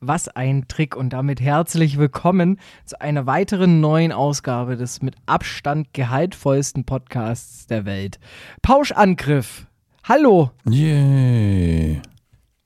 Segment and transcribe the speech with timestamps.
[0.00, 5.92] Was ein Trick und damit herzlich willkommen zu einer weiteren neuen Ausgabe des mit Abstand
[5.92, 8.20] gehaltvollsten Podcasts der Welt.
[8.62, 9.66] Pauschangriff.
[10.04, 10.52] Hallo.
[10.70, 12.00] Yay.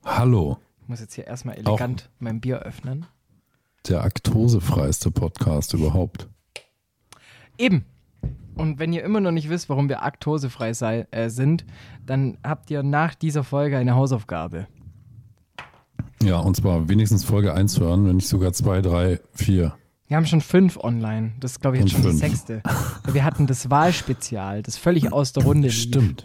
[0.04, 0.58] Hallo.
[0.82, 3.06] Ich muss jetzt hier erstmal elegant Auch mein Bier öffnen.
[3.88, 6.28] Der aktosefreiste Podcast überhaupt.
[7.56, 7.86] Eben.
[8.56, 11.64] Und wenn ihr immer noch nicht wisst, warum wir aktosefrei sei, äh, sind,
[12.04, 14.66] dann habt ihr nach dieser Folge eine Hausaufgabe.
[16.22, 19.74] Ja, und zwar wenigstens Folge 1 hören, wenn nicht sogar 2, 3, 4.
[20.08, 21.32] Wir haben schon fünf online.
[21.40, 22.22] Das ist, glaube ich, jetzt und schon fünf.
[22.22, 22.62] die sechste.
[23.10, 25.76] Wir hatten das Wahlspezial, das völlig aus der Runde lief.
[25.76, 26.24] Stimmt.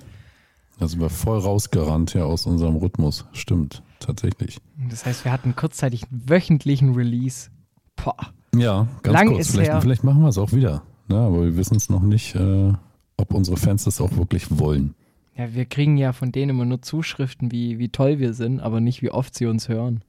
[0.80, 3.26] Da sind wir voll rausgerannt ja aus unserem Rhythmus.
[3.32, 4.60] Stimmt, tatsächlich.
[4.90, 7.50] Das heißt, wir hatten kurzzeitig einen wöchentlichen Release.
[7.96, 8.16] Boah.
[8.56, 9.52] Ja, ganz Lang kurz.
[9.52, 10.84] Vielleicht, vielleicht, machen wir es auch wieder.
[11.08, 11.18] Ne?
[11.18, 12.74] Aber wir wissen es noch nicht, äh,
[13.16, 14.94] ob unsere Fans das auch wirklich wollen.
[15.38, 18.80] Ja, wir kriegen ja von denen immer nur Zuschriften, wie, wie toll wir sind, aber
[18.80, 20.04] nicht, wie oft sie uns hören.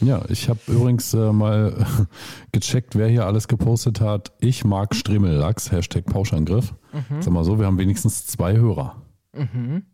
[0.00, 1.86] Ja, ich habe übrigens äh, mal
[2.52, 4.32] gecheckt, wer hier alles gepostet hat.
[4.40, 6.74] Ich mag Stremellachs, Hashtag Pauschangriff.
[6.92, 7.22] Mhm.
[7.22, 9.00] Sag mal so, wir haben wenigstens zwei Hörer.
[9.32, 9.84] Mhm.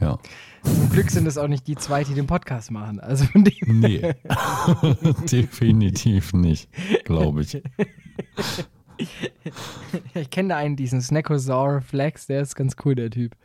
[0.00, 0.18] ja.
[0.62, 3.00] Zum Glück sind es auch nicht die zwei, die den Podcast machen.
[3.00, 4.00] Also von dem nee,
[5.30, 6.70] definitiv nicht,
[7.04, 7.62] glaube ich.
[10.14, 13.36] ich kenne da einen, diesen Snackosaur Flex, der ist ganz cool, der Typ.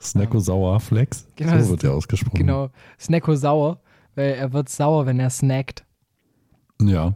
[0.00, 1.26] Snackosaur Flex?
[1.36, 2.38] Genau, so wird der ausgesprochen.
[2.38, 3.80] Genau, Snackosaur,
[4.14, 5.84] weil er wird sauer, wenn er snackt.
[6.80, 7.14] Ja.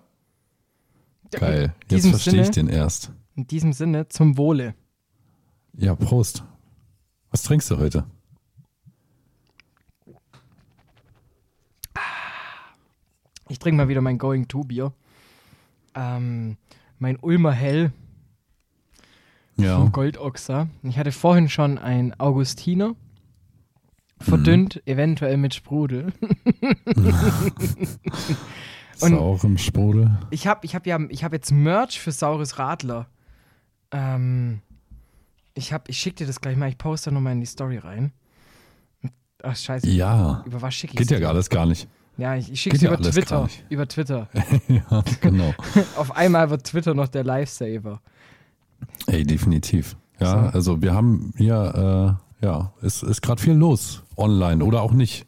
[1.30, 1.74] Geil.
[1.88, 3.12] Jetzt verstehe ich den erst.
[3.34, 4.74] In diesem Sinne, zum Wohle.
[5.74, 6.44] Ja, Prost.
[7.30, 8.05] Was trinkst du heute?
[13.48, 14.92] Ich trinke mal wieder mein Going To Bier.
[15.94, 16.56] Ähm,
[17.03, 17.92] mein Ulmer Hell
[19.56, 19.77] ja.
[19.77, 20.69] vom Goldochser.
[20.84, 22.95] Ich hatte vorhin schon ein Augustiner.
[24.20, 24.83] Verdünnt, mhm.
[24.92, 26.12] eventuell mit Sprudel.
[29.00, 30.17] Und auch im Sprudel.
[30.30, 33.08] Ich habe ich hab ja, ich hab jetzt Merch für Saures Radler.
[33.91, 34.61] Ähm,
[35.55, 38.13] ich hab, ich schick dir das gleich mal, ich poste nochmal in die Story rein.
[39.42, 39.90] Ach, scheiße.
[39.90, 40.45] Ja.
[40.46, 41.89] Über was schicke ich Geht ja alles gar nicht.
[42.18, 43.48] Ja, ich, ich schicke es über Twitter.
[43.68, 44.28] Über Twitter.
[44.68, 45.55] ja, genau.
[45.96, 48.00] Auf einmal wird Twitter noch der Lifesaver.
[49.06, 49.96] Ey, definitiv.
[50.20, 50.56] Ja, so.
[50.56, 55.27] also wir haben hier, äh, ja, es ist gerade viel los online oder auch nicht.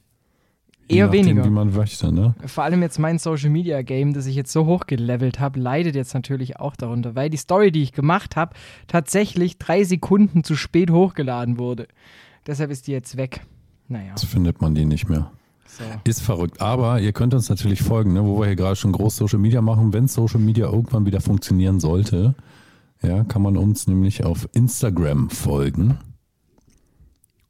[0.86, 1.44] Eher nachdem, weniger.
[1.44, 2.34] Wie man möchte, ne?
[2.44, 6.12] Vor allem jetzt mein Social Media Game, das ich jetzt so hochgelevelt habe, leidet jetzt
[6.12, 8.54] natürlich auch darunter, weil die Story, die ich gemacht habe,
[8.86, 11.88] tatsächlich drei Sekunden zu spät hochgeladen wurde.
[12.46, 13.40] Deshalb ist die jetzt weg.
[13.88, 14.10] Naja.
[14.10, 15.30] Jetzt findet man die nicht mehr.
[15.66, 15.84] So.
[16.04, 16.60] Ist verrückt.
[16.60, 19.60] Aber ihr könnt uns natürlich folgen, ne, wo wir hier gerade schon groß Social Media
[19.60, 19.92] machen.
[19.92, 22.34] Wenn Social Media irgendwann wieder funktionieren sollte,
[23.02, 25.98] ja, kann man uns nämlich auf Instagram folgen.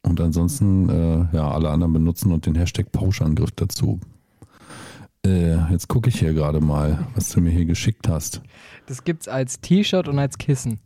[0.01, 3.99] Und ansonsten äh, ja, alle anderen benutzen und den Hashtag Pauschangriff dazu.
[5.25, 8.41] Äh, jetzt gucke ich hier gerade mal, was du mir hier geschickt hast.
[8.85, 10.79] Das gibt's als T-Shirt und als Kissen.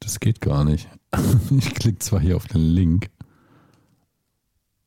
[0.00, 0.88] Das geht gar nicht.
[1.50, 3.08] Ich klicke zwar hier auf den Link,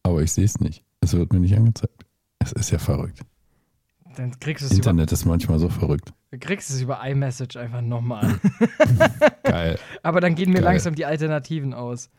[0.03, 0.83] aber ich sehe es nicht.
[1.01, 2.05] Es wird mir nicht angezeigt.
[2.39, 3.21] Es ist ja verrückt.
[4.15, 6.13] Dann kriegst du Internet ist manchmal so verrückt.
[6.31, 8.39] Du kriegst es über iMessage einfach nochmal.
[9.43, 9.79] Geil.
[10.03, 10.65] Aber dann gehen mir Geil.
[10.73, 12.09] langsam die Alternativen aus.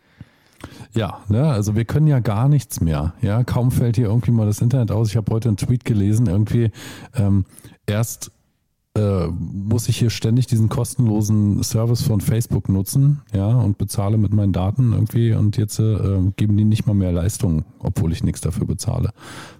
[0.92, 3.14] Ja, ne, also wir können ja gar nichts mehr.
[3.22, 5.08] Ja, kaum fällt hier irgendwie mal das Internet aus.
[5.10, 6.70] Ich habe heute einen Tweet gelesen, irgendwie
[7.14, 7.44] ähm,
[7.86, 8.32] erst
[8.96, 14.34] äh, muss ich hier ständig diesen kostenlosen Service von Facebook nutzen, ja, und bezahle mit
[14.34, 18.40] meinen Daten irgendwie und jetzt äh, geben die nicht mal mehr Leistung, obwohl ich nichts
[18.40, 19.10] dafür bezahle.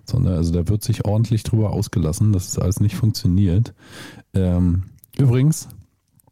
[0.04, 3.72] Sondern also da wird sich ordentlich drüber ausgelassen, dass es alles nicht funktioniert.
[4.34, 4.84] Ähm,
[5.16, 5.68] übrigens,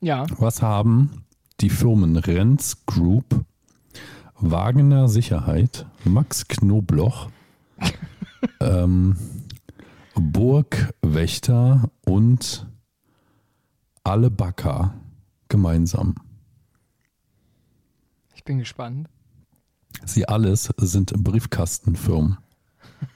[0.00, 0.26] ja.
[0.38, 1.24] was haben
[1.60, 3.44] die Firmen Renz Group,
[4.40, 7.28] Wagener Sicherheit, Max Knobloch,
[8.60, 9.16] ähm,
[10.16, 12.66] Burgwächter und
[14.08, 14.94] alle Backer
[15.48, 16.14] gemeinsam.
[18.34, 19.08] Ich bin gespannt.
[20.04, 22.38] Sie alles sind Briefkastenfirmen.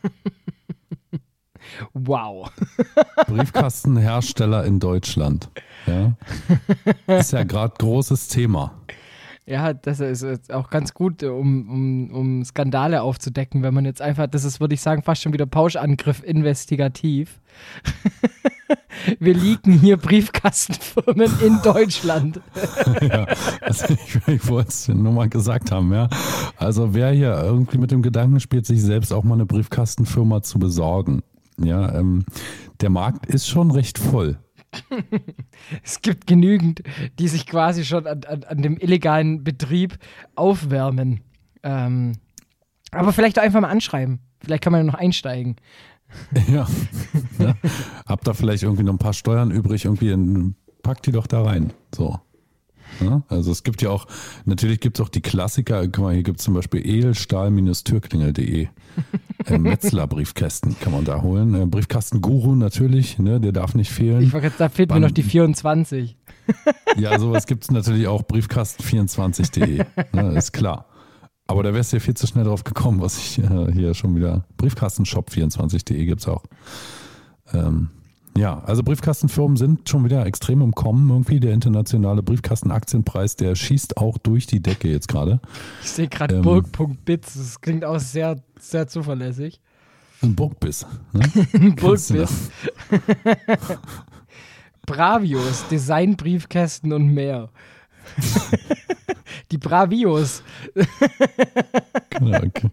[1.94, 2.50] wow.
[3.26, 5.48] Briefkastenhersteller in Deutschland.
[5.86, 6.16] Ja.
[7.06, 8.82] Ist ja gerade großes Thema.
[9.44, 14.28] Ja, das ist auch ganz gut, um, um, um Skandale aufzudecken, wenn man jetzt einfach,
[14.28, 17.40] das ist, würde ich sagen, fast schon wieder Pauschangriff investigativ.
[19.18, 22.40] Wir liegen hier Briefkastenfirmen in Deutschland.
[23.00, 23.26] ja,
[23.60, 26.08] also ich, ich wollte es nur mal gesagt haben, ja.
[26.56, 30.60] Also wer hier irgendwie mit dem Gedanken spielt, sich selbst auch mal eine Briefkastenfirma zu
[30.60, 31.22] besorgen,
[31.58, 32.24] ja, ähm,
[32.80, 34.38] der Markt ist schon recht voll.
[35.82, 36.82] es gibt genügend,
[37.18, 39.98] die sich quasi schon an, an, an dem illegalen Betrieb
[40.34, 41.20] aufwärmen.
[41.62, 42.12] Ähm,
[42.90, 44.20] aber vielleicht einfach mal anschreiben.
[44.40, 45.56] Vielleicht kann man ja noch einsteigen.
[46.48, 46.66] Ja.
[47.38, 47.54] ja.
[48.06, 51.72] Habt da vielleicht irgendwie noch ein paar Steuern übrig, irgendwie packt die doch da rein.
[51.94, 52.18] So.
[53.00, 54.06] Ja, also es gibt ja auch,
[54.44, 58.68] natürlich gibt es auch die Klassiker, guck mal, hier gibt es zum Beispiel edelstahl-türklingel.de.
[59.46, 61.54] äh, Metzler-Briefkästen kann man da holen.
[61.54, 64.22] Äh, Briefkasten-Guru natürlich, ne, der darf nicht fehlen.
[64.22, 66.16] Ich jetzt, da fehlt Band mir noch die 24.
[66.96, 70.86] ja, sowas gibt es natürlich auch, briefkasten24.de, ne, ist klar.
[71.46, 74.16] Aber da wärst du ja viel zu schnell drauf gekommen, was ich äh, hier schon
[74.16, 76.44] wieder, Briefkastenshop24.de gibt es auch.
[77.52, 77.90] Ähm,
[78.36, 81.38] ja, also Briefkastenfirmen sind schon wieder extrem im Kommen irgendwie.
[81.38, 85.40] Der internationale Briefkastenaktienpreis, der schießt auch durch die Decke jetzt gerade.
[85.82, 89.60] Ich sehe gerade ähm, Burg.bits, das klingt auch sehr, sehr zuverlässig.
[90.22, 90.86] Ein Burgbiss.
[91.12, 91.24] Ne?
[91.52, 92.50] ein Burgbiss.
[94.86, 97.50] Bravios, Designbriefkästen und mehr.
[99.50, 100.42] die Bravios.
[102.10, 102.70] genau, okay.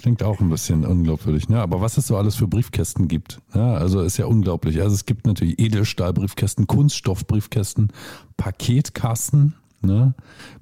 [0.00, 1.60] Klingt auch ein bisschen unglaubwürdig, ne?
[1.60, 4.80] Aber was es so alles für Briefkästen gibt, ja, also ist ja unglaublich.
[4.80, 7.92] Also es gibt natürlich Edelstahlbriefkästen, Kunststoffbriefkästen,
[8.38, 10.14] Paketkasten, ne?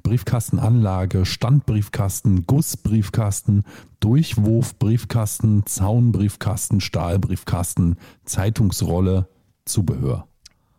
[0.02, 3.62] Briefkastenanlage, Standbriefkasten, Gussbriefkasten,
[4.00, 9.28] Durchwurfbriefkasten, Zaunbriefkasten, Stahlbriefkasten, Zeitungsrolle,
[9.64, 10.26] Zubehör.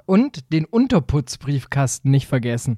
[0.06, 2.77] Und den Unterputzbriefkasten nicht vergessen.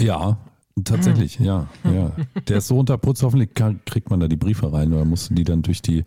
[0.00, 0.38] Ja,
[0.84, 2.12] Tatsächlich, ja, ja.
[2.48, 5.34] Der ist so unter Putz, hoffentlich kann, kriegt man da die Briefe rein oder mussten
[5.34, 6.04] die dann durch die,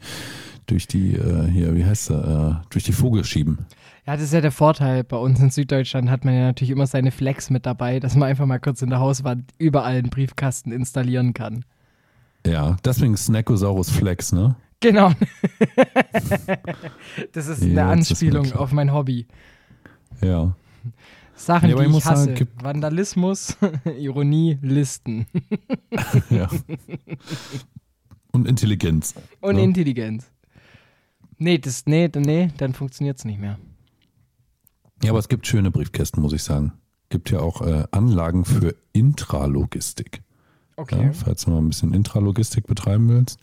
[0.68, 3.60] durch die, äh, hier, wie heißt er, äh, durch die Fuge schieben.
[4.06, 5.04] Ja, das ist ja der Vorteil.
[5.04, 8.30] Bei uns in Süddeutschland hat man ja natürlich immer seine Flex mit dabei, dass man
[8.30, 11.66] einfach mal kurz in der Hauswand überall einen Briefkasten installieren kann.
[12.46, 14.56] Ja, deswegen Snackosaurus Flex, ne?
[14.80, 15.12] Genau.
[17.34, 19.28] das ist eine Anspielung auf mein Hobby.
[20.24, 20.56] Ja.
[21.46, 22.26] Sachen, ja, die ich, ich hasse.
[22.26, 23.58] Sagen, Vandalismus,
[23.98, 25.26] Ironie, Listen.
[26.30, 26.50] ja.
[28.32, 29.16] Und Intelligenz.
[29.42, 29.64] Und ja.
[29.64, 30.32] Intelligenz.
[31.38, 33.58] Nee, das, nee, nee, dann funktioniert es nicht mehr.
[35.04, 36.74] Ja, aber es gibt schöne Briefkästen, muss ich sagen.
[37.10, 40.22] Gibt ja auch äh, Anlagen für Intralogistik.
[40.78, 41.06] Okay.
[41.06, 43.40] Ja, falls du mal ein bisschen Intralogistik betreiben willst.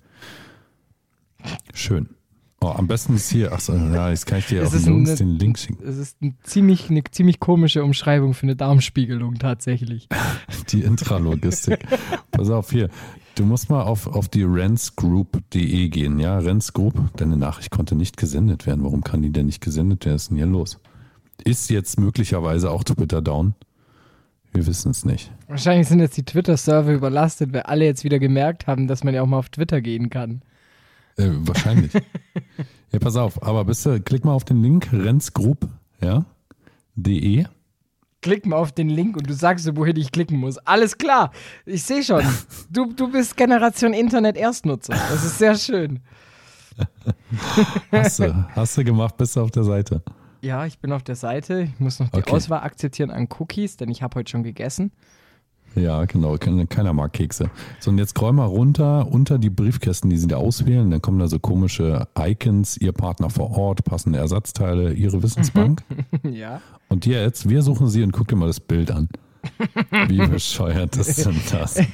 [1.75, 2.09] Schön.
[2.61, 5.59] Oh, am besten ist hier, achso, ja, jetzt kann ich dir auch Jungs den Link
[5.59, 5.79] schicken.
[5.87, 10.09] Es ist ein ziemlich, eine ziemlich komische Umschreibung für eine Darmspiegelung tatsächlich.
[10.71, 11.87] Die Intralogistik.
[12.33, 12.89] Pass auf, hier.
[13.37, 16.95] Du musst mal auf, auf die rentsgroup.de gehen, ja, Rents Group.
[17.17, 18.83] Deine Nachricht konnte nicht gesendet werden.
[18.83, 20.17] Warum kann die denn nicht gesendet werden?
[20.17, 20.81] Was ist denn hier los?
[21.45, 23.55] Ist jetzt möglicherweise auch Twitter down?
[24.53, 25.31] Wir wissen es nicht.
[25.47, 29.23] Wahrscheinlich sind jetzt die Twitter-Server überlastet, weil alle jetzt wieder gemerkt haben, dass man ja
[29.23, 30.43] auch mal auf Twitter gehen kann.
[31.19, 31.93] Äh, wahrscheinlich.
[32.93, 35.69] ja, pass auf, aber bist du, klick mal auf den Link, rentsgroup,
[36.01, 36.25] ja,
[36.95, 37.45] de.
[38.21, 40.59] Klick mal auf den Link und du sagst dir, wohin ich klicken muss.
[40.59, 41.33] Alles klar,
[41.67, 42.23] ich sehe schon.
[42.71, 44.93] Du, du bist Generation Internet Erstnutzer.
[44.93, 46.01] Das ist sehr schön.
[47.93, 50.03] hast, du, hast du gemacht, bist du auf der Seite.
[50.41, 51.63] Ja, ich bin auf der Seite.
[51.63, 52.33] Ich muss noch die okay.
[52.33, 54.93] Auswahl akzeptieren an Cookies, denn ich habe heute schon gegessen.
[55.75, 56.37] Ja, genau.
[56.37, 57.51] Keiner mag Kekse.
[57.81, 60.91] So, und jetzt scroll mal runter unter die Briefkästen, die Sie da auswählen.
[60.91, 65.83] Dann kommen da so komische Icons, Ihr Partner vor Ort, passende Ersatzteile, Ihre Wissensbank.
[66.23, 66.61] ja.
[66.89, 69.09] Und jetzt, wir suchen Sie und guck dir mal das Bild an.
[70.09, 71.77] Wie bescheuert ist denn das?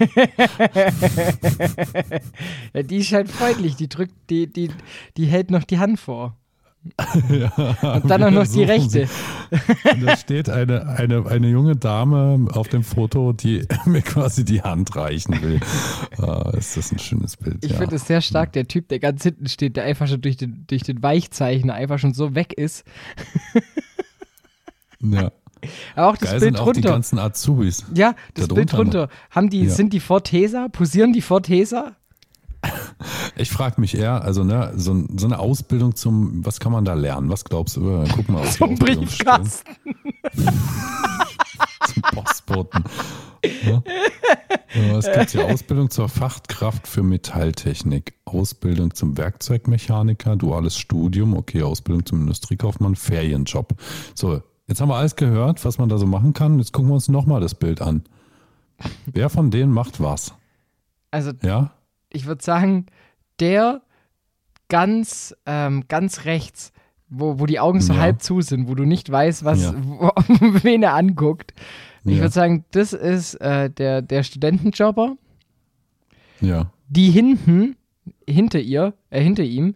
[2.73, 4.71] ja, die ist halt freundlich, die drückt, die, die,
[5.17, 6.37] die hält noch die Hand vor.
[7.31, 9.09] ja, und dann auch noch die rechte.
[10.05, 14.95] da steht eine, eine, eine junge Dame auf dem Foto, die mir quasi die Hand
[14.95, 15.61] reichen will.
[16.19, 17.65] Ah, ist das ein schönes Bild.
[17.65, 17.79] Ich ja.
[17.79, 20.65] finde es sehr stark, der Typ, der ganz hinten steht, der einfach schon durch den,
[20.67, 22.85] durch den Weichzeichner einfach schon so weg ist.
[25.01, 25.33] ja.
[25.97, 26.81] Aber auch das Geil Bild sind auch runter.
[26.83, 27.87] Die ganzen Azubis.
[27.95, 29.09] Ja, das da Bild runter.
[29.31, 29.71] Haben die, ja.
[29.71, 30.69] Sind die Fortesa?
[30.69, 31.97] Posieren die Fortesa?
[33.37, 36.95] Ich frage mich eher, also ne, so, so, eine Ausbildung zum, was kann man da
[36.95, 37.31] lernen?
[37.31, 38.05] Was glaubst du?
[38.15, 39.75] Guck mal Zum Briefkasten.
[41.93, 42.85] zum Postboten.
[43.67, 43.83] Ja.
[44.99, 52.07] Es gibt hier Ausbildung zur Fachkraft für Metalltechnik, Ausbildung zum Werkzeugmechaniker, duales Studium, okay, Ausbildung
[52.07, 53.75] zum Industriekaufmann, Ferienjob.
[54.15, 56.59] So, jetzt haben wir alles gehört, was man da so machen kann.
[56.59, 58.05] Jetzt gucken wir uns nochmal das Bild an.
[59.07, 60.35] Wer von denen macht was?
[61.11, 61.71] Also, ja?
[62.15, 62.87] Ich würde sagen,
[63.41, 63.83] der
[64.69, 66.73] ganz, ähm, ganz rechts,
[67.09, 68.01] wo, wo die Augen so ja.
[68.01, 69.75] halb zu sind, wo du nicht weißt, was, ja.
[69.85, 70.11] wo,
[70.63, 71.53] wen er anguckt.
[72.07, 75.17] Ich würde sagen, das ist äh, der, der Studentenjobber.
[76.43, 76.71] Ja.
[76.89, 77.77] Die hinten,
[78.29, 79.75] hinter ihr, äh, hinter ihm,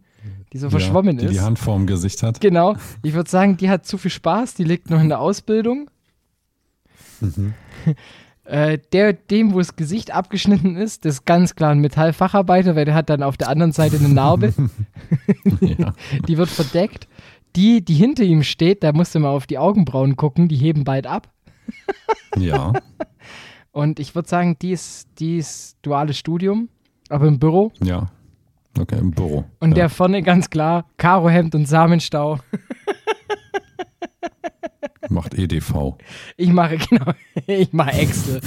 [0.52, 1.35] die so verschwommen die ist.
[1.35, 2.40] Die Hand vorm Gesicht hat.
[2.40, 2.76] Genau.
[3.02, 5.90] Ich würde sagen, die hat zu viel Spaß, die liegt noch in der Ausbildung.
[7.21, 7.54] Mhm.
[8.49, 12.87] Äh, der, dem, wo das Gesicht abgeschnitten ist, das ist ganz klar ein Metallfacharbeiter, weil
[12.87, 14.55] der hat dann auf der anderen Seite eine Narbe.
[15.61, 15.93] ja.
[16.26, 17.09] Die wird verdeckt.
[17.57, 20.85] Die, die hinter ihm steht, da musst du mal auf die Augenbrauen gucken, die heben
[20.85, 21.31] bald ab.
[22.38, 22.73] ja.
[23.73, 26.71] Und ich würde sagen, die ist, die ist duales Studium,
[27.11, 27.71] aber im Büro.
[27.83, 28.07] Ja.
[28.81, 29.45] Okay, im Büro.
[29.61, 29.75] Und ja.
[29.75, 32.38] der vorne ganz klar, Karohemd und Samenstau.
[35.11, 35.97] Macht EDV.
[36.37, 37.12] Ich mache, genau,
[37.47, 38.41] ich mache Excel.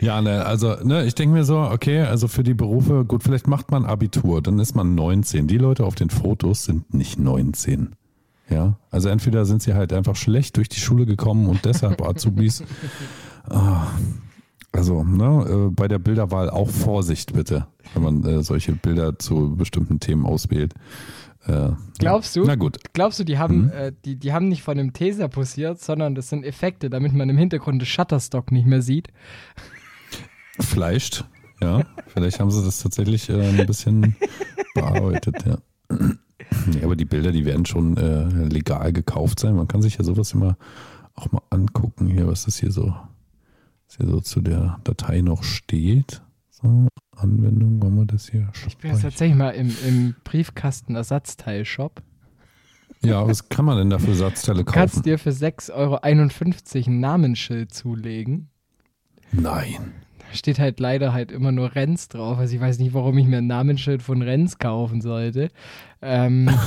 [0.00, 3.46] Ja, ne, also ne, ich denke mir so, okay, also für die Berufe, gut, vielleicht
[3.46, 5.46] macht man Abitur, dann ist man 19.
[5.46, 7.96] Die Leute auf den Fotos sind nicht 19.
[8.50, 12.62] Ja, also entweder sind sie halt einfach schlecht durch die Schule gekommen und deshalb Azubis.
[13.48, 13.86] Ah,
[14.72, 19.56] also, ne, äh, bei der Bilderwahl auch Vorsicht bitte, wenn man äh, solche Bilder zu
[19.56, 20.74] bestimmten Themen auswählt.
[21.46, 22.44] Äh, glaubst du?
[22.44, 22.78] Na gut.
[22.92, 23.70] Glaubst du, die haben, mhm.
[23.70, 27.28] äh, die, die haben nicht von einem Taser posiert, sondern das sind Effekte, damit man
[27.28, 29.08] im Hintergrund das Shutterstock nicht mehr sieht?
[30.60, 31.24] Fleischt,
[31.60, 31.82] ja.
[32.06, 34.16] Vielleicht haben sie das tatsächlich äh, ein bisschen
[34.74, 35.58] bearbeitet, ja.
[36.66, 39.54] Nee, aber die Bilder, die werden schon äh, legal gekauft sein.
[39.54, 40.56] Man kann sich ja sowas immer
[41.14, 42.86] auch mal angucken hier, was das hier so,
[43.86, 46.22] was hier so zu der Datei noch steht.
[46.50, 52.02] So, Anwendung, wollen wir das hier Ich bin jetzt tatsächlich mal im, im Briefkasten-Ersatzteil-Shop.
[53.02, 54.66] Ja, was kann man denn da für Ersatzteile kaufen?
[54.66, 58.48] Du kannst dir für 6,51 Euro ein Namensschild zulegen.
[59.32, 59.92] Nein.
[60.18, 62.38] Da steht halt leider halt immer nur Renz drauf.
[62.38, 65.50] Also ich weiß nicht, warum ich mir ein Namensschild von Renz kaufen sollte.
[66.00, 66.50] Ähm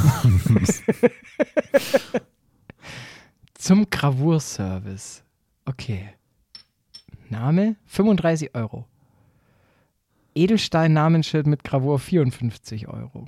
[3.56, 5.24] Zum Gravurservice.
[5.66, 6.10] Okay.
[7.30, 8.86] Name 35 Euro.
[10.38, 13.28] Edelstein-Namensschild mit Gravur 54 Euro.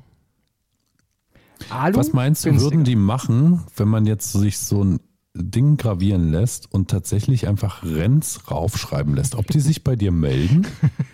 [1.70, 2.72] Alu, Was meinst du, günstiger.
[2.72, 5.00] würden die machen, wenn man jetzt sich so ein
[5.36, 9.36] Ding gravieren lässt und tatsächlich einfach Renz raufschreiben lässt?
[9.36, 10.66] Ob die sich bei dir melden,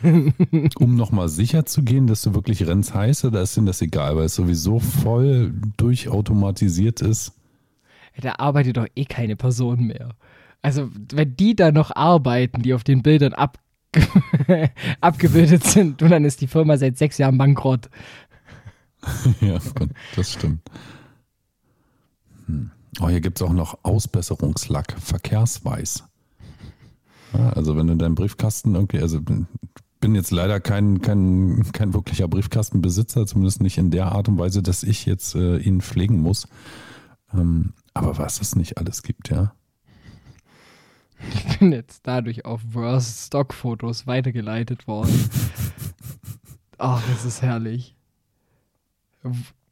[0.79, 4.15] um nochmal sicher zu gehen, dass du wirklich Renz heißt oder ist denen das egal,
[4.15, 7.33] weil es sowieso voll durchautomatisiert ist?
[8.21, 10.09] Da arbeitet doch eh keine Person mehr.
[10.61, 13.59] Also, wenn die da noch arbeiten, die auf den Bildern ab
[15.01, 17.89] abgebildet sind und dann ist die Firma seit sechs Jahren bankrott.
[19.41, 19.59] ja,
[20.15, 20.61] das stimmt.
[22.47, 22.71] Hm.
[23.01, 26.03] Oh, hier gibt es auch noch Ausbesserungslack, Verkehrsweiß.
[27.33, 29.19] Ja, also wenn du deinen Briefkasten irgendwie, also
[30.05, 34.61] bin jetzt leider kein, kein, kein wirklicher Briefkastenbesitzer, zumindest nicht in der Art und Weise,
[34.61, 36.47] dass ich jetzt äh, ihn pflegen muss.
[37.33, 39.53] Ähm, aber was es nicht alles gibt, ja.
[41.19, 45.29] Ich bin jetzt dadurch auf Worst Stock-Fotos weitergeleitet worden.
[46.77, 47.95] Ach, das ist herrlich.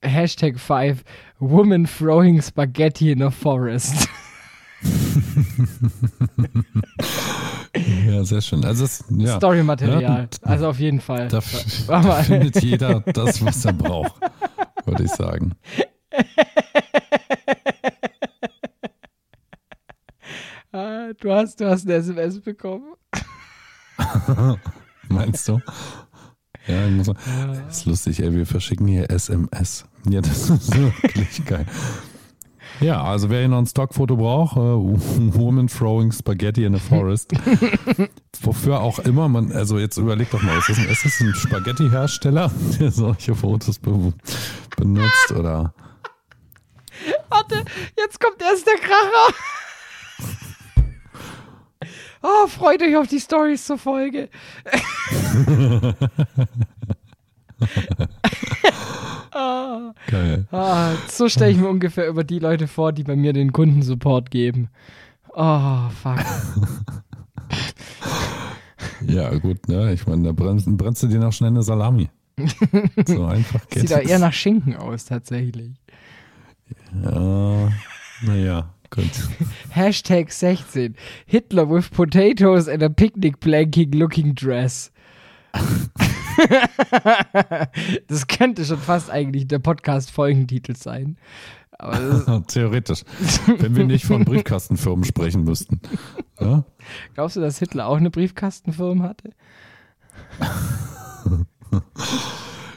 [0.02, 1.04] Hashtag 5
[1.40, 4.08] Woman throwing spaghetti in a forest.
[8.08, 8.66] ja, sehr schön.
[8.66, 8.86] Also
[9.16, 9.38] ja.
[9.38, 10.02] Story-Material.
[10.02, 11.28] Ja, also auf jeden Fall.
[11.28, 14.16] Da findet jeder das, was er braucht,
[14.86, 15.54] würde ich sagen.
[20.74, 22.96] Ah, du hast, du hast eine SMS bekommen.
[25.08, 25.62] Meinst du?
[26.66, 27.16] Ja, ich muss mal,
[27.68, 29.86] das ist lustig, ey, wir verschicken hier SMS.
[30.10, 31.68] Ja, das ist wirklich geil.
[32.80, 37.32] Ja, also wer hier noch ein Stockfoto braucht, äh, Woman throwing Spaghetti in a forest.
[38.42, 41.36] Wofür auch immer man, also jetzt überleg doch mal, ist das ein, ist das ein
[41.36, 44.12] Spaghetti-Hersteller, der solche Fotos be
[44.76, 45.72] benutzt oder?
[47.30, 47.64] Warte,
[47.96, 49.36] jetzt kommt erst der Kracher.
[52.24, 54.30] Oh, freut euch auf die Stories zur Folge.
[59.32, 60.48] ah, Geil.
[60.52, 64.32] Ah, so stelle ich mir ungefähr über die Leute vor, die bei mir den Kundensupport
[64.32, 64.70] geben.
[65.36, 66.20] Oh, fuck.
[69.06, 69.92] ja, gut, ne?
[69.92, 72.10] Ich meine, da brennst, brennst du dir noch schnell eine Salami.
[73.06, 75.74] so einfach geht Sieht da eher nach Schinken aus, tatsächlich.
[77.04, 77.70] Ja,
[78.22, 78.73] naja.
[78.94, 79.10] Gut.
[79.72, 80.96] Hashtag 16.
[81.26, 84.92] Hitler with potatoes and a picnic blanking looking dress.
[88.08, 91.18] das könnte schon fast eigentlich der Podcast-Folgentitel sein.
[92.48, 93.02] Theoretisch.
[93.48, 95.82] Wenn wir nicht von Briefkastenfirmen sprechen müssten.
[96.40, 96.64] Ja?
[97.16, 99.32] Glaubst du, dass Hitler auch eine Briefkastenfirma hatte?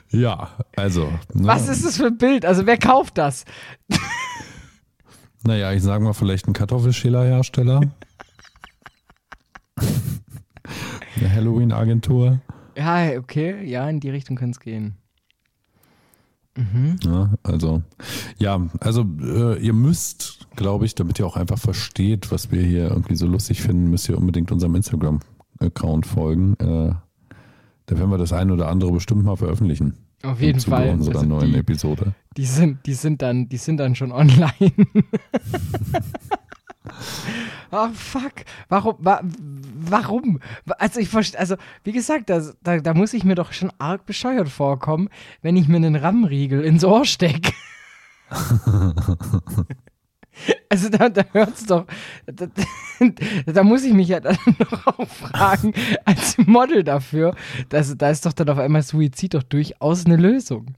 [0.09, 1.13] ja, also.
[1.35, 1.47] Ne?
[1.47, 2.47] Was ist das für ein Bild?
[2.47, 3.45] Also, wer kauft das?
[5.45, 7.81] Naja, ich sage mal vielleicht ein Kartoffelschälerhersteller.
[11.17, 12.41] Eine Halloween-Agentur.
[12.77, 14.97] Ja, okay, ja, in die Richtung kann es gehen.
[16.57, 16.99] Mhm.
[17.03, 17.83] Ja, also,
[18.39, 22.91] ja, also äh, ihr müsst glaube ich, damit ihr auch einfach versteht, was wir hier
[22.91, 26.55] irgendwie so lustig finden, müsst ihr unbedingt unserem Instagram-Account folgen.
[26.55, 26.95] Äh,
[27.87, 29.95] da werden wir das eine oder andere bestimmt mal veröffentlichen.
[30.27, 30.91] Auf jeden Fall.
[30.91, 32.15] unserer also neuen die, Episode.
[32.37, 34.53] Die sind, die sind dann, die sind dann schon online.
[37.71, 38.33] oh fuck.
[38.69, 38.97] Warum?
[38.99, 39.21] Wa
[39.89, 40.41] warum?
[40.79, 44.05] Also ich verstehe, also wie gesagt, das, da, da muss ich mir doch schon arg
[44.07, 45.09] bescheuert vorkommen,
[45.43, 47.53] wenn ich mir einen RAM-Riegel ins Ohr stecke.
[50.69, 51.87] Also da, da hört es doch,
[52.27, 52.47] da,
[53.47, 55.73] da, muss ich mich ja dann noch auch fragen,
[56.05, 57.37] als Model dafür,
[57.69, 60.75] dass, da ist doch dann auf einmal Suizid doch durchaus eine Lösung.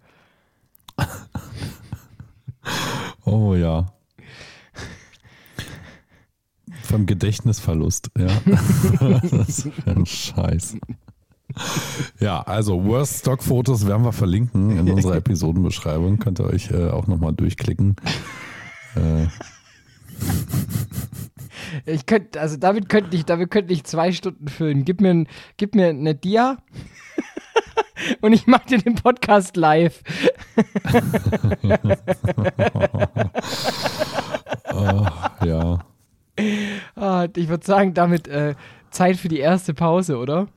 [3.25, 3.87] Oh ja.
[6.83, 8.29] Vom Gedächtnisverlust, ja.
[9.31, 10.77] das ist ein Scheiß.
[12.21, 16.19] Ja, also Worst Stock Fotos werden wir verlinken in unserer Episodenbeschreibung.
[16.19, 17.97] Könnt ihr euch äh, auch nochmal durchklicken.
[18.99, 19.29] Äh.
[21.87, 24.85] Ich könnte, also damit könnte ich, damit könnte ich zwei Stunden füllen.
[24.85, 25.25] Gib mir,
[25.57, 26.59] gib mir eine Dia
[28.21, 30.03] und ich mache dir den Podcast live.
[34.73, 35.07] oh,
[35.45, 35.79] ja.
[36.97, 38.55] Oh, ich würde sagen, damit äh,
[38.91, 40.49] Zeit für die erste Pause, oder?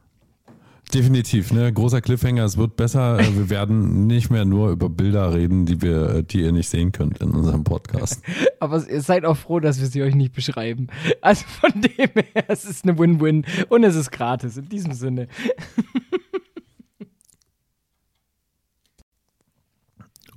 [0.94, 1.72] Definitiv, ne?
[1.72, 3.18] Großer Cliffhanger, es wird besser.
[3.18, 6.68] Äh, wir werden nicht mehr nur über Bilder reden, die wir, äh, die ihr nicht
[6.68, 8.22] sehen könnt in unserem Podcast.
[8.60, 10.88] Aber ihr seid auch froh, dass wir sie euch nicht beschreiben.
[11.22, 14.58] Also von dem her, es ist eine Win-Win und es ist gratis.
[14.58, 15.28] In diesem Sinne.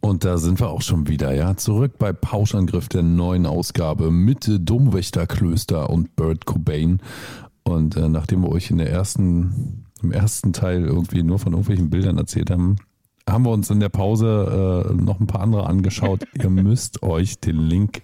[0.00, 1.56] Und da sind wir auch schon wieder, ja.
[1.56, 7.00] Zurück bei Pauschangriff der neuen Ausgabe mit Domwächterklöster und Bert Cobain.
[7.62, 11.90] Und äh, nachdem wir euch in der ersten im ersten Teil irgendwie nur von irgendwelchen
[11.90, 12.76] Bildern erzählt haben,
[13.28, 16.24] haben wir uns in der Pause äh, noch ein paar andere angeschaut.
[16.34, 18.02] Ihr müsst euch den Link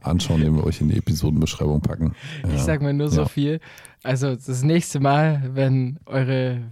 [0.00, 2.14] anschauen, den wir euch in die Episodenbeschreibung packen.
[2.54, 3.12] Ich sag mal nur ja.
[3.12, 3.60] so viel.
[4.02, 6.62] Also das nächste Mal, wenn eure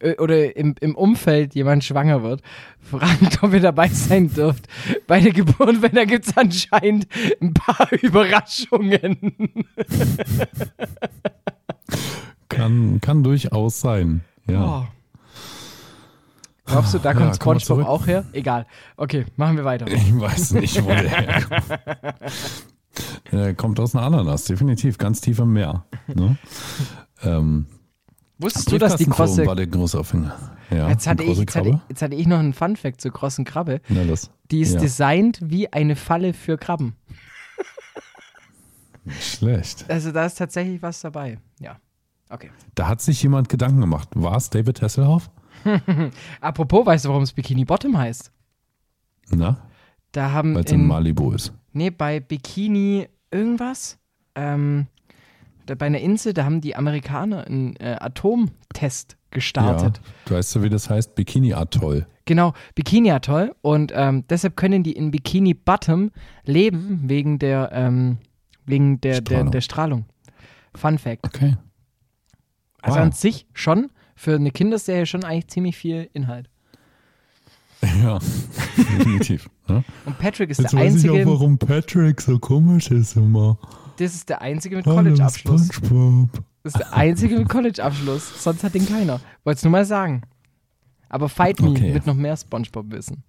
[0.00, 2.42] äh, oder im, im Umfeld jemand schwanger wird,
[2.80, 4.66] fragt, ob ihr dabei sein dürft
[5.06, 7.06] bei der Geburt, weil da gibt es anscheinend
[7.40, 9.34] ein paar Überraschungen.
[12.48, 14.22] Kann, kann durchaus sein.
[14.46, 14.82] Ja.
[14.82, 14.86] Oh.
[16.64, 18.24] Glaubst du, da kommt ja, SpongeBob auch her?
[18.32, 18.66] Egal.
[18.96, 19.86] Okay, machen wir weiter.
[19.86, 21.80] Ich weiß nicht, wo der herkommt.
[23.30, 25.84] Er kommt aus einer Ananas, definitiv, ganz tief im Meer.
[26.14, 26.36] Ne?
[27.22, 27.66] Ähm,
[28.38, 29.46] Wusstest du, dass die krosse...
[29.46, 30.36] war der große Aufhänger.
[30.70, 33.80] Ja, jetzt, hatte ich, jetzt, hatte, jetzt hatte ich noch einen Fun-Fact zur krossen Krabbe.
[33.88, 34.80] Na, das, die ist ja.
[34.80, 36.94] designt wie eine Falle für Krabben.
[39.20, 39.86] Schlecht.
[39.88, 41.78] Also da ist tatsächlich was dabei, ja.
[42.30, 42.50] Okay.
[42.74, 44.08] Da hat sich jemand Gedanken gemacht.
[44.14, 45.30] War es David Hasselhoff?
[46.40, 48.30] Apropos, weißt du, warum es Bikini Bottom heißt?
[49.30, 49.56] Na?
[50.12, 51.52] Da haben Weil es in Malibu ist.
[51.72, 53.98] Nee, bei Bikini irgendwas.
[54.34, 54.86] Ähm,
[55.66, 60.00] da, bei einer Insel, da haben die Amerikaner einen äh, Atomtest gestartet.
[60.02, 61.14] Ja, du weißt ja, wie das heißt?
[61.14, 62.06] Bikini Atoll.
[62.24, 63.54] Genau, Bikini Atoll.
[63.60, 66.10] Und ähm, deshalb können die in Bikini Bottom
[66.44, 68.18] leben, wegen der, ähm,
[68.64, 69.44] wegen der, Strahlung.
[69.44, 70.04] Der, der Strahlung.
[70.74, 71.26] Fun Fact.
[71.26, 71.56] Okay.
[72.88, 73.06] Also wow.
[73.06, 76.48] an sich schon, für eine Kinderserie schon eigentlich ziemlich viel Inhalt.
[78.02, 78.18] Ja,
[78.76, 79.48] definitiv.
[79.68, 79.84] ja.
[80.04, 81.20] Und Patrick ist Jetzt der weiß einzige.
[81.20, 83.56] Ich auch, warum Patrick so komisch ist immer.
[83.98, 85.68] Das ist der einzige mit College-Abschluss.
[85.68, 88.42] Das ist der einzige mit College-Abschluss.
[88.42, 89.20] Sonst hat den keiner.
[89.44, 90.22] Wollt's nur mal sagen.
[91.08, 91.94] Aber Fight Me okay.
[91.94, 93.22] wird noch mehr Spongebob wissen.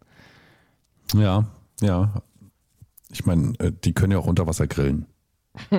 [1.13, 1.45] Ja,
[1.81, 2.21] ja.
[3.11, 5.05] Ich meine, äh, die können ja auch unter Wasser grillen.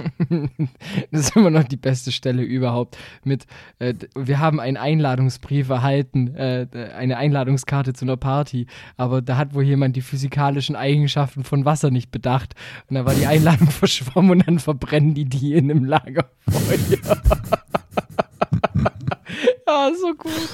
[1.10, 2.96] das ist immer noch die beste Stelle überhaupt.
[3.24, 3.46] Mit,
[3.78, 9.54] äh, wir haben einen Einladungsbrief erhalten, äh, eine Einladungskarte zu einer Party, aber da hat
[9.54, 12.54] wohl jemand die physikalischen Eigenschaften von Wasser nicht bedacht
[12.88, 16.78] und da war die Einladung verschwommen und dann verbrennen die die in einem Lagerfeuer.
[19.66, 20.48] ja, so gut.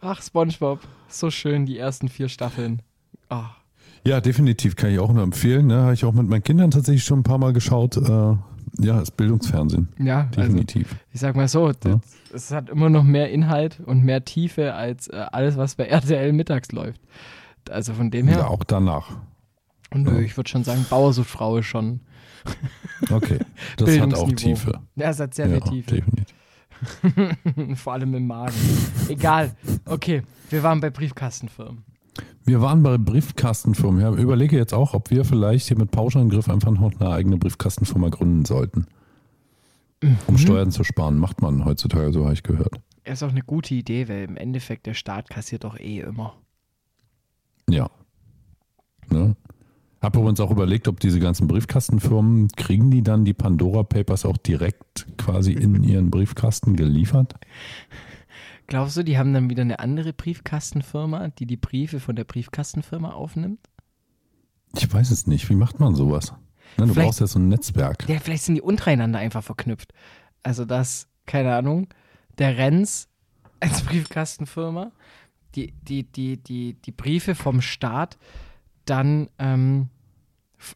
[0.00, 2.82] Ach, SpongeBob, so schön die ersten vier Staffeln.
[3.30, 3.44] Oh.
[4.04, 5.66] Ja, definitiv kann ich auch nur empfehlen.
[5.66, 5.82] Ne?
[5.82, 7.96] Habe ich auch mit meinen Kindern tatsächlich schon ein paar Mal geschaut.
[7.96, 8.36] Äh
[8.80, 9.88] ja, ist Bildungsfernsehen.
[9.98, 10.92] Ja, also definitiv.
[10.92, 12.00] Also, ich sag mal so, ja.
[12.32, 16.32] es hat immer noch mehr Inhalt und mehr Tiefe als äh, alles, was bei RTL
[16.32, 17.00] mittags läuft.
[17.70, 18.38] Also von dem her.
[18.38, 19.16] Ja, auch danach.
[19.90, 20.18] Und ja.
[20.18, 22.00] ich würde schon sagen, Bauer sucht Frau ist schon.
[23.10, 23.38] Okay,
[23.76, 24.80] das hat auch Tiefe.
[24.96, 25.96] Ja, es hat sehr viel Tiefe.
[25.96, 26.34] Definitiv.
[27.82, 28.54] Vor allem im Magen.
[29.08, 29.54] Egal.
[29.84, 31.84] Okay, wir waren bei Briefkastenfirmen.
[32.44, 34.00] Wir waren bei Briefkastenfirmen.
[34.00, 38.08] Ja, überlege jetzt auch, ob wir vielleicht hier mit Pauschangriff einfach noch eine eigene Briefkastenfirma
[38.08, 38.86] gründen sollten.
[40.02, 40.18] Mhm.
[40.26, 41.18] Um Steuern zu sparen.
[41.18, 42.80] Macht man heutzutage, so habe ich gehört.
[43.04, 46.34] ist auch eine gute Idee, weil im Endeffekt der Staat kassiert doch eh immer.
[47.68, 47.90] Ja.
[49.10, 49.36] Ne?
[50.00, 54.36] Habe übrigens auch überlegt, ob diese ganzen Briefkastenfirmen, kriegen die dann die Pandora Papers auch
[54.36, 57.34] direkt quasi in ihren Briefkasten geliefert?
[58.68, 63.10] Glaubst du, die haben dann wieder eine andere Briefkastenfirma, die die Briefe von der Briefkastenfirma
[63.10, 63.60] aufnimmt?
[64.76, 65.48] Ich weiß es nicht.
[65.48, 66.34] Wie macht man sowas?
[66.76, 68.08] Ne, du brauchst ja so ein Netzwerk.
[68.08, 69.92] Ja, vielleicht sind die untereinander einfach verknüpft.
[70.42, 71.88] Also, dass, keine Ahnung,
[72.36, 73.08] der Renz
[73.58, 74.92] als Briefkastenfirma
[75.54, 78.18] die, die, die, die, die Briefe vom Staat
[78.84, 79.88] dann ähm,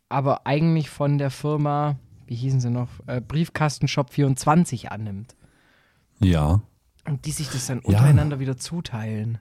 [0.09, 5.37] aber eigentlich von der Firma, wie hießen sie noch, äh, Briefkastenshop 24 annimmt.
[6.21, 6.63] Ja.
[7.07, 8.41] Und die sich das dann untereinander ja.
[8.41, 9.39] wieder zuteilen.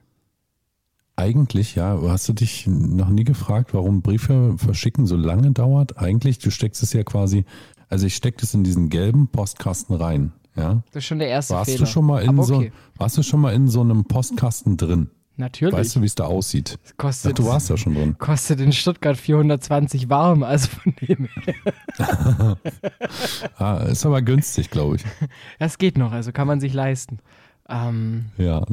[1.14, 2.00] Eigentlich, ja.
[2.08, 5.98] Hast du dich noch nie gefragt, warum Briefe verschicken so lange dauert?
[5.98, 7.44] Eigentlich, du steckst es ja quasi,
[7.88, 10.32] also ich stecke das in diesen gelben Postkasten rein.
[10.56, 10.82] Ja?
[10.92, 11.84] Das ist schon der erste warst Fehler.
[11.84, 12.72] Du schon mal in okay.
[12.72, 15.10] so, warst du schon mal in so einem Postkasten drin?
[15.36, 15.74] Natürlich.
[15.74, 16.78] Weißt du, wie es da aussieht?
[16.98, 18.16] Kostet, Ach, du warst ja schon drin.
[18.18, 22.56] Kostet in Stuttgart 420 warm, also von dem her.
[23.56, 25.04] ah, ist aber günstig, glaube ich.
[25.58, 27.18] Das geht noch, also kann man sich leisten.
[27.68, 28.64] Ähm, ja.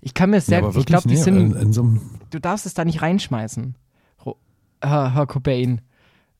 [0.00, 1.88] Ich kann mir sehr, ja, ich glaube, die nee, sind, in, in so
[2.30, 3.74] du darfst es da nicht reinschmeißen,
[4.80, 5.80] Herr, Herr Cobain.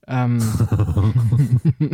[0.07, 0.39] Ähm,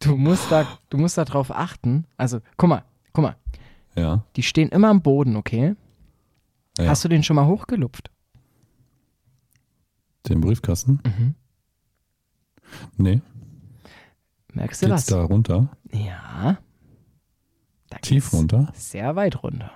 [0.00, 2.06] du musst da, du musst da drauf achten.
[2.16, 3.36] Also, guck mal, guck mal.
[3.94, 4.24] Ja.
[4.36, 5.76] Die stehen immer am Boden, okay?
[6.78, 6.88] Ja.
[6.88, 8.10] Hast du den schon mal hochgelupft?
[10.28, 11.00] Den Briefkasten?
[11.04, 11.34] Mhm.
[12.96, 13.20] Nee.
[14.54, 15.14] Merkst du Geht's das?
[15.14, 15.68] da runter?
[15.92, 16.58] Ja.
[17.92, 18.72] Da Tief runter?
[18.74, 19.70] Sehr weit runter.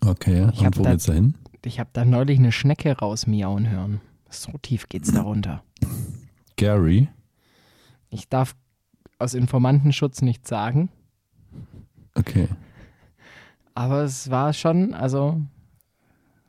[0.00, 1.34] Okay, ich und wo da, geht's da hin?
[1.66, 4.00] Ich habe da neulich eine Schnecke rausmiauen hören.
[4.30, 5.62] So tief geht's da runter.
[6.56, 7.08] Gary?
[8.08, 8.56] Ich darf
[9.18, 10.88] aus Informantenschutz nichts sagen.
[12.14, 12.48] Okay.
[13.74, 15.42] Aber es war schon, also,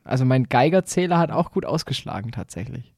[0.04, 2.91] also mein Geigerzähler hat auch gut ausgeschlagen tatsächlich.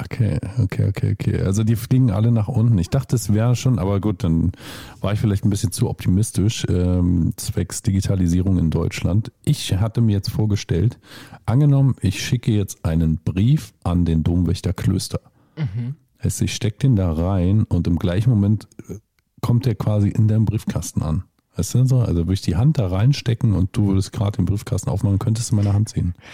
[0.00, 1.40] Okay, okay, okay, okay.
[1.42, 2.78] Also die fliegen alle nach unten.
[2.78, 4.52] Ich dachte, es wäre schon, aber gut, dann
[5.00, 9.30] war ich vielleicht ein bisschen zu optimistisch ähm, zwecks Digitalisierung in Deutschland.
[9.44, 10.98] Ich hatte mir jetzt vorgestellt,
[11.46, 15.20] angenommen, ich schicke jetzt einen Brief an den Domwächter Klöster.
[15.56, 15.96] Mhm.
[16.18, 18.98] Also ich stecke den da rein und im gleichen Moment äh,
[19.40, 21.24] kommt der quasi in deinem Briefkasten an.
[21.56, 22.00] Weißt du so?
[22.00, 25.52] Also würde ich die Hand da reinstecken und du würdest gerade den Briefkasten aufmachen, könntest
[25.52, 26.14] du meine Hand sehen.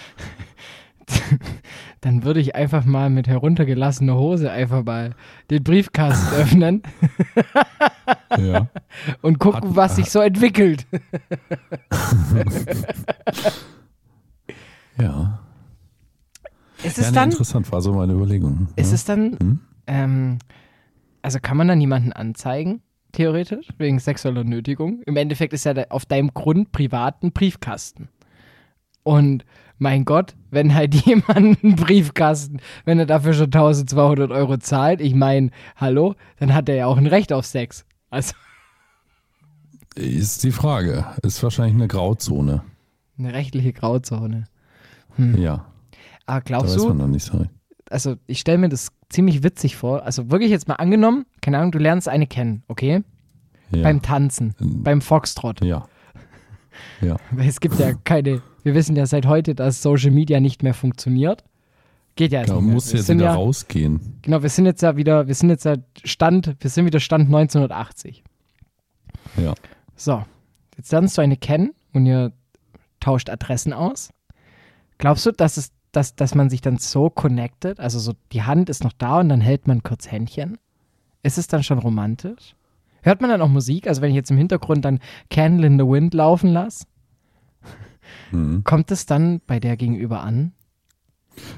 [2.00, 5.14] Dann würde ich einfach mal mit heruntergelassener Hose einfach mal
[5.50, 6.82] den Briefkasten öffnen.
[8.38, 8.68] ja.
[9.22, 10.86] Und gucken, Hat, was sich so entwickelt.
[14.98, 15.40] ja.
[16.82, 18.68] Ist es ja, dann, interessant, war so meine Überlegung.
[18.76, 18.94] Ist ja.
[18.94, 19.60] es dann, hm?
[19.86, 20.38] ähm,
[21.20, 22.82] also kann man dann jemanden anzeigen?
[23.12, 25.02] theoretisch, wegen sexueller Nötigung.
[25.02, 28.08] Im Endeffekt ist ja auf deinem Grund privaten Briefkasten.
[29.02, 29.44] Und
[29.80, 35.14] mein Gott, wenn halt jemand einen Briefkasten, wenn er dafür schon 1200 Euro zahlt, ich
[35.14, 37.84] meine, hallo, dann hat er ja auch ein Recht auf Sex.
[38.10, 38.34] Also.
[39.96, 41.04] Ist die Frage.
[41.22, 42.62] Ist wahrscheinlich eine Grauzone.
[43.18, 44.44] Eine rechtliche Grauzone.
[45.16, 45.36] Hm.
[45.36, 45.66] Ja.
[46.26, 47.46] Aber glaubst da weiß man noch nicht so.
[47.90, 50.04] Also, ich stelle mir das ziemlich witzig vor.
[50.04, 53.02] Also wirklich jetzt mal angenommen, keine Ahnung, du lernst eine kennen, okay?
[53.72, 53.82] Ja.
[53.82, 55.64] Beim Tanzen, ähm, beim Foxtrot.
[55.64, 55.86] Ja.
[57.00, 57.16] Ja.
[57.38, 61.44] Es gibt ja keine, wir wissen ja seit heute, dass Social Media nicht mehr funktioniert.
[62.16, 64.18] Geht ja jetzt genau, nicht muss jetzt wieder ja, rausgehen.
[64.22, 67.26] Genau, wir sind jetzt ja wieder, wir sind jetzt ja Stand, wir sind wieder Stand
[67.26, 68.22] 1980.
[69.36, 69.54] Ja.
[69.96, 70.24] So,
[70.76, 72.32] jetzt lernst du eine kennen und ihr
[72.98, 74.10] tauscht Adressen aus.
[74.98, 78.70] Glaubst du, dass es dass, dass man sich dann so connected, also so die Hand
[78.70, 80.58] ist noch da und dann hält man kurz Händchen.
[81.22, 82.54] Ist es dann schon romantisch?
[83.02, 83.86] Hört man dann auch Musik?
[83.86, 86.86] Also wenn ich jetzt im Hintergrund dann Candle in the Wind laufen lasse,
[88.32, 88.64] mhm.
[88.64, 90.52] kommt es dann bei der Gegenüber an?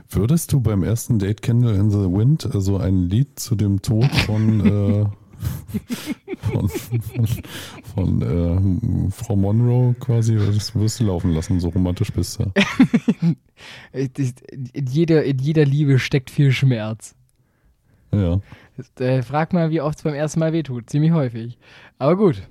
[0.08, 3.82] Würdest du beim ersten Date Candle in the Wind so also ein Lied zu dem
[3.82, 5.06] Tod von äh,
[6.52, 7.28] von, von,
[7.94, 12.52] von äh, Frau Monroe quasi, das wirst du laufen lassen, so romantisch bist du.
[13.92, 17.14] in, jeder, in jeder Liebe steckt viel Schmerz.
[18.12, 18.40] Ja.
[18.98, 20.90] Äh, frag mal, wie oft es beim ersten Mal wehtut.
[20.90, 21.58] Ziemlich häufig.
[21.98, 22.42] Aber gut.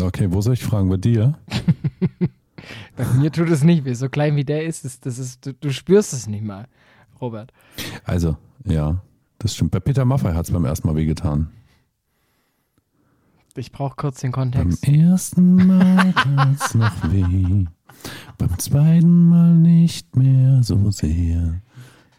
[0.00, 0.88] Okay, wo soll ich fragen?
[0.88, 1.38] Bei dir?
[2.96, 3.94] Bei mir tut es nicht weh.
[3.94, 6.66] So klein wie der ist, das, das ist du, du spürst es nicht mal,
[7.20, 7.52] Robert.
[8.04, 9.02] Also, ja.
[9.40, 9.70] Das stimmt.
[9.70, 11.50] Bei Peter Maffay hat es beim ersten Mal wehgetan.
[13.56, 14.82] Ich brauche kurz den Kontext.
[14.82, 17.64] Beim ersten Mal tat es noch weh.
[18.36, 21.62] Beim zweiten Mal nicht mehr so sehr.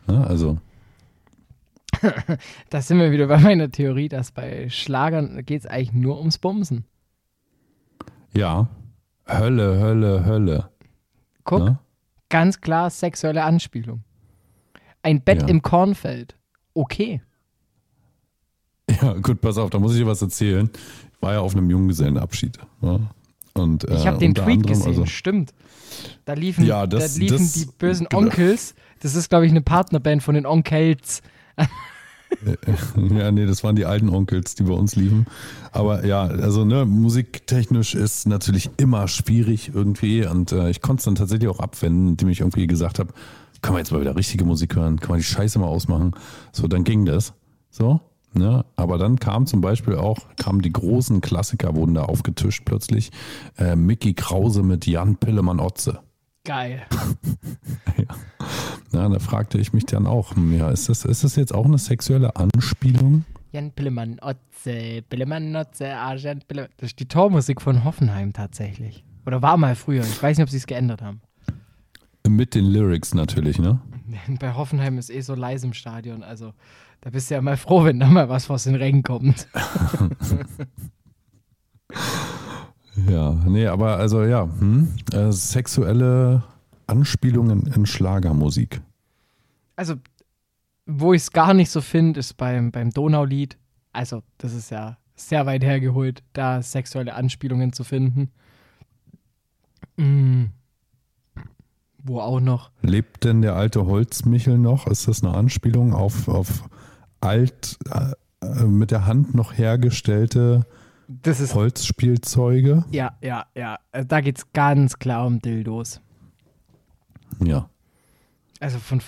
[0.08, 0.58] Ja, also.
[2.70, 6.38] da sind wir wieder bei meiner Theorie, dass bei Schlagern geht es eigentlich nur ums
[6.38, 6.86] Bumsen.
[8.34, 8.68] Ja.
[9.28, 10.70] Hölle, Hölle, Hölle.
[11.44, 11.80] Guck, ja?
[12.30, 14.04] ganz klar sexuelle Anspielung.
[15.04, 15.48] Ein Bett ja.
[15.48, 16.38] im Kornfeld.
[16.74, 17.22] Okay.
[19.02, 20.70] Ja, gut, pass auf, da muss ich dir was erzählen.
[21.14, 22.60] Ich war ja auf einem Junggesellenabschied.
[22.82, 23.00] Ja?
[23.54, 25.54] Und, äh, ich habe den Tweet anderem, gesehen, also, stimmt.
[26.26, 28.24] Da liefen, ja, das, da liefen das, die bösen genau.
[28.24, 28.76] Onkels.
[29.00, 31.22] Das ist, glaube ich, eine Partnerband von den Onkels.
[33.12, 35.26] ja, nee, das waren die alten Onkels, die bei uns liefen.
[35.72, 41.06] Aber ja, also ne, musiktechnisch ist natürlich immer schwierig irgendwie und äh, ich konnte es
[41.06, 43.14] dann tatsächlich auch abwenden, indem ich irgendwie gesagt habe,
[43.62, 46.14] kann man jetzt mal wieder richtige Musik hören, kann man die Scheiße mal ausmachen.
[46.52, 47.34] So, dann ging das.
[47.70, 48.02] So,
[48.34, 48.66] ne?
[48.76, 53.12] Aber dann kam zum Beispiel auch, kamen die großen Klassiker, wurden da aufgetischt plötzlich.
[53.58, 56.00] Äh, Mickey Krause mit Jan Pillemann-Otze.
[56.44, 56.82] Geil.
[57.98, 58.16] ja.
[58.92, 61.78] Na, da fragte ich mich dann auch, ja, ist das, ist das jetzt auch eine
[61.78, 63.24] sexuelle Anspielung?
[63.52, 66.72] Jan Pillemann, Otze, Pillemann, Otze, Argent, Pillemann.
[66.78, 69.04] Das ist die Tormusik von Hoffenheim tatsächlich.
[69.26, 70.04] Oder war mal früher.
[70.04, 71.22] Ich weiß nicht, ob sie es geändert haben.
[72.28, 73.82] Mit den Lyrics natürlich, ne?
[74.40, 76.24] Bei Hoffenheim ist eh so leise im Stadion.
[76.24, 76.54] Also
[77.02, 79.48] da bist du ja mal froh, wenn da mal was vor den Rängen kommt.
[82.96, 86.44] Ja, nee, aber also ja, hm, äh, sexuelle
[86.88, 88.82] Anspielungen in Schlagermusik.
[89.76, 89.96] Also,
[90.86, 93.58] wo ich es gar nicht so finde, ist beim, beim Donaulied.
[93.94, 98.32] Also, das ist ja sehr weit hergeholt, da sexuelle Anspielungen zu finden.
[99.98, 100.46] Mm.
[102.04, 102.72] Wo auch noch.
[102.82, 104.88] Lebt denn der alte Holzmichel noch?
[104.88, 106.68] Ist das eine Anspielung auf, auf
[107.22, 110.66] alt, äh, mit der Hand noch hergestellte
[111.22, 112.86] das ist, Holzspielzeuge.
[112.92, 113.80] Ja, ja, ja.
[113.92, 116.02] Äh, da geht es ganz klar um Dildos.
[117.44, 117.70] Ja.
[118.60, 119.02] Also von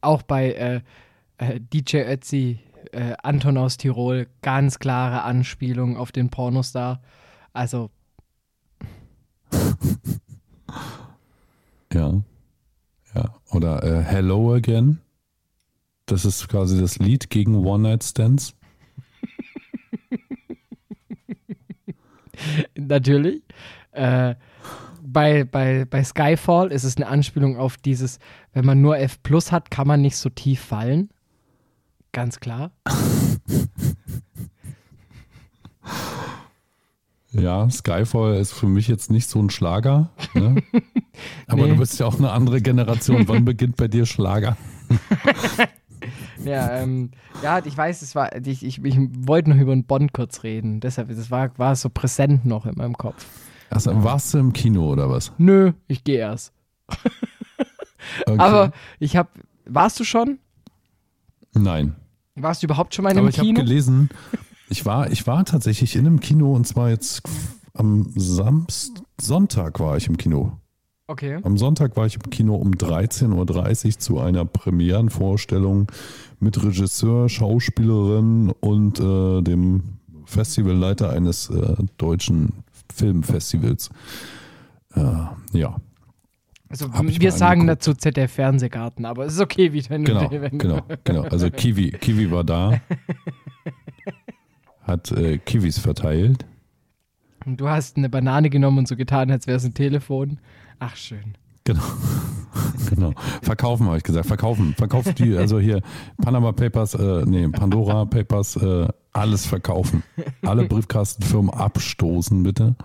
[0.00, 0.80] auch bei äh,
[1.38, 2.60] äh, DJ Ötzi,
[2.92, 7.00] äh, Anton aus Tirol, ganz klare Anspielung auf den Pornostar.
[7.52, 7.90] Also.
[11.92, 12.22] ja.
[13.14, 13.34] Ja.
[13.50, 15.00] Oder äh, Hello Again.
[16.06, 18.54] Das ist quasi das Lied gegen One-Night-Stands.
[22.76, 23.42] Natürlich.
[23.92, 24.34] Äh,
[25.02, 28.18] bei, bei, bei Skyfall ist es eine Anspielung auf dieses,
[28.52, 31.10] wenn man nur F Plus hat, kann man nicht so tief fallen.
[32.12, 32.72] Ganz klar.
[37.32, 40.10] Ja, Skyfall ist für mich jetzt nicht so ein Schlager.
[40.34, 40.62] Ne?
[41.46, 41.68] Aber nee.
[41.68, 43.28] du bist ja auch eine andere Generation.
[43.28, 44.56] Wann beginnt bei dir Schlager?
[46.44, 47.10] Ja, ähm,
[47.42, 50.80] ja, ich weiß, es war, ich, ich, ich wollte noch über den Bond kurz reden.
[50.80, 53.26] Deshalb, das war, war so präsent noch in meinem Kopf.
[53.68, 55.32] Also, warst du im Kino oder was?
[55.38, 56.52] Nö, ich gehe erst.
[58.26, 58.38] okay.
[58.38, 59.28] Aber ich habe,
[59.66, 60.38] warst du schon?
[61.52, 61.94] Nein.
[62.34, 63.44] Warst du überhaupt schon mal in einem Aber Kino?
[63.44, 64.10] ich habe gelesen,
[64.68, 67.22] ich war, ich war tatsächlich in einem Kino und zwar jetzt
[67.74, 70.58] am Samstag, Sonntag war ich im Kino.
[71.10, 71.40] Okay.
[71.42, 75.90] Am Sonntag war ich im Kino um 13.30 Uhr zu einer Premierenvorstellung
[76.38, 82.62] mit Regisseur, Schauspielerin und äh, dem Festivalleiter eines äh, deutschen
[82.94, 83.90] Filmfestivals.
[84.94, 85.00] Äh,
[85.52, 85.78] ja.
[86.68, 91.22] Also wir sagen dazu ZDF Fernsehgarten, aber es ist okay, wie wenn genau, genau, genau.
[91.22, 92.80] Also Kiwi, Kiwi war da,
[94.84, 96.46] hat äh, Kiwis verteilt.
[97.44, 100.38] Und du hast eine Banane genommen und so getan, als wäre es ein Telefon.
[100.80, 101.36] Ach, schön.
[101.64, 101.82] Genau.
[102.90, 103.12] genau.
[103.42, 104.26] Verkaufen, habe ich gesagt.
[104.26, 104.74] Verkaufen.
[104.74, 105.82] Verkauft die, also hier
[106.20, 110.02] Panama Papers, äh, nee, Pandora Papers, äh, alles verkaufen.
[110.42, 112.76] Alle Briefkastenfirmen abstoßen, bitte.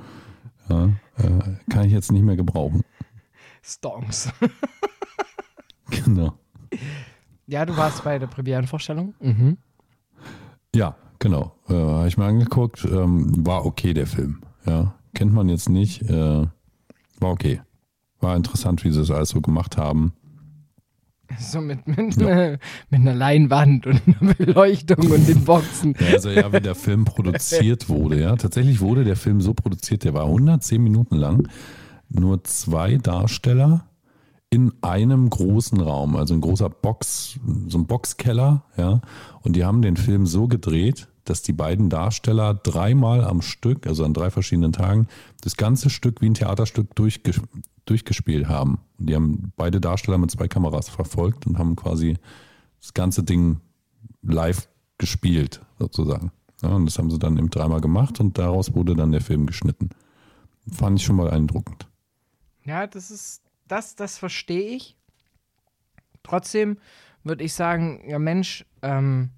[0.69, 2.83] Ja, äh, kann ich jetzt nicht mehr gebrauchen.
[3.63, 4.31] Stonks.
[5.89, 6.33] genau.
[7.47, 9.13] Ja, du warst bei der Premierenvorstellung.
[9.19, 9.57] Mhm.
[10.75, 11.53] Ja, genau.
[11.69, 12.83] Äh, habe ich mir angeguckt.
[12.85, 14.41] Ähm, war okay, der Film.
[14.65, 16.01] Ja, kennt man jetzt nicht.
[16.09, 16.47] Äh,
[17.19, 17.61] war okay.
[18.25, 20.13] War interessant, wie sie das alles so gemacht haben.
[21.37, 22.25] So mit, mit, ja.
[22.25, 22.59] ne,
[22.89, 25.95] mit einer Leinwand und einer Beleuchtung und den Boxen.
[25.99, 28.35] Ja, also ja, wie der Film produziert wurde, ja.
[28.35, 31.47] Tatsächlich wurde der Film so produziert, der war 110 Minuten lang.
[32.09, 33.85] Nur zwei Darsteller
[34.49, 39.01] in einem großen Raum, also ein großer Box, so ein Boxkeller, ja.
[39.41, 44.05] Und die haben den Film so gedreht, dass die beiden Darsteller dreimal am Stück, also
[44.05, 45.07] an drei verschiedenen Tagen,
[45.41, 47.41] das ganze Stück wie ein Theaterstück durchges
[47.85, 48.79] durchgespielt haben.
[48.97, 52.17] Und die haben beide Darsteller mit zwei Kameras verfolgt und haben quasi
[52.81, 53.59] das ganze Ding
[54.23, 56.31] live gespielt, sozusagen.
[56.61, 59.45] Ja, und das haben sie dann eben dreimal gemacht und daraus wurde dann der Film
[59.45, 59.89] geschnitten.
[60.71, 61.87] Fand ich schon mal beeindruckend.
[62.63, 64.97] Ja, das ist, das, das verstehe ich.
[66.23, 66.77] Trotzdem
[67.23, 69.29] würde ich sagen, ja Mensch, ähm,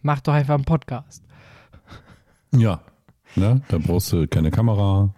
[0.00, 1.21] mach doch einfach einen Podcast.
[2.54, 2.80] Ja,
[3.36, 3.62] ne?
[3.68, 5.14] da brauchst du keine Kamera,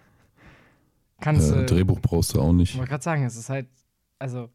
[1.19, 2.71] Kannst, äh, Drehbuch brauchst du auch nicht.
[2.71, 3.67] Ich wollte gerade sagen, es ist halt,
[4.19, 4.49] also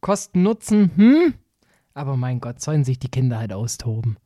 [0.00, 1.34] Kosten Nutzen, hm,
[1.94, 4.16] Aber mein Gott, sollen sich die Kinder halt austoben.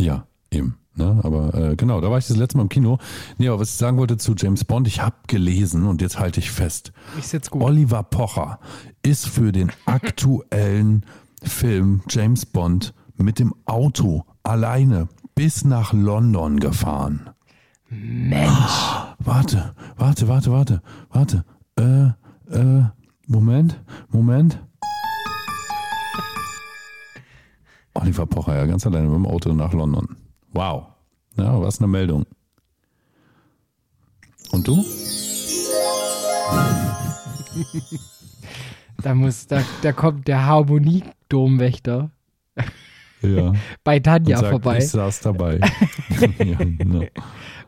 [0.00, 0.78] Ja, eben.
[0.94, 1.20] Ne?
[1.22, 2.98] Aber äh, genau, da war ich das letzte Mal im Kino.
[3.38, 6.40] Nee, aber was ich sagen wollte zu James Bond, ich habe gelesen und jetzt halte
[6.40, 6.92] ich fest.
[7.18, 7.62] Ich sitze gut.
[7.62, 8.58] Oliver Pocher
[9.02, 11.04] ist für den aktuellen
[11.42, 17.30] Film James Bond mit dem Auto alleine bis nach London gefahren.
[17.88, 18.50] Mensch.
[18.50, 21.44] Oh, warte, warte, warte, warte, warte.
[21.78, 22.06] Äh,
[22.52, 22.82] äh,
[23.28, 24.60] Moment, Moment.
[27.94, 30.16] Oliver Pocher, ja, ganz alleine mit dem Auto nach London.
[30.54, 30.88] Wow.
[31.36, 32.26] Ja, was eine Meldung.
[34.50, 34.84] Und du?
[39.04, 42.10] da muss, da, da kommt der Harmonie-Domwächter.
[43.22, 43.52] Ja.
[43.84, 44.78] Bei Tanja sagt, vorbei.
[44.78, 45.60] Ich saß dabei.
[46.38, 47.04] ja, genau.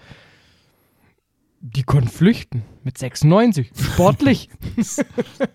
[1.60, 3.70] die konnten flüchten mit 96.
[3.78, 4.48] Sportlich.
[4.76, 4.98] das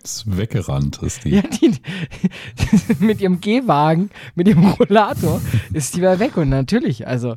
[0.04, 1.30] ist weggerannt, ist die.
[1.30, 1.74] Ja, die,
[3.04, 5.40] mit ihrem Gehwagen, mit ihrem Rollator
[5.72, 6.36] ist die mal weg.
[6.36, 7.36] Und natürlich, also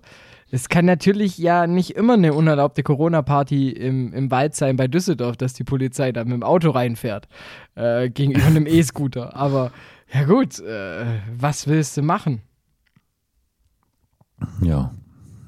[0.52, 5.36] es kann natürlich ja nicht immer eine unerlaubte Corona-Party im, im Wald sein bei Düsseldorf,
[5.36, 7.28] dass die Polizei da mit dem Auto reinfährt
[7.74, 9.36] äh, gegenüber einem E-Scooter.
[9.36, 9.72] Aber
[10.14, 11.06] ja gut, äh,
[11.36, 12.42] was willst du machen?
[14.62, 14.94] Ja,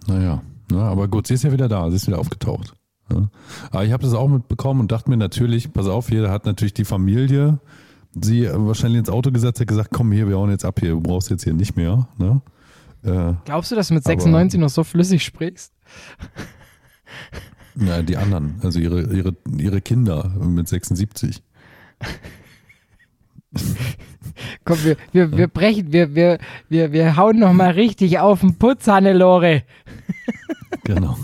[0.07, 0.41] naja.
[0.71, 2.73] Na, aber gut, sie ist ja wieder da, sie ist wieder aufgetaucht.
[3.12, 3.30] Ja.
[3.71, 6.74] Aber ich habe das auch mitbekommen und dachte mir natürlich, pass auf, hier hat natürlich
[6.74, 7.60] die Familie
[8.19, 11.02] sie wahrscheinlich ins Auto gesetzt, hat gesagt, komm hier, wir hauen jetzt ab hier, du
[11.02, 12.08] brauchst jetzt hier nicht mehr.
[12.17, 12.41] Ne?
[13.04, 15.74] Äh, Glaubst du, dass du mit 96 aber, noch so flüssig sprichst?
[17.76, 21.41] Ja, die anderen, also ihre, ihre, ihre Kinder mit 76.
[24.65, 26.38] Komm, wir, wir, wir brechen, wir, wir,
[26.69, 29.63] wir, wir hauen noch mal richtig auf den Putz, Hannelore.
[30.83, 31.17] Genau.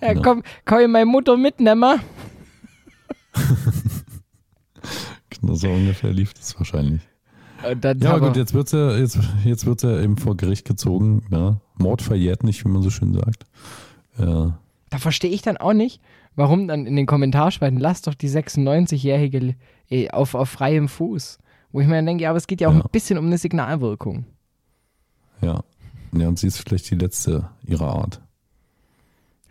[0.00, 0.22] Ja, genau.
[0.22, 2.00] komm, kann ich meine Mutter mitnehmen?
[5.40, 7.02] genau so ungefähr lief das wahrscheinlich.
[7.62, 11.24] ja, aber gut, jetzt wird er jetzt, jetzt wird's ja eben vor Gericht gezogen.
[11.30, 11.60] Ja.
[11.76, 13.44] Mord verjährt nicht, wie man so schön sagt.
[14.18, 14.58] Ja.
[14.90, 16.02] Da verstehe ich dann auch nicht,
[16.36, 19.54] warum dann in den Kommentarspalten, lass doch die 96-Jährige
[19.90, 21.38] eh, auf, auf freiem Fuß.
[21.72, 22.80] Wo ich mir dann denke, ja, aber es geht ja auch ja.
[22.80, 24.26] ein bisschen um eine Signalwirkung.
[25.40, 25.62] Ja.
[26.12, 28.20] Ja, und sie ist vielleicht die letzte ihrer Art.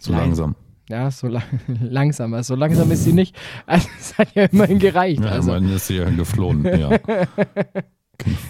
[0.02, 0.22] So Nein.
[0.22, 0.56] langsam.
[0.90, 1.44] Ja, so lang,
[1.80, 2.44] langsamer.
[2.44, 3.36] So langsam ist sie nicht.
[3.68, 5.24] Also es hat ja immerhin gereicht.
[5.24, 5.52] Ja, also.
[5.52, 6.90] immerhin ist sie ja geflohen, ja.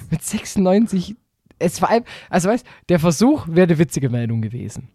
[0.10, 1.16] Mit 96,
[1.60, 1.90] es war,
[2.30, 4.90] also weißt der Versuch wäre eine witzige Meldung gewesen.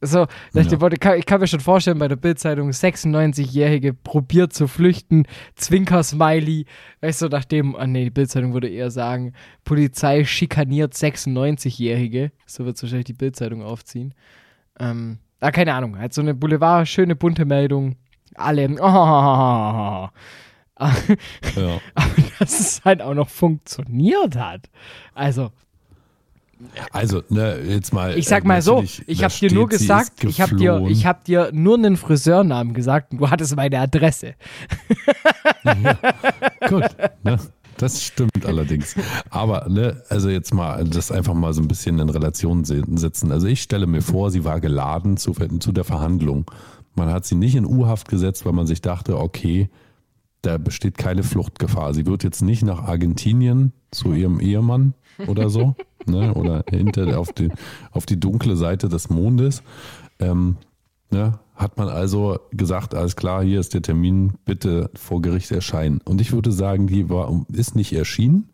[0.00, 0.60] So, ja.
[0.60, 6.66] ich, kann, ich kann mir schon vorstellen, bei der Bildzeitung 96-Jährige probiert zu flüchten, Zwinker-Smiley,
[7.00, 9.32] weißt du, nachdem, ah nee, die Bildzeitung würde eher sagen,
[9.64, 14.12] Polizei schikaniert 96-Jährige, so wird es wahrscheinlich die Bildzeitung aufziehen.
[14.78, 17.96] Ähm, ah, keine Ahnung, halt so eine Boulevard, schöne bunte Meldung,
[18.34, 18.82] alle, oh,
[20.78, 21.80] ja.
[21.94, 24.70] aber dass es halt auch noch funktioniert hat.
[25.14, 25.50] Also,
[26.92, 28.16] also, ne, jetzt mal.
[28.16, 31.50] Ich sag mal so, ich habe dir nur gesagt, ich habe dir, ich hab dir
[31.52, 34.34] nur einen Friseurnamen gesagt und du hattest meine Adresse.
[35.64, 35.98] Ja,
[36.68, 36.84] gut,
[37.24, 37.38] ne?
[37.82, 38.94] Das stimmt allerdings.
[39.28, 43.32] Aber, ne, also jetzt mal das einfach mal so ein bisschen in Relation setzen.
[43.32, 46.48] Also ich stelle mir vor, sie war geladen zu, zu der Verhandlung.
[46.94, 49.68] Man hat sie nicht in U-Haft gesetzt, weil man sich dachte, okay,
[50.42, 51.92] da besteht keine Fluchtgefahr.
[51.92, 54.94] Sie wird jetzt nicht nach Argentinien zu ihrem Ehemann
[55.26, 55.74] oder so,
[56.06, 56.34] ne?
[56.34, 57.50] oder hinter auf die,
[57.90, 59.64] auf die dunkle Seite des Mondes.
[60.20, 60.56] Ähm,
[61.12, 61.38] ne?
[61.54, 66.00] Hat man also gesagt, alles klar, hier ist der Termin, bitte vor Gericht erscheinen.
[66.04, 68.48] Und ich würde sagen, die war, ist nicht erschienen.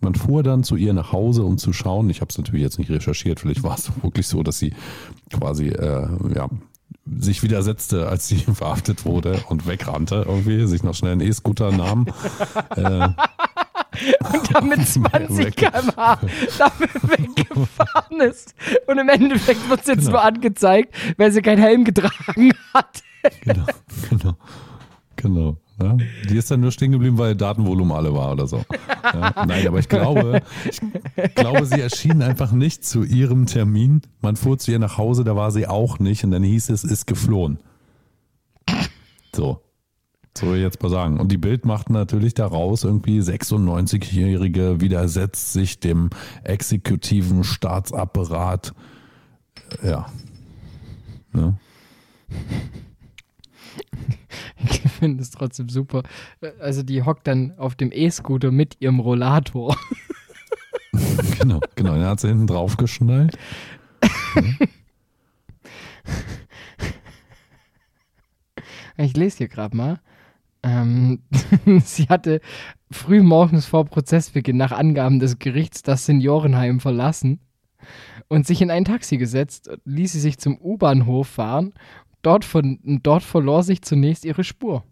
[0.00, 2.10] Man fuhr dann zu ihr nach Hause, um zu schauen.
[2.10, 3.40] Ich habe es natürlich jetzt nicht recherchiert.
[3.40, 4.72] Vielleicht war es wirklich so, dass sie
[5.30, 6.48] quasi äh, ja,
[7.18, 12.06] sich widersetzte, als sie verhaftet wurde und wegrannte irgendwie, sich noch schnell einen E-Scooter nahm.
[12.76, 13.08] äh,
[14.32, 16.18] und damit 20 km/h
[16.58, 18.54] damit weggefahren ist.
[18.86, 20.12] Und im Endeffekt wird es jetzt genau.
[20.12, 23.02] nur angezeigt, weil sie keinen Helm getragen hat.
[23.42, 23.66] genau,
[24.08, 24.36] genau,
[25.16, 25.56] genau.
[25.80, 25.96] Ja,
[26.28, 28.62] die ist dann nur stehen geblieben, weil Datenvolumen alle war oder so.
[29.02, 34.02] Ja, nein, aber ich glaube, ich glaube, sie erschien einfach nicht zu ihrem Termin.
[34.20, 36.84] Man fuhr zu ihr nach Hause, da war sie auch nicht und dann hieß es,
[36.84, 37.58] ist geflohen.
[39.34, 39.62] So.
[40.36, 41.20] So jetzt mal sagen.
[41.20, 46.10] Und die Bild macht natürlich daraus irgendwie 96-Jährige widersetzt sich dem
[46.42, 48.74] exekutiven Staatsapparat.
[49.82, 50.06] Ja.
[51.34, 51.54] ja.
[54.64, 56.04] Ich finde es trotzdem super.
[56.60, 59.76] Also die hockt dann auf dem E-Scooter mit ihrem Rollator.
[61.40, 61.94] genau, genau.
[61.94, 63.36] Er hat sie hinten drauf geschnallt.
[64.36, 64.42] Ja.
[68.98, 70.00] Ich lese hier gerade mal.
[70.62, 71.22] Ähm,
[71.84, 72.40] sie hatte
[72.90, 77.40] früh morgens vor Prozessbeginn nach Angaben des Gerichts das Seniorenheim verlassen
[78.28, 81.74] und sich in ein Taxi gesetzt, ließ sie sich zum U-Bahnhof fahren.
[82.22, 84.84] Dort, von, dort verlor sich zunächst ihre Spur.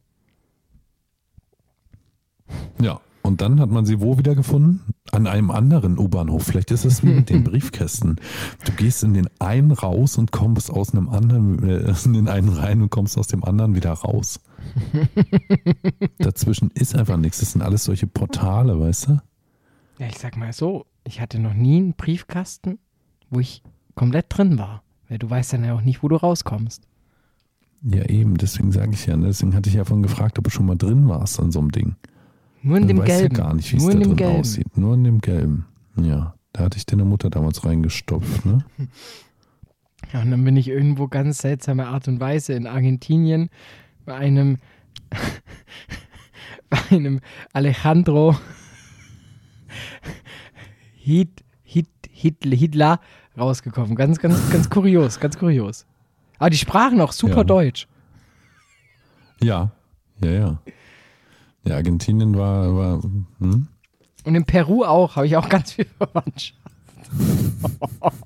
[2.81, 4.81] Ja, und dann hat man sie wo wieder gefunden?
[5.13, 6.43] An einem anderen U-Bahnhof.
[6.43, 8.17] Vielleicht ist es wie mit den Briefkästen.
[8.65, 12.49] Du gehst in den einen raus und kommst aus einem anderen, äh, in den einen
[12.49, 14.41] rein und kommst aus dem anderen wieder raus.
[16.19, 17.41] Dazwischen ist einfach nichts.
[17.41, 19.21] Das sind alles solche Portale, weißt du?
[19.99, 22.79] Ja, ich sag mal so, ich hatte noch nie einen Briefkasten,
[23.31, 23.63] wo ich
[23.95, 24.83] komplett drin war.
[25.09, 26.83] Weil du weißt dann ja auch nicht, wo du rauskommst.
[27.83, 29.27] Ja, eben, deswegen sage ich ja, ne?
[29.27, 31.73] deswegen hatte ich ja von gefragt, ob du schon mal drin warst an so einem
[31.73, 31.97] Ding.
[32.63, 33.35] Nur in du dem weißt gelben.
[33.37, 34.41] ja gar nicht, wie es da drin gelben.
[34.41, 34.77] aussieht.
[34.77, 35.67] Nur in dem gelben.
[35.97, 38.65] Ja, da hatte ich deine Mutter damals reingestopft, ne?
[40.13, 43.49] Ja, und dann bin ich irgendwo ganz seltsame Art und Weise in Argentinien
[44.05, 44.59] bei einem,
[46.71, 47.21] bei einem
[47.53, 48.37] Alejandro
[50.95, 53.01] Hit, Hit, Hitler, Hitler
[53.39, 53.95] rausgekommen.
[53.97, 55.87] Ganz, ganz, ganz kurios, ganz kurios.
[56.39, 57.45] Aber die sprachen auch super ja.
[57.45, 57.87] Deutsch.
[59.43, 59.71] Ja,
[60.23, 60.59] ja, ja.
[61.65, 63.03] Ja, Argentinien war, war
[63.39, 63.69] hm?
[64.25, 66.59] Und in Peru auch, habe ich auch ganz viel Verwandtschaft.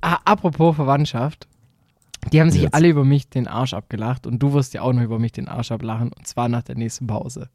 [0.00, 1.48] ah, apropos Verwandtschaft.
[2.30, 2.74] Die haben sich Jetzt.
[2.74, 5.48] alle über mich den Arsch abgelacht und du wirst ja auch noch über mich den
[5.48, 7.48] Arsch ablachen und zwar nach der nächsten Pause.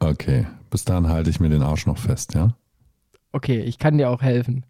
[0.00, 2.56] Okay, bis dahin halte ich mir den Arsch noch fest, ja?
[3.32, 4.64] Okay, ich kann dir auch helfen.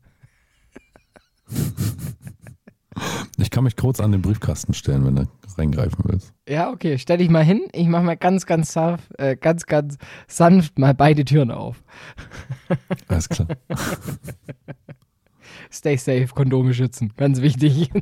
[3.38, 6.32] Ich kann mich kurz an den Briefkasten stellen, wenn du reingreifen willst.
[6.48, 7.62] Ja, okay, stell dich mal hin.
[7.72, 9.96] Ich mache mal ganz, ganz, sanft, äh, ganz, ganz
[10.28, 11.82] sanft mal beide Türen auf.
[13.08, 13.48] Alles klar.
[15.72, 17.90] Stay safe, Kondome schützen, ganz wichtig.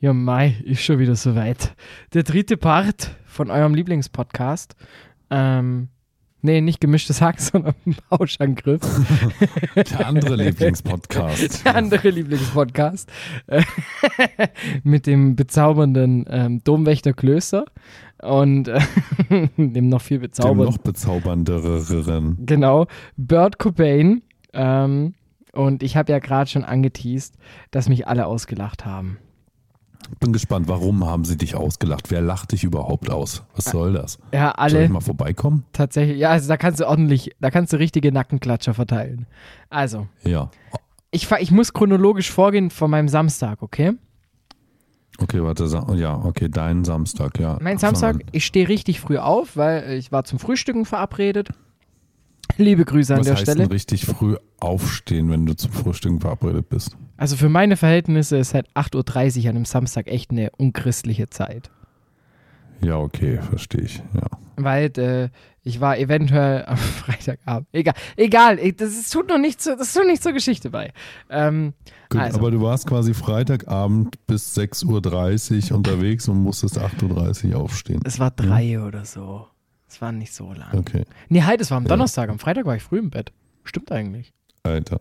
[0.00, 1.76] ja, Mai, ist schon wieder soweit.
[2.14, 4.74] Der dritte Part von eurem Lieblingspodcast.
[5.30, 5.88] Ähm,
[6.44, 7.74] Nee, nicht gemischtes Hack, sondern
[8.10, 8.82] Pauschangriff.
[9.76, 11.64] Der andere Lieblingspodcast.
[11.64, 13.10] Der andere Lieblingspodcast.
[14.82, 17.64] Mit dem bezaubernden ähm, Domwächter Klöster
[18.20, 18.78] und äh,
[19.56, 20.66] dem noch viel bezaubernden.
[20.66, 22.36] Dem noch bezaubernderen.
[22.44, 22.88] Genau.
[23.16, 24.22] Bert Cobain
[24.52, 25.14] Ähm,
[25.52, 27.36] und ich habe ja gerade schon angeteased,
[27.70, 29.16] dass mich alle ausgelacht haben.
[30.20, 32.10] Bin gespannt, warum haben sie dich ausgelacht?
[32.10, 33.42] Wer lacht dich überhaupt aus?
[33.54, 34.18] Was soll das?
[34.32, 34.70] Ja, alle.
[34.72, 35.64] Soll ich mal vorbeikommen?
[35.72, 39.26] Tatsächlich, ja, also da kannst du ordentlich, da kannst du richtige Nackenklatscher verteilen.
[39.70, 40.06] Also.
[40.24, 40.50] Ja.
[41.10, 43.92] Ich, ich muss chronologisch vorgehen von meinem Samstag, okay?
[45.18, 47.58] Okay, warte, ja, okay, dein Samstag, ja.
[47.60, 51.50] Mein Samstag, ich stehe richtig früh auf, weil ich war zum Frühstücken verabredet.
[52.58, 53.62] Liebe Grüße an Was der heißt Stelle.
[53.62, 56.96] Denn richtig früh aufstehen, wenn du zum Frühstücken verabredet bist?
[57.16, 61.70] Also für meine Verhältnisse ist halt 8.30 Uhr an einem Samstag echt eine unchristliche Zeit.
[62.80, 64.26] Ja, okay, verstehe ich, ja.
[64.56, 65.30] Weil äh,
[65.62, 67.68] ich war eventuell am Freitagabend.
[67.72, 70.92] Egal, egal, das ist, tut noch nicht so, das tut nicht zur Geschichte bei.
[71.30, 71.72] Ähm,
[72.10, 72.38] Gut, also.
[72.38, 78.00] aber du warst quasi Freitagabend bis 6.30 Uhr unterwegs und musstest 8.30 Uhr aufstehen.
[78.04, 79.46] Es war drei oder so.
[79.94, 80.76] Es war nicht so lang.
[80.76, 81.04] Okay.
[81.28, 81.90] Nee, halt, es war am Ja.
[81.90, 82.28] Donnerstag.
[82.28, 83.30] Am Freitag war ich früh im Bett.
[83.62, 84.32] Stimmt eigentlich.
[84.64, 85.00] Alter.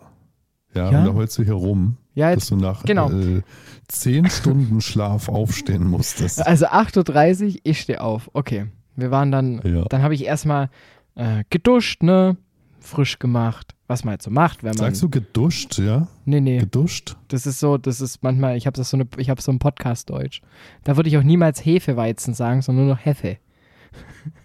[0.76, 1.00] Ja, Ja?
[1.00, 3.10] und da holst du hier rum, Ja, dass du nach genau.
[3.12, 3.42] äh,
[3.88, 6.40] 10 Stunden Schlaf aufstehen musstest.
[6.46, 8.30] Also 8.30 Uhr, ich stehe auf.
[8.34, 8.68] Okay.
[8.96, 9.86] Wir waren dann, Ja.
[9.86, 10.70] dann habe ich erstmal
[11.16, 12.38] äh, geduscht, ne?
[12.80, 13.74] Frisch gemacht.
[13.88, 14.78] Was man halt so macht, wenn man.
[14.78, 16.08] Sagst du geduscht, ja?
[16.26, 16.60] Nee, nee.
[16.60, 17.16] Geduscht?
[17.30, 19.58] Das ist so, das ist manchmal, ich habe das so eine, ich habe so ein
[19.58, 20.42] Podcast-Deutsch.
[20.84, 23.38] Da würde ich auch niemals Hefeweizen sagen, sondern nur noch Hefe.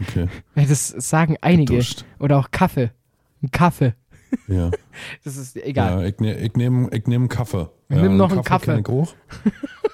[0.00, 0.28] Okay.
[0.68, 1.72] Das sagen einige.
[1.72, 2.04] Geduscht.
[2.18, 2.90] Oder auch Kaffee.
[3.42, 3.94] Ein Kaffee.
[4.48, 4.70] Ja.
[5.24, 6.02] Das ist egal.
[6.02, 7.68] ja ich ne, ich nehme ich nehm einen Kaffee.
[7.88, 8.82] Ich ja, nehm noch einen Kaffee.
[8.86, 9.14] auch.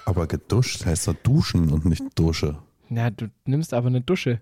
[0.04, 2.58] Aber geduscht heißt doch duschen und nicht Dusche.
[2.90, 4.40] Ja, du nimmst aber eine Dusche.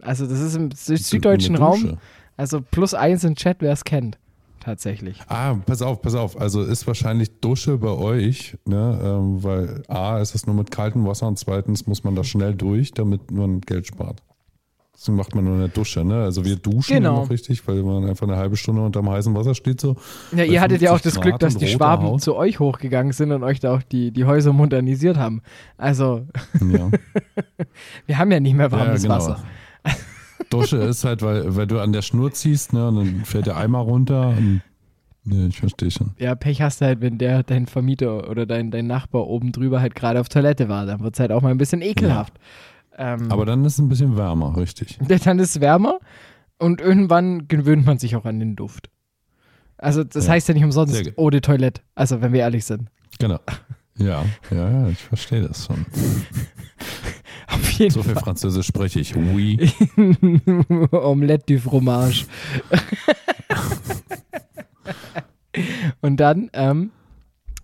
[0.00, 1.56] Also das ist im süddeutschen.
[1.56, 1.98] Raum,
[2.36, 4.18] also plus eins im Chat, wer es kennt.
[4.60, 5.20] Tatsächlich.
[5.28, 6.40] Ah, pass auf, pass auf.
[6.40, 9.00] Also ist wahrscheinlich Dusche bei euch, ne?
[9.02, 12.54] Ähm, weil A, ist es nur mit kaltem Wasser und zweitens muss man da schnell
[12.54, 14.22] durch, damit man Geld spart.
[14.98, 16.22] Deswegen macht man nur eine Dusche, ne?
[16.22, 17.20] Also wir duschen Genau.
[17.20, 19.96] noch richtig, weil man einfach eine halbe Stunde unterm heißen Wasser steht so.
[20.34, 22.22] Ja, ihr hattet ja auch 50 das Glück, Grad dass und die Schwaben Haut.
[22.22, 25.42] zu euch hochgegangen sind und euch da auch die, die Häuser modernisiert haben.
[25.76, 26.26] Also,
[26.60, 26.90] Ja,
[28.06, 29.14] wir haben ja nicht mehr warmes ja genau.
[29.16, 29.44] Wasser.
[30.50, 32.88] Dusche ist halt, weil, weil du an der Schnur ziehst, ne?
[32.88, 34.62] Und dann fährt der Eimer runter und
[35.24, 36.12] ne, ich verstehe schon.
[36.18, 39.80] Ja, Pech hast du halt, wenn der dein Vermieter oder dein, dein Nachbar oben drüber
[39.80, 40.86] halt gerade auf Toilette war.
[40.86, 42.34] Dann wird es halt auch mal ein bisschen ekelhaft.
[42.98, 44.98] Ähm, Aber dann ist es ein bisschen wärmer, richtig.
[45.24, 45.98] dann ist es wärmer
[46.58, 48.90] und irgendwann gewöhnt man sich auch an den Duft.
[49.78, 50.32] Also das Ja.
[50.32, 50.94] heißt ja nicht umsonst
[51.30, 51.82] de Toilette.
[51.94, 52.88] Also wenn wir ehrlich sind.
[53.18, 53.38] Genau.
[53.98, 55.84] Ja, ja, ja, ich verstehe das schon.
[57.48, 58.22] Auf jeden So viel Fall.
[58.22, 59.14] Französisch spreche ich.
[59.16, 59.70] Oui.
[60.90, 62.26] Omelette du Fromage.
[66.00, 66.90] und dann ähm,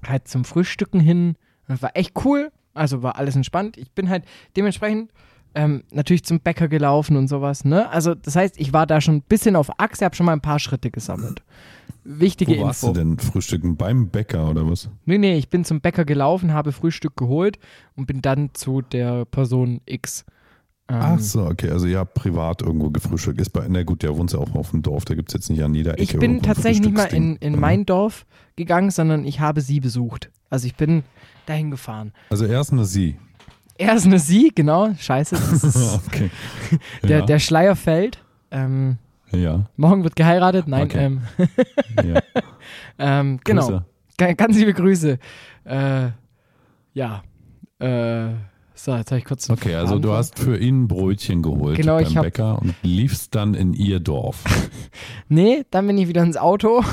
[0.07, 1.37] halt zum Frühstücken hin.
[1.69, 2.51] Das war echt cool.
[2.75, 3.77] Also war alles entspannt.
[3.77, 4.25] Ich bin halt
[4.57, 5.11] dementsprechend
[5.55, 7.65] ähm, natürlich zum Bäcker gelaufen und sowas.
[7.65, 7.89] Ne?
[7.91, 10.41] Also das heißt, ich war da schon ein bisschen auf Achse, habe schon mal ein
[10.41, 11.43] paar Schritte gesammelt.
[12.05, 12.95] Wichtige Wo warst Info.
[12.95, 13.77] du denn frühstücken?
[13.77, 14.89] Beim Bäcker oder was?
[15.05, 17.59] Nee, nee, ich bin zum Bäcker gelaufen, habe Frühstück geholt
[17.95, 20.25] und bin dann zu der Person X.
[20.89, 21.71] Ähm, Ach so, okay.
[21.71, 23.41] Also ihr habt privat irgendwo gefrühstückt.
[23.41, 25.05] Ist bei, na gut, der wohnt ja auch auf dem Dorf.
[25.05, 27.53] Da gibt es jetzt nicht an jeder Ecke Ich bin tatsächlich nicht mal in, in
[27.53, 27.61] oder?
[27.61, 30.31] mein Dorf gegangen, sondern ich habe sie besucht.
[30.51, 31.05] Also ich bin
[31.47, 32.13] dahin gefahren.
[32.31, 33.17] Also erst eine Sie.
[33.79, 34.95] Er ist eine sie, genau.
[34.95, 35.35] Scheiße,
[36.07, 36.31] okay.
[37.03, 38.23] der, ja, der Schleier fällt.
[38.51, 38.99] Ähm,
[39.33, 40.69] ja, morgen wird geheiratet.
[40.69, 41.05] Nein, Okay.
[41.07, 41.23] ähm,
[42.15, 42.21] ja.
[42.99, 43.63] ähm, genau.
[43.67, 43.85] Grüße.
[44.19, 45.19] Ga- Ganz liebe Grüße.
[45.65, 46.09] Äh,
[46.93, 47.23] ja.
[47.79, 48.35] Äh,
[48.75, 49.49] so, jetzt habe ich kurz.
[49.49, 52.61] Okay, also Faden du hast für ihn ein Brötchen geholt Genau, beim ich hab- Bäcker
[52.61, 54.45] und liefst dann in ihr Dorf.
[55.29, 56.85] Nee, dann bin ich wieder ins Auto.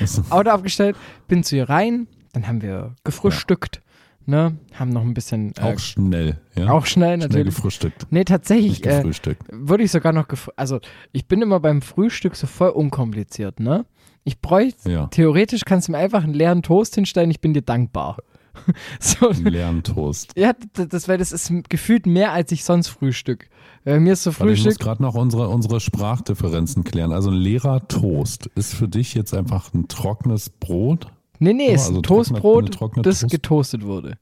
[0.00, 0.96] Also, Auto abgestellt,
[1.28, 2.08] bin zu ihr rein.
[2.36, 3.80] Dann haben wir gefrühstückt.
[4.26, 4.58] Ne?
[4.74, 5.54] Haben noch ein bisschen.
[5.56, 6.70] Äh, auch schnell, ja?
[6.70, 7.54] auch schnell schnell natürlich.
[7.54, 8.06] gefrühstückt.
[8.10, 8.84] Nee, tatsächlich.
[8.84, 9.42] Äh, gefrühstückt.
[9.50, 10.80] würde ich sogar noch also
[11.12, 13.86] ich bin immer beim Frühstück so voll unkompliziert, ne?
[14.24, 17.62] Ich bräuchte ja, theoretisch kannst du mir einfach einen leeren Toast hinstellen, ich bin dir
[17.62, 18.18] dankbar.
[19.00, 20.32] so, einen leeren Toast.
[20.36, 23.48] ja, das, weil das ist gefühlt mehr als ich sonst frühstück.
[23.84, 24.82] Bei mir ist so Warte, ich muss Frühstück.
[24.82, 27.12] gerade noch unsere, unsere Sprachdifferenzen klären.
[27.12, 31.06] Also ein leerer Toast ist für dich jetzt einfach ein trockenes Brot?
[31.38, 32.38] Nee, nee, Oh, ist also ein trocknet-
[32.74, 33.30] Toastbrot, das Toast?
[33.30, 34.18] getoastet wurde.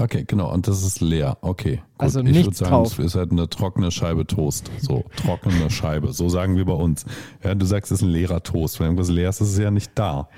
[0.00, 0.52] Okay, genau.
[0.52, 1.38] Und das ist leer.
[1.40, 1.76] Okay.
[1.76, 1.82] Gut.
[1.98, 2.98] Also ich würde sagen, drauf.
[3.00, 4.70] es ist halt eine trockene Scheibe Toast.
[4.80, 6.12] So, trockene Scheibe.
[6.12, 7.04] So sagen wir bei uns.
[7.42, 8.78] Ja, du sagst, es ist ein leerer Toast.
[8.78, 10.28] Wenn irgendwas leer ist, ist es ja nicht da.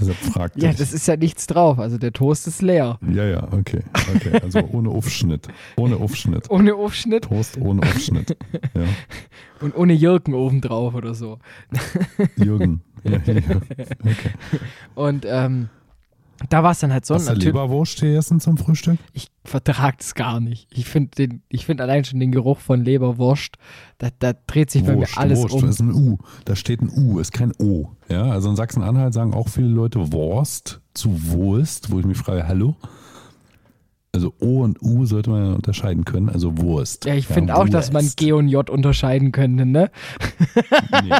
[0.00, 1.80] Deshalb fragt Ja, das ist ja nichts drauf.
[1.80, 3.00] Also der Toast ist leer.
[3.12, 3.82] Ja, ja, okay.
[4.14, 4.38] Okay.
[4.40, 5.48] Also ohne Aufschnitt.
[5.76, 6.48] Ohne Aufschnitt.
[6.50, 8.36] Ohne Aufschnitt Toast ohne Aufschnitt.
[8.74, 8.84] Ja.
[9.60, 11.38] und ohne Jirken obendrauf oder so.
[12.36, 12.82] Jürgen.
[13.04, 13.56] Ja, ja.
[14.00, 14.30] Okay.
[14.94, 15.68] Und ähm,
[16.48, 17.14] Da war es dann halt so.
[17.14, 18.98] Hast du Leberwurst gegessen zum Frühstück?
[19.12, 20.66] Ich vertrage das gar nicht.
[20.70, 23.56] Ich finde find allein schon den Geruch von Leberwurst,
[23.98, 25.60] da, da dreht sich Wurst, bei mir alles Wurst, um.
[25.62, 26.18] Das ist ein U.
[26.44, 27.90] Da steht ein U, ist kein O.
[28.08, 32.46] Ja, also in Sachsen-Anhalt sagen auch viele Leute Wurst zu Wurst, wo ich mich frage,
[32.46, 32.76] hallo?
[34.14, 37.06] Also O und U sollte man unterscheiden können, also Wurst.
[37.06, 39.90] Ja, ich ja, finde auch, dass man G und J unterscheiden könnte, ne?
[41.02, 41.10] Nee.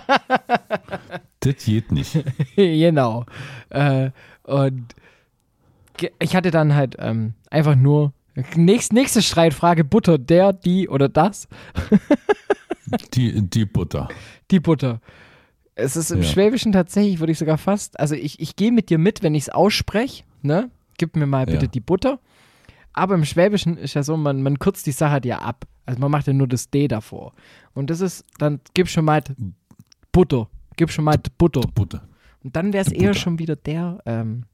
[1.41, 2.23] das geht nicht.
[2.55, 3.25] genau.
[3.71, 4.11] Äh,
[4.43, 4.95] und
[6.19, 8.13] ich hatte dann halt ähm, einfach nur
[8.57, 11.49] nächst, nächste Streitfrage: Butter, der, die oder das?
[13.15, 14.09] die, die Butter.
[14.51, 15.01] Die Butter.
[15.75, 16.29] Es ist im ja.
[16.29, 19.45] Schwäbischen tatsächlich, würde ich sogar fast, also ich, ich gehe mit dir mit, wenn ich
[19.45, 20.71] es ausspreche, ne?
[20.99, 21.71] Gib mir mal bitte ja.
[21.71, 22.21] die Butter.
[22.93, 25.65] Aber im Schwäbischen ist ja so, man, man kürzt die Sache ja ab.
[25.87, 27.33] Also man macht ja nur das D davor.
[27.75, 29.23] Und das ist, dann gib schon mal
[30.13, 30.49] Butter.
[30.77, 31.63] Gib schon mal Butter.
[31.75, 32.03] Butter.
[32.45, 34.45] Und dann wäre es eher schon wieder der, ähm,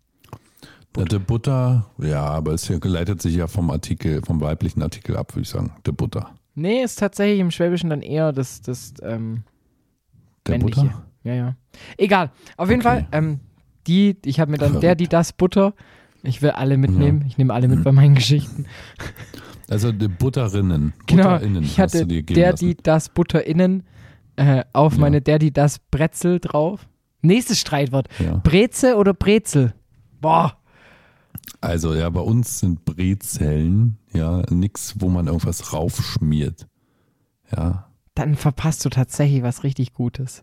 [0.99, 1.19] Butter.
[1.19, 5.43] Der Butter, ja, aber es leitet sich ja vom Artikel, vom weiblichen Artikel ab, würde
[5.43, 5.73] ich sagen.
[5.87, 6.35] Der Butter.
[6.55, 9.45] Nee, ist tatsächlich im Schwäbischen dann eher das, das ähm,
[10.47, 10.83] Der männliche.
[10.83, 11.05] Butter?
[11.25, 11.57] Ja, ja.
[11.97, 12.31] Egal.
[12.57, 12.89] Auf jeden okay.
[12.89, 13.41] Fall, ähm,
[13.87, 15.75] die, ich habe mir dann der, die, das Butter.
[16.23, 17.21] Ich will alle mitnehmen.
[17.21, 17.27] Ja.
[17.29, 17.85] Ich nehme alle mit mhm.
[17.85, 18.67] bei meinen Geschichten.
[19.69, 20.95] Also die Butterinnen.
[21.07, 21.31] Genau.
[21.31, 22.67] Butterinnen ich hatte der, lassen.
[22.67, 23.85] die, das Butterinnen
[24.37, 25.01] äh, auf ja.
[25.01, 26.89] meine der, die, das Brezel drauf.
[27.23, 28.09] Nächstes Streitwort.
[28.19, 28.37] Ja.
[28.37, 29.75] Breze oder Brezel?
[30.21, 30.57] Boah.
[31.61, 36.67] Also ja, bei uns sind Brezeln, ja, nichts, wo man irgendwas raufschmiert.
[37.55, 37.89] Ja.
[38.15, 40.43] Dann verpasst du tatsächlich was richtig Gutes.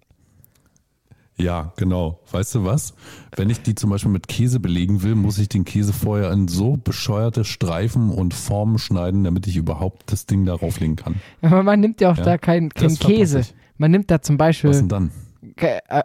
[1.37, 2.21] Ja, genau.
[2.31, 2.93] Weißt du was?
[3.35, 6.47] Wenn ich die zum Beispiel mit Käse belegen will, muss ich den Käse vorher in
[6.47, 11.15] so bescheuerte Streifen und Formen schneiden, damit ich überhaupt das Ding darauf legen kann.
[11.41, 13.41] Aber man nimmt ja auch ja, da keinen kein Käse.
[13.77, 14.69] Man nimmt da zum Beispiel.
[14.69, 15.11] Was denn dann?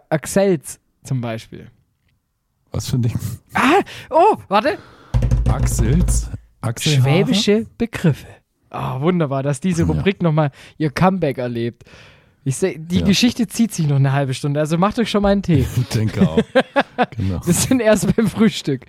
[0.09, 1.67] Axels zum Beispiel.
[2.71, 3.17] Was für ein Ding?
[3.53, 4.77] Ah, oh, warte.
[5.51, 6.29] Axels?
[6.61, 7.01] Axelhaare?
[7.01, 8.27] Schwäbische Begriffe.
[8.69, 10.29] Ah, oh, wunderbar, dass diese Rubrik ja.
[10.29, 11.83] nochmal ihr Comeback erlebt.
[12.45, 13.05] Ich seh, die ja.
[13.05, 15.65] Geschichte zieht sich noch eine halbe Stunde, also macht euch schon mal einen Tee.
[15.75, 16.41] Ich denke auch.
[17.17, 17.45] Genau.
[17.45, 18.85] Wir sind erst beim Frühstück.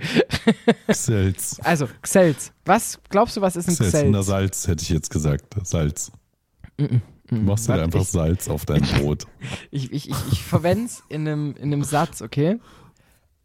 [0.87, 1.59] Xels.
[1.65, 2.53] Also, Xels.
[2.65, 3.89] Was glaubst du, was ist ein Xels?
[3.89, 4.11] Xels?
[4.13, 5.45] Na, Salz, hätte ich jetzt gesagt.
[5.65, 6.13] Salz.
[6.79, 7.01] Mm -mm.
[7.27, 9.27] Du machst dir einfach ich, Salz auf dein Brot.
[9.73, 12.61] ich ich, ich, ich verwende es in einem, in einem Satz, okay?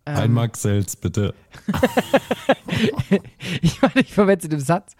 [0.07, 1.33] Ähm, Ein Mark Selz, bitte.
[3.61, 4.95] ich meine, ich in dem Satz.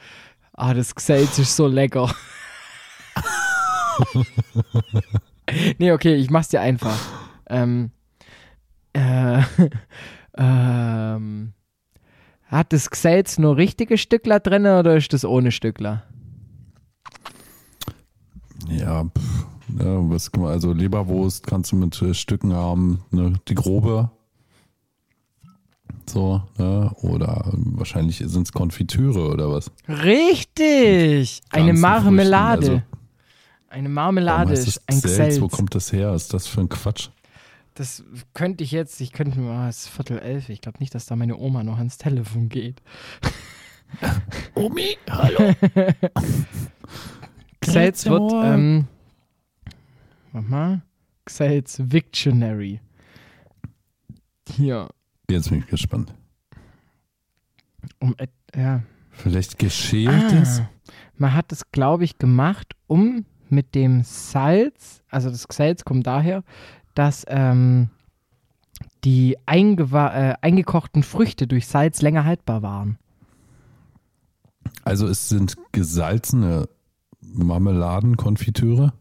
[0.52, 2.14] Ah, das Selz ist so lecker.
[5.78, 7.00] nee, okay, ich mach's dir einfach.
[7.50, 7.92] Ähm,
[8.92, 9.44] äh,
[10.38, 11.54] ähm,
[12.48, 16.04] hat das Xels nur richtige Stückler drin oder ist das ohne Stückler?
[18.68, 19.46] Ja, pff,
[19.80, 23.06] ja was, also Leberwurst kannst du mit äh, Stücken haben.
[23.12, 23.36] Ne?
[23.48, 24.12] Die grobe
[26.10, 26.92] so, ne?
[27.02, 29.72] Oder wahrscheinlich sind es Konfitüre oder was?
[29.88, 31.42] Richtig!
[31.50, 32.58] Eine Marmelade.
[32.58, 32.82] Also,
[33.70, 35.42] eine Marmelade ist ein Xelz.
[35.42, 36.14] Wo kommt das her?
[36.14, 37.10] Ist das für ein Quatsch?
[37.78, 38.04] Das
[38.34, 41.06] könnte ich jetzt, ich könnte mal, oh, es ist Viertel elf, ich glaube nicht, dass
[41.06, 42.82] da meine Oma noch ans Telefon geht.
[44.56, 45.54] Omi, hallo.
[47.62, 48.88] Xelz wird, ähm,
[50.32, 50.82] mach mal,
[51.26, 52.80] Xelz Victionary.
[54.50, 54.90] Hier,
[55.30, 56.14] Jetzt bin ich gespannt.
[58.00, 58.16] Um,
[58.56, 58.84] ja.
[59.12, 60.62] Vielleicht geschältes?
[60.62, 60.70] Ah,
[61.18, 66.44] man hat es, glaube ich, gemacht, um mit dem Salz, also das Salz kommt daher,
[66.94, 67.90] dass ähm,
[69.04, 72.98] die äh, eingekochten Früchte durch Salz länger haltbar waren.
[74.84, 76.70] Also es sind gesalzene
[77.22, 78.94] Marmeladenkonfitüre?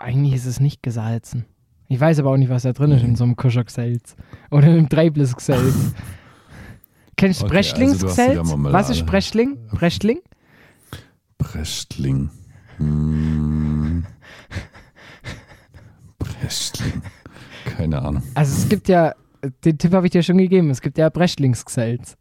[0.00, 1.44] Eigentlich ist es nicht gesalzen.
[1.92, 4.16] Ich weiß aber auch nicht, was da drin ist in so einem Kuschok-Selz.
[4.50, 5.92] Oder in einem Dreibliss-Selz.
[7.18, 7.58] Kennst du okay?
[7.58, 8.06] Also
[8.64, 9.58] was ist Breschling?
[9.70, 10.20] Breschling?
[11.36, 12.30] Breschling.
[12.78, 14.06] Hm.
[16.18, 17.02] Breschling.
[17.76, 18.22] Keine Ahnung.
[18.32, 19.14] Also es gibt ja,
[19.62, 22.16] den Tipp habe ich dir schon gegeben, es gibt ja Breschlings-Selz.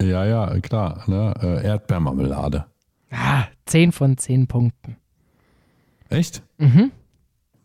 [0.00, 1.02] Ja, ja, klar.
[1.08, 1.34] Ne?
[1.42, 2.66] Äh, Erdbeermarmelade.
[3.10, 4.96] Ah, 10 von 10 Punkten.
[6.08, 6.44] Echt?
[6.58, 6.92] Mhm.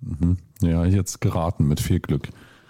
[0.02, 0.38] Mhm.
[0.64, 2.30] Ja, jetzt geraten mit viel Glück.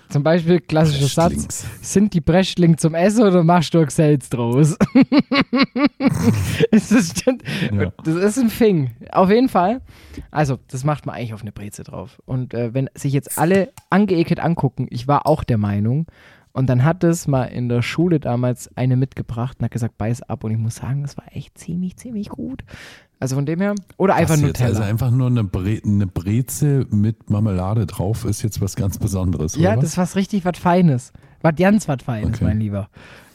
[0.09, 4.77] Zum Beispiel klassischer Satz: Sind die Breschling zum Essen oder machst du Salz draus?
[6.71, 7.91] das, ist, ja.
[8.03, 8.91] das ist ein Fing.
[9.11, 9.81] Auf jeden Fall.
[10.29, 12.21] Also, das macht man eigentlich auf eine Breze drauf.
[12.25, 16.05] Und äh, wenn sich jetzt alle angeekelt angucken, ich war auch der Meinung,
[16.53, 20.21] und dann hat es mal in der Schule damals eine mitgebracht und hat gesagt, beiß
[20.21, 20.43] ab.
[20.43, 22.63] Und ich muss sagen, das war echt ziemlich, ziemlich gut.
[23.19, 23.75] Also von dem her.
[23.97, 28.59] Oder einfach nur Also einfach nur eine, Bre eine Breze mit Marmelade drauf ist jetzt
[28.61, 29.55] was ganz Besonderes.
[29.55, 31.13] Ja, das ist was richtig was Feines.
[31.41, 32.43] Was ganz was Feines, okay.
[32.45, 32.89] mein Lieber.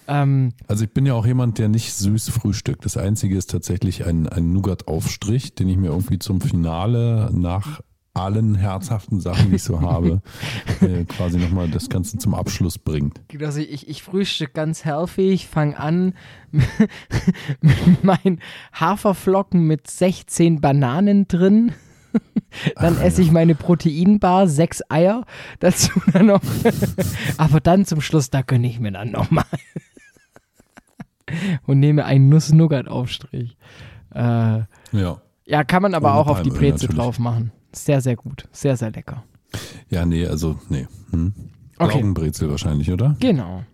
[0.09, 2.85] Ähm, also ich bin ja auch jemand, der nicht süß frühstückt.
[2.85, 7.81] Das Einzige ist tatsächlich ein, ein Nougat-Aufstrich, den ich mir irgendwie zum Finale nach
[8.19, 10.23] allen herzhaften Sachen, die ich so habe,
[10.81, 13.21] äh, quasi nochmal das Ganze zum Abschluss bringt.
[13.41, 16.15] Also ich, ich frühstück ganz healthy, ich fange an
[17.61, 18.41] mit meinen
[18.73, 21.73] Haferflocken mit 16 Bananen drin.
[22.77, 25.25] dann Ach, esse ich meine Proteinbar, sechs Eier,
[25.61, 26.41] dazu dann noch.
[27.37, 29.45] Aber dann zum Schluss, da gönne ich mir dann nochmal.
[31.67, 33.59] Und nehme einen Nuss-Nougat-Aufstrich.
[34.15, 35.21] Äh, ja.
[35.45, 37.53] Ja, kann man aber Ohne auch auf die Brezel drauf machen.
[37.85, 38.49] Sehr, sehr gut.
[38.53, 39.25] Sehr, sehr lecker.
[39.89, 40.87] Ja, nee, also, nee.
[41.11, 41.33] Hm.
[41.79, 41.95] Okay.
[41.95, 43.17] Laugenbrezel wahrscheinlich, oder?
[43.21, 43.65] Genau.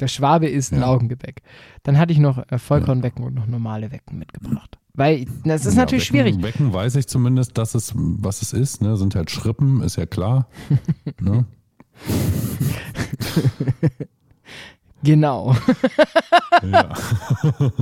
[0.00, 0.86] Der Schwabe ist ein ja.
[0.86, 1.42] Laugengebäck.
[1.82, 3.28] Dann hatte ich noch äh, Vollkornwecken ja.
[3.28, 4.78] und noch normale Wecken mitgebracht.
[4.94, 6.42] Weil das ist ja, natürlich Wecken, schwierig.
[6.42, 8.82] Wecken weiß ich zumindest, dass es, was es ist.
[8.82, 8.96] Ne?
[8.96, 10.48] Sind halt Schrippen, ist ja klar.
[11.20, 11.44] ne?
[15.02, 15.54] genau.
[16.62, 16.94] ja.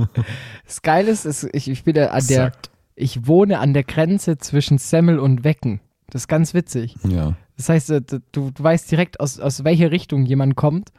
[0.65, 2.51] das Geile ist, ist ich, ich bin ja an der,
[2.99, 5.79] ich wohne an der Grenze zwischen Semmel und Wecken.
[6.09, 6.95] Das ist ganz witzig.
[7.03, 7.35] Ja.
[7.55, 8.19] Das heißt, äh, du,
[8.51, 10.91] du weißt direkt, aus, aus welcher Richtung jemand kommt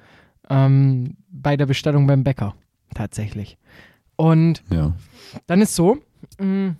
[0.48, 2.54] ähm, bei der Bestellung beim Bäcker.
[2.94, 3.58] Tatsächlich.
[4.16, 4.94] Und ja.
[5.46, 5.98] dann ist so,
[6.38, 6.76] mh, mm,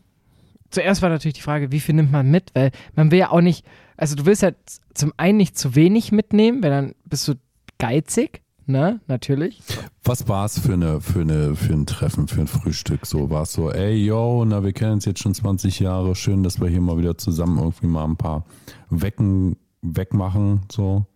[0.71, 2.51] zuerst war natürlich die Frage, wie viel nimmt man mit?
[2.55, 3.67] Weil man will ja auch nicht,
[3.97, 4.53] also du willst ja
[4.95, 7.35] zum einen nicht zu wenig mitnehmen, weil dann bist du
[7.79, 9.01] geizig ne?
[9.07, 9.61] Natürlich.
[10.05, 13.07] Was war es für, eine, für, eine, für ein Treffen, für ein Frühstück?
[13.07, 16.43] So war es so, ey, yo, na, wir kennen uns jetzt schon 20 Jahre, schön,
[16.43, 18.45] dass wir hier mal wieder zusammen irgendwie mal ein paar
[18.89, 21.07] Wecken wegmachen, so.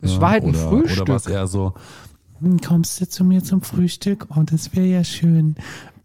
[0.00, 1.02] Es ja, war halt ein oder, Frühstück.
[1.02, 1.74] Oder war es eher so,
[2.40, 4.26] hm, kommst du zu mir zum Frühstück?
[4.36, 5.54] Oh, das wäre ja schön.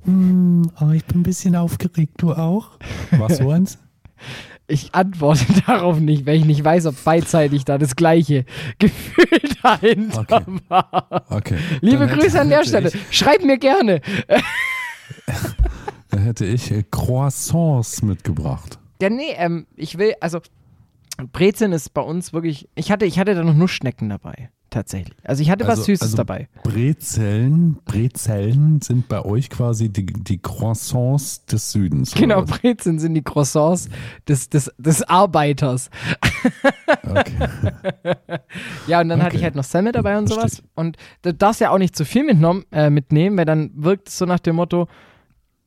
[0.03, 2.71] Hm, oh, ich bin ein bisschen aufgeregt, du auch?
[3.11, 3.77] Was so eins?
[4.67, 8.45] Ich antworte darauf nicht, weil ich nicht weiß, ob beidseitig da das gleiche
[8.79, 10.59] Gefühl dahinter okay.
[10.67, 11.25] war.
[11.29, 11.57] Okay.
[11.81, 12.91] Liebe Dann Grüße an der Stelle.
[13.09, 14.01] Schreib mir gerne.
[16.09, 18.79] Dann hätte ich äh, Croissants mitgebracht.
[19.01, 20.39] Ja, nee, ähm, ich will, also
[21.31, 25.17] Brezeln ist bei uns wirklich, ich hatte, ich hatte da noch Nussschnecken dabei tatsächlich.
[25.23, 26.47] Also ich hatte also, was Süßes also dabei.
[26.63, 32.13] Brezeln, Brezeln sind bei euch quasi die, die Croissants des Südens.
[32.13, 33.89] Genau, Brezeln sind die Croissants
[34.27, 35.89] des, des, des Arbeiters.
[37.03, 37.33] Okay.
[38.87, 39.25] ja, und dann okay.
[39.25, 40.63] hatte ich halt noch Semmel dabei und sowas.
[40.75, 44.17] Und du darfst ja auch nicht zu viel mitnehmen, äh, mitnehmen, weil dann wirkt es
[44.17, 44.87] so nach dem Motto,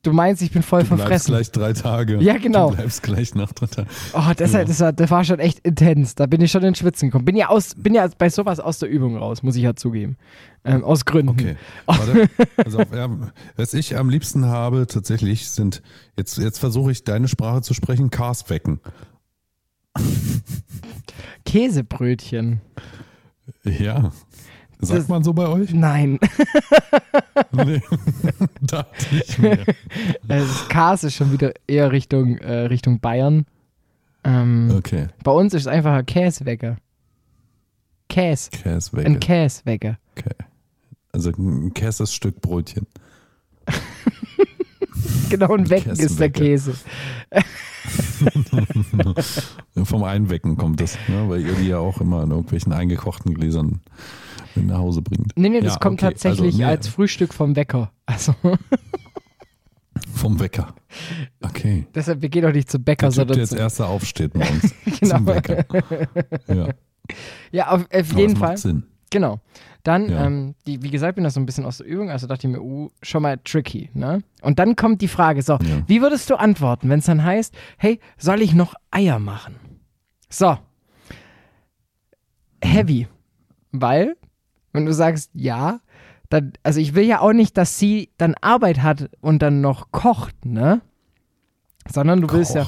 [0.03, 1.27] Du meinst, ich bin voll du verfressen.
[1.27, 2.17] Du bleibst gleich drei Tage.
[2.21, 2.71] Ja, genau.
[2.71, 3.89] Du bleibst gleich nach drei Tagen.
[4.13, 4.65] Oh, das, ja.
[4.65, 6.15] das, war, das war schon echt intens.
[6.15, 7.25] Da bin ich schon in Schwitzen gekommen.
[7.25, 10.17] Bin ja, aus, bin ja bei sowas aus der Übung raus, muss ich ja zugeben.
[10.63, 11.29] Ähm, aus Gründen.
[11.29, 11.55] Okay.
[11.85, 13.09] Warte, also, ja,
[13.55, 15.83] was ich am liebsten habe, tatsächlich, sind,
[16.17, 18.79] jetzt, jetzt versuche ich deine Sprache zu sprechen, Karswecken.
[21.45, 22.61] Käsebrötchen.
[23.63, 24.11] Ja.
[24.81, 25.73] Sagt das, man so bei euch?
[25.73, 26.19] Nein.
[27.51, 27.81] nee,
[28.61, 29.63] dachte ich mir.
[30.23, 33.45] Das Kas ist schon wieder eher Richtung, äh, Richtung Bayern.
[34.23, 35.07] Ähm, okay.
[35.23, 36.77] Bei uns ist es einfach ein Käsewecker.
[38.09, 38.49] Käse.
[38.51, 39.07] Käsewecker.
[39.07, 39.97] Ein Käsewecker.
[40.17, 40.35] Okay.
[41.11, 42.87] Also ein Käsestück Brötchen.
[45.29, 46.73] genau, ein Wecken ist der Käse.
[49.83, 51.27] Vom Einwecken kommt das, ne?
[51.27, 53.81] weil ihr die ja auch immer in irgendwelchen eingekochten Gläsern
[54.55, 55.31] mit nach Hause bringt.
[55.35, 56.13] Nee, nee, das ja, kommt okay.
[56.13, 56.65] tatsächlich also, nee.
[56.65, 57.91] als Frühstück vom Wecker.
[58.05, 58.35] Also.
[60.13, 60.73] Vom Wecker.
[61.41, 61.87] Okay.
[61.95, 63.35] Deshalb, wir gehen doch nicht zum Bäcker, der typ, sondern.
[63.35, 64.73] Der jetzt erster aufsteht morgens.
[64.99, 65.17] genau.
[65.17, 65.65] Zum Wecker.
[66.47, 66.69] Ja.
[67.51, 68.57] Ja, auf, auf jeden Fall.
[68.57, 68.83] Sinn.
[69.09, 69.39] Genau.
[69.83, 70.25] Dann, ja.
[70.25, 72.53] ähm, die, wie gesagt, bin das so ein bisschen aus der Übung, also dachte ich
[72.53, 74.21] mir, uh, schon mal tricky, ne?
[74.41, 75.83] Und dann kommt die Frage, so, ja.
[75.87, 79.55] wie würdest du antworten, wenn es dann heißt, hey, soll ich noch Eier machen?
[80.29, 80.57] So.
[82.63, 83.07] Heavy.
[83.71, 84.15] Weil,
[84.71, 85.79] wenn du sagst ja,
[86.29, 89.91] dann, also ich will ja auch nicht, dass sie dann Arbeit hat und dann noch
[89.91, 90.81] kocht, ne?
[91.91, 92.37] Sondern du kocht.
[92.37, 92.67] willst ja.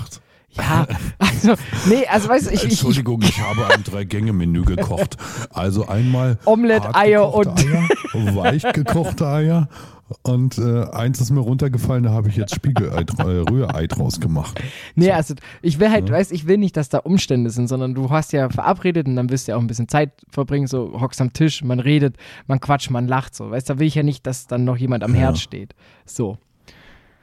[0.56, 0.88] Ja,
[1.18, 1.56] also,
[1.88, 2.64] nee, also weißt du, ich.
[2.64, 5.18] Entschuldigung, ich, ich, ich habe ein Drei-Gänge-Menü gekocht.
[5.50, 6.38] Also einmal.
[6.46, 7.48] Omelette, Eier und.
[7.48, 9.68] Eier, weich gekochte Eier
[10.22, 14.62] und äh, eins ist mir runtergefallen, da habe ich jetzt Spiegelei, äh, Rührei draus gemacht.
[14.96, 15.12] Nee, so.
[15.14, 16.16] also ich will halt, ja.
[16.16, 19.30] weißt ich will nicht, dass da Umstände sind, sondern du hast ja verabredet und dann
[19.30, 22.60] wirst du ja auch ein bisschen Zeit verbringen, so hockst am Tisch, man redet, man
[22.60, 23.50] quatscht, man lacht, so.
[23.50, 25.22] Weißt du, da will ich ja nicht, dass dann noch jemand am ja.
[25.22, 25.74] Herd steht.
[26.06, 26.38] So.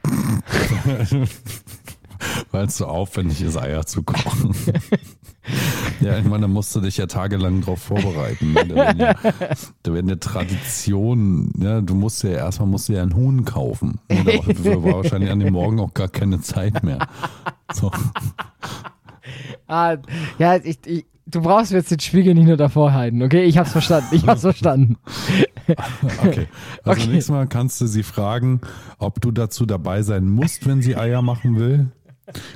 [2.50, 4.54] Weil es so aufwendig ist, Eier zu kochen.
[6.00, 8.52] ja, ich meine, da musst du dich ja tagelang drauf vorbereiten.
[8.52, 8.66] Ne?
[8.66, 9.14] Da, werden ja,
[9.82, 14.00] da werden ja Traditionen, ja, du musst ja erstmal musst du ja einen Huhn kaufen.
[14.08, 14.26] Und
[14.66, 17.06] da war wahrscheinlich an dem Morgen auch gar keine Zeit mehr.
[17.72, 17.90] So.
[19.72, 19.96] Ah,
[20.36, 23.44] ja, ich, ich, Du brauchst jetzt den Spiegel nicht nur davor halten, okay?
[23.44, 24.08] Ich hab's verstanden.
[24.10, 24.96] Ich hab's verstanden.
[26.24, 26.48] okay.
[26.82, 27.10] Also okay.
[27.10, 28.60] nächstes Mal kannst du sie fragen,
[28.98, 31.92] ob du dazu dabei sein musst, wenn sie Eier machen will.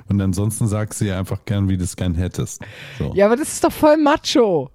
[0.09, 2.63] Und ansonsten sagst du ihr einfach gern, wie du es gern hättest.
[2.99, 3.13] So.
[3.15, 4.71] Ja, aber das ist doch voll macho.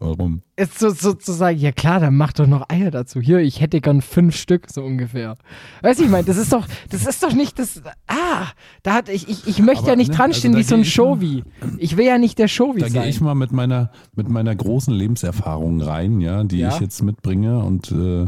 [0.00, 0.42] Warum?
[0.56, 3.20] Jetzt so, so zu sagen, ja klar, dann mach doch noch Eier dazu.
[3.20, 5.36] Hier, ich hätte gern fünf Stück, so ungefähr.
[5.82, 7.82] Weißt du, ich meine, das ist doch, das ist doch nicht das.
[8.06, 8.46] Ah,
[8.84, 10.84] da hat ich, ich, ich möchte Aber, ja nicht ne, dranstehen also wie so ein
[10.84, 11.42] Showy.
[11.78, 12.92] Ich will ja nicht der Showy sein.
[12.92, 16.68] Da gehe ich mal mit meiner, mit meiner großen Lebenserfahrung rein, ja, die ja?
[16.68, 18.26] ich jetzt mitbringe und äh,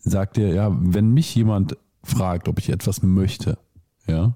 [0.00, 3.56] sag dir, ja, wenn mich jemand fragt, ob ich etwas möchte,
[4.06, 4.34] ja,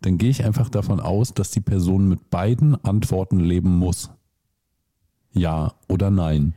[0.00, 4.10] dann gehe ich einfach davon aus, dass die Person mit beiden Antworten leben muss.
[5.32, 6.54] Ja oder nein.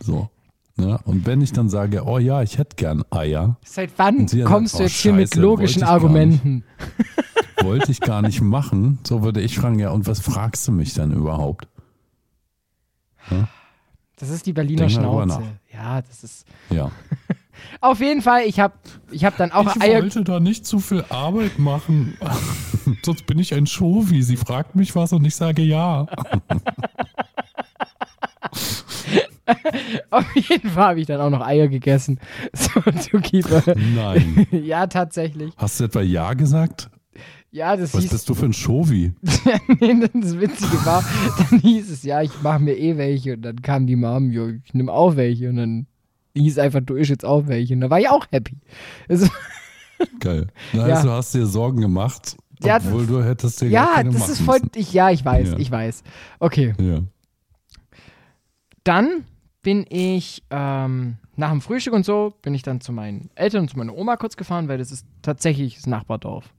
[0.00, 0.28] So.
[0.76, 3.56] Ja, und wenn ich dann sage, oh ja, ich hätte gern Eier.
[3.64, 6.62] Seit wann kommst sagt, du jetzt oh, hier mit logischen Argumenten?
[7.62, 8.98] wollte ich gar nicht machen.
[9.06, 11.68] So würde ich fragen, ja, und was fragst du mich dann überhaupt?
[13.30, 13.48] Ja?
[14.16, 15.42] Das ist die Berliner Schnauze.
[15.72, 16.46] Ja, das ist.
[16.70, 16.90] Ja.
[17.80, 18.74] Auf jeden Fall, ich habe
[19.10, 19.98] ich hab dann auch ich Eier.
[19.98, 22.16] Ich wollte da nicht zu viel Arbeit machen.
[23.02, 24.22] Sonst bin ich ein Shovi.
[24.22, 26.06] Sie fragt mich was und ich sage ja.
[30.10, 32.18] Auf jeden Fall habe ich dann auch noch Eier gegessen.
[32.52, 33.62] So, Zookeeper.
[33.94, 34.46] Nein.
[34.50, 35.52] ja, tatsächlich.
[35.56, 36.90] Hast du etwa Ja gesagt?
[37.50, 39.12] Ja, das Was hieß, bist du für ein Shovi?
[39.80, 41.02] nee, das Witzige war,
[41.38, 43.34] dann hieß es, ja, ich mache mir eh welche.
[43.34, 45.48] Und dann kam die Mom, jo, ich nehme auch welche.
[45.48, 45.86] Und dann
[46.42, 47.74] hieß einfach, du isst jetzt auch welche.
[47.74, 48.56] Und da war ich auch happy.
[49.08, 49.28] Also,
[50.20, 50.46] Geil.
[50.72, 50.96] Na, ja.
[50.96, 54.60] Also hast dir Sorgen gemacht, ja, obwohl das, du hättest dir Ja, das ist voll,
[54.74, 55.58] ich, ja, ich weiß, ja.
[55.58, 56.02] ich weiß.
[56.40, 56.74] Okay.
[56.80, 57.00] Ja.
[58.84, 59.24] Dann
[59.62, 63.70] bin ich ähm, nach dem Frühstück und so, bin ich dann zu meinen Eltern und
[63.70, 66.52] zu meiner Oma kurz gefahren, weil das ist tatsächlich das Nachbardorf.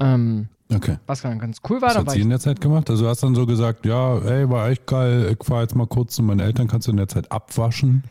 [0.00, 0.98] Ähm, okay.
[1.06, 1.90] Was dann ganz cool war.
[1.90, 2.88] Was hat sie in der Zeit gemacht?
[2.88, 5.86] Also du hast dann so gesagt, ja, ey, war echt geil, ich fahre jetzt mal
[5.86, 8.04] kurz zu meinen Eltern, kannst du in der Zeit abwaschen?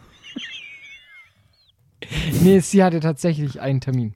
[2.42, 4.14] nee, sie hatte tatsächlich einen Termin.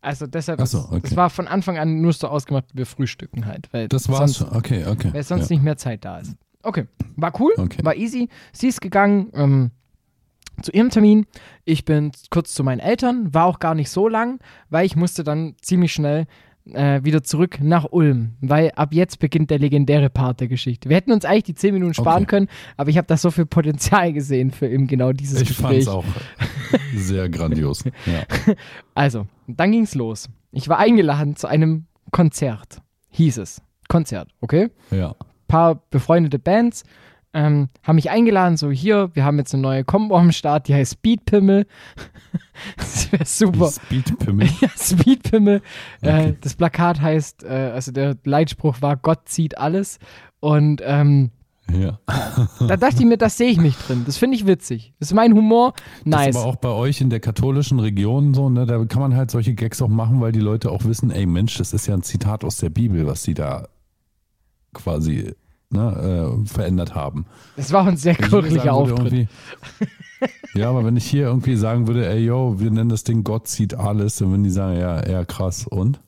[0.00, 1.00] Also deshalb, so, okay.
[1.02, 3.68] das war von Anfang an nur so ausgemacht, wir frühstücken halt.
[3.72, 5.12] Weil das war's, sonst, okay, okay.
[5.12, 5.56] Weil sonst ja.
[5.56, 6.36] nicht mehr Zeit da ist.
[6.62, 6.86] Okay,
[7.16, 7.84] war cool, okay.
[7.84, 8.28] war easy.
[8.52, 9.70] Sie ist gegangen ähm,
[10.62, 11.26] zu ihrem Termin.
[11.64, 14.38] Ich bin kurz zu meinen Eltern, war auch gar nicht so lang,
[14.70, 16.26] weil ich musste dann ziemlich schnell
[16.72, 20.88] äh, wieder zurück nach Ulm, weil ab jetzt beginnt der legendäre Part der Geschichte.
[20.88, 22.26] Wir hätten uns eigentlich die 10 Minuten sparen okay.
[22.26, 25.78] können, aber ich habe da so viel Potenzial gesehen für eben genau dieses ich Gespräch.
[25.78, 26.46] Ich fand es auch
[26.94, 27.84] sehr grandios.
[28.06, 28.22] Ja.
[28.94, 30.28] Also, dann ging es los.
[30.52, 33.62] Ich war eingeladen zu einem Konzert, hieß es.
[33.88, 34.70] Konzert, okay?
[34.90, 35.14] Ja
[35.48, 36.84] paar befreundete Bands
[37.32, 40.74] ähm, haben mich eingeladen, so hier, wir haben jetzt eine neue Combo am Start, die
[40.74, 41.66] heißt Speedpimmel.
[42.78, 43.70] das wäre super.
[43.70, 44.48] Speedpimmel?
[44.60, 45.60] ja, Speedpimmel.
[46.00, 46.28] Äh, okay.
[46.30, 49.98] Äh, das Plakat heißt, äh, also der Leitspruch war, Gott zieht alles.
[50.40, 51.30] Und ähm,
[51.72, 51.98] ja.
[52.66, 54.04] da dachte ich mir, das sehe ich mich drin.
[54.06, 54.94] Das finde ich witzig.
[54.98, 55.74] Das ist mein Humor.
[56.04, 56.26] Nice.
[56.26, 58.66] Das ist aber auch bei euch in der katholischen Region so, ne?
[58.66, 61.58] Da kann man halt solche Gags auch machen, weil die Leute auch wissen, ey Mensch,
[61.58, 63.68] das ist ja ein Zitat aus der Bibel, was sie da
[64.72, 65.34] quasi
[65.70, 67.26] ne, äh, verändert haben.
[67.56, 69.28] Das war ein sehr glücklicher Auftritt.
[70.54, 73.48] ja, aber wenn ich hier irgendwie sagen würde, ey yo, wir nennen das Ding Gott
[73.48, 75.66] sieht alles, dann würden die sagen, ja, ja, krass.
[75.66, 76.00] Und?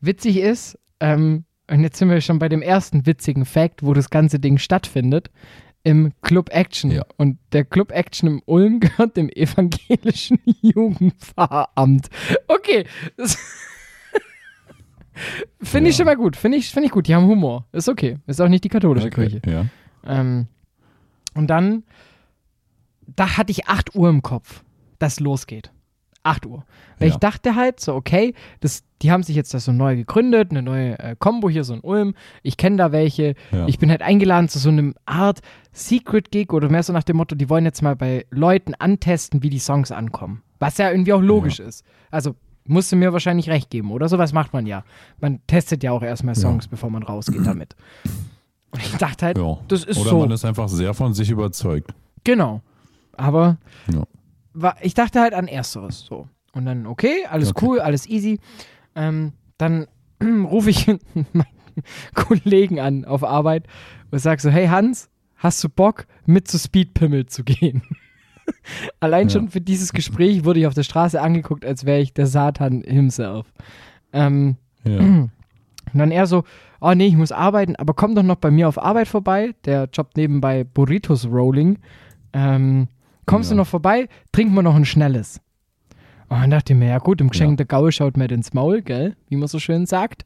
[0.00, 4.10] Witzig ist, ähm, und jetzt sind wir schon bei dem ersten witzigen Fact, wo das
[4.10, 5.30] ganze Ding stattfindet,
[5.84, 6.90] im Club Action.
[6.90, 7.06] Ja.
[7.16, 12.10] Und der Club Action im Ulm gehört dem evangelischen Jugendpfarramt.
[12.46, 12.84] Okay.
[15.62, 15.90] Finde ja.
[15.90, 16.36] ich schon mal gut.
[16.36, 17.08] Finde ich, find ich gut.
[17.08, 17.66] Die haben Humor.
[17.72, 18.18] Ist okay.
[18.26, 19.28] Ist auch nicht die katholische okay.
[19.28, 19.40] Kirche.
[19.50, 19.64] Ja.
[20.06, 20.48] Ähm,
[21.34, 21.84] und dann,
[23.06, 24.62] da hatte ich 8 Uhr im Kopf,
[24.98, 25.72] dass losgeht.
[26.22, 26.64] 8 Uhr.
[26.98, 27.14] Weil ja.
[27.14, 30.62] ich dachte halt so, okay, das, die haben sich jetzt das so neu gegründet, eine
[30.62, 32.14] neue äh, Combo hier, so in Ulm.
[32.42, 33.34] Ich kenne da welche.
[33.50, 33.66] Ja.
[33.66, 35.40] Ich bin halt eingeladen zu so einem Art
[35.72, 39.42] Secret Gig oder mehr so nach dem Motto, die wollen jetzt mal bei Leuten antesten,
[39.42, 40.42] wie die Songs ankommen.
[40.58, 41.66] Was ja irgendwie auch logisch ja.
[41.66, 41.84] ist.
[42.10, 44.08] Also musst du mir wahrscheinlich recht geben, oder?
[44.08, 44.84] Sowas macht man ja.
[45.20, 47.74] Man testet ja auch erstmal Songs, bevor man rausgeht damit.
[48.78, 50.16] Ich dachte halt, das ist oder so.
[50.16, 51.92] Oder man ist einfach sehr von sich überzeugt.
[52.24, 52.62] Genau.
[53.16, 53.58] Aber
[53.92, 54.04] ja.
[54.54, 56.00] War, ich dachte halt an Ersteres.
[56.00, 56.28] So.
[56.52, 57.66] Und dann, okay, alles okay.
[57.66, 58.38] cool, alles easy.
[58.94, 59.86] Ähm, dann
[60.22, 60.86] rufe ich
[61.32, 61.46] meinen
[62.14, 63.66] Kollegen an auf Arbeit
[64.10, 67.82] und sage so: Hey Hans, hast du Bock, mit zu Speedpimmel zu gehen?
[69.00, 69.34] Allein ja.
[69.34, 72.82] schon für dieses Gespräch wurde ich auf der Straße angeguckt, als wäre ich der Satan
[72.82, 73.46] himself.
[74.12, 74.98] Ähm, ja.
[75.92, 76.44] Und dann eher so,
[76.80, 79.54] oh nee, ich muss arbeiten, aber komm doch noch bei mir auf Arbeit vorbei.
[79.64, 81.78] Der jobbt nebenbei Burritos Rolling.
[82.32, 82.88] Ähm,
[83.26, 83.54] kommst ja.
[83.54, 84.08] du noch vorbei?
[84.32, 85.40] Trinken wir noch ein schnelles.
[86.28, 87.78] Und dann dachte ich mir, ja gut, im geschenkten ja.
[87.78, 89.16] Gaul schaut mir ins Maul, gell?
[89.28, 90.24] Wie man so schön sagt.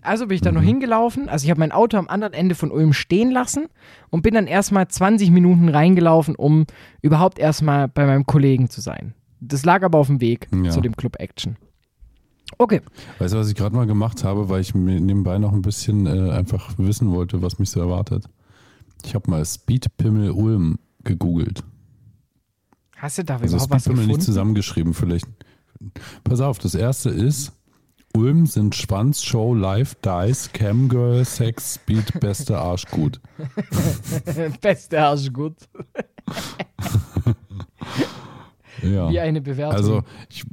[0.00, 0.56] Also bin ich da mhm.
[0.56, 1.28] noch hingelaufen.
[1.28, 3.66] Also ich habe mein Auto am anderen Ende von Ulm stehen lassen
[4.10, 6.64] und bin dann erstmal 20 Minuten reingelaufen, um
[7.02, 9.14] überhaupt erstmal bei meinem Kollegen zu sein.
[9.40, 10.70] Das lag aber auf dem Weg ja.
[10.70, 11.56] zu dem Club Action.
[12.56, 12.80] Okay.
[13.18, 16.06] Weißt du, was ich gerade mal gemacht habe, weil ich mir nebenbei noch ein bisschen
[16.06, 18.24] äh, einfach wissen wollte, was mich so erwartet?
[19.04, 21.62] Ich habe mal Speedpimmel Ulm gegoogelt.
[22.98, 24.06] Hast du da also überhaupt was gefunden?
[24.06, 25.26] nicht zusammengeschrieben, vielleicht.
[26.24, 27.52] Pass auf, das erste ist
[28.14, 33.20] Ulm sind Schwanz, Show, Live, Dice, Camgirl, Sex, Speed, beste Arschgut.
[34.60, 35.54] beste Arschgut.
[38.82, 39.10] ja.
[39.10, 39.76] Wie eine Bewertung.
[39.76, 40.44] Also ich,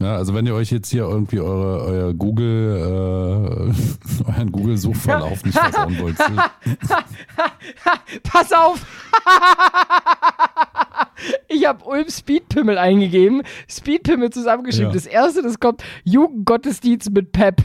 [0.00, 5.58] ja, also wenn ihr euch jetzt hier irgendwie eure, euer Google, äh, euren Google-Suchverlauf nicht
[5.58, 6.16] versauen wollt.
[8.22, 8.86] Pass auf!
[11.48, 14.90] ich habe Ulm Speedpimmel eingegeben, Speedpimmel zusammengeschrieben.
[14.90, 14.94] Ja.
[14.94, 17.64] Das erste, das kommt, Jugendgottesdienst mit Pep.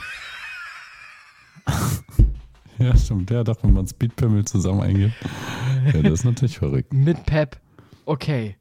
[2.80, 3.30] Ja, stimmt.
[3.30, 5.14] Der doch, wenn man Speedpimmel zusammen eingibt.
[5.94, 6.94] Ja, das ist natürlich verrückt.
[6.94, 7.60] Mit Pep.
[8.06, 8.56] Okay.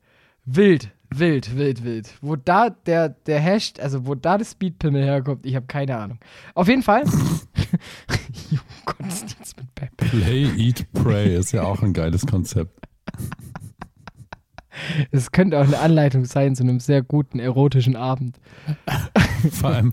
[0.44, 0.90] Wild.
[1.14, 2.14] Wild, wild, wild.
[2.20, 6.18] Wo da der, der Hash, also wo da das Speedpimmel herkommt, ich habe keine Ahnung.
[6.54, 7.04] Auf jeden Fall.
[8.86, 9.96] Gottesdienst mit Pep.
[9.96, 12.78] Play, Eat, Pray ist ja auch ein geiles Konzept.
[15.10, 18.40] Es könnte auch eine Anleitung sein zu einem sehr guten erotischen Abend.
[19.50, 19.92] Vor allem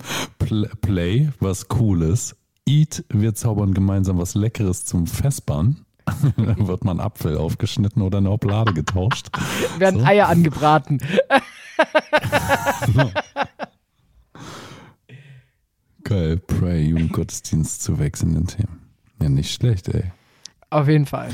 [0.82, 2.38] Play, was Cooles.
[2.66, 5.86] Eat, wir zaubern gemeinsam was Leckeres zum Festbahn.
[6.06, 6.34] Dann
[6.68, 9.30] wird man Apfel aufgeschnitten oder eine Oblade getauscht.
[9.78, 10.06] Werden so.
[10.06, 11.00] Eier angebraten.
[16.04, 18.80] Geil, Pray, Jugendgottesdienst zu wechselnden Themen.
[19.22, 20.06] Ja, nicht schlecht, ey.
[20.70, 21.30] Auf jeden Fall.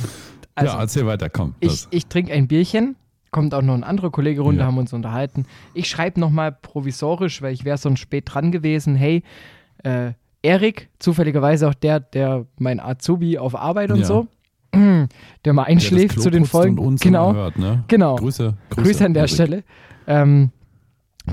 [0.56, 1.56] Also, ja, erzähl weiter, komm.
[1.60, 2.96] Ich, ich trinke ein Bierchen,
[3.32, 4.68] kommt auch noch ein anderer Kollege runter, ja.
[4.68, 5.46] haben uns unterhalten.
[5.74, 9.24] Ich schreibe nochmal provisorisch, weil ich wäre so spät dran gewesen, hey,
[9.84, 14.06] äh, Erik, zufälligerweise auch der, der mein Azubi auf Arbeit und ja.
[14.06, 14.28] so,
[15.46, 16.78] der mal einschläft der zu den Folgen.
[16.78, 17.84] Uns genau, hört, ne?
[17.88, 18.16] genau.
[18.16, 19.34] Grüße, Grüße, Grüße an der Erik.
[19.34, 19.64] Stelle.
[20.08, 20.52] Ähm,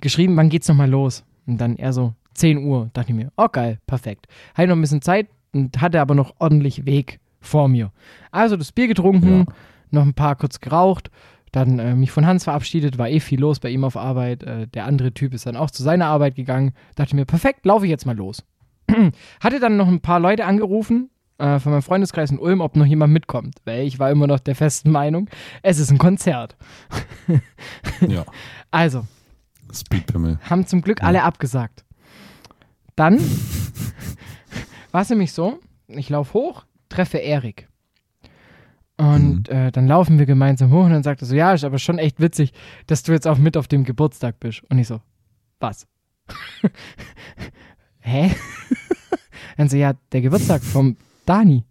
[0.01, 1.25] geschrieben, wann geht's nochmal los?
[1.47, 2.91] Und dann er so, 10 Uhr.
[2.93, 4.27] Dachte ich mir, oh geil, perfekt.
[4.55, 7.93] Hatte noch ein bisschen Zeit und hatte aber noch ordentlich Weg vor mir.
[8.31, 9.55] Also das Bier getrunken, ja.
[9.91, 11.11] noch ein paar kurz geraucht,
[11.51, 14.43] dann äh, mich von Hans verabschiedet, war eh viel los bei ihm auf Arbeit.
[14.43, 16.73] Äh, der andere Typ ist dann auch zu seiner Arbeit gegangen.
[16.95, 18.43] Dachte mir, perfekt, laufe ich jetzt mal los.
[19.41, 21.11] Hatte dann noch ein paar Leute angerufen
[21.43, 23.57] äh, von meinem Freundeskreis in Ulm, ob noch jemand mitkommt.
[23.65, 25.29] Weil ich war immer noch der festen Meinung,
[25.63, 26.57] es ist ein Konzert.
[28.01, 28.25] ja.
[28.71, 29.07] Also.
[29.71, 30.39] Speedpimmel.
[30.49, 31.07] Haben zum Glück ja.
[31.07, 31.85] alle abgesagt.
[32.97, 33.19] Dann
[34.93, 37.69] war es nämlich so, ich laufe hoch, treffe Erik.
[38.97, 39.55] Und mhm.
[39.55, 41.99] äh, dann laufen wir gemeinsam hoch und dann sagt er so, ja, ist aber schon
[41.99, 42.55] echt witzig,
[42.87, 44.63] dass du jetzt auch mit auf dem Geburtstag bist.
[44.71, 45.03] Und ich so,
[45.61, 45.87] was?
[48.01, 48.35] Hä?
[49.59, 51.65] dann so, ja, der Geburtstag vom Dani.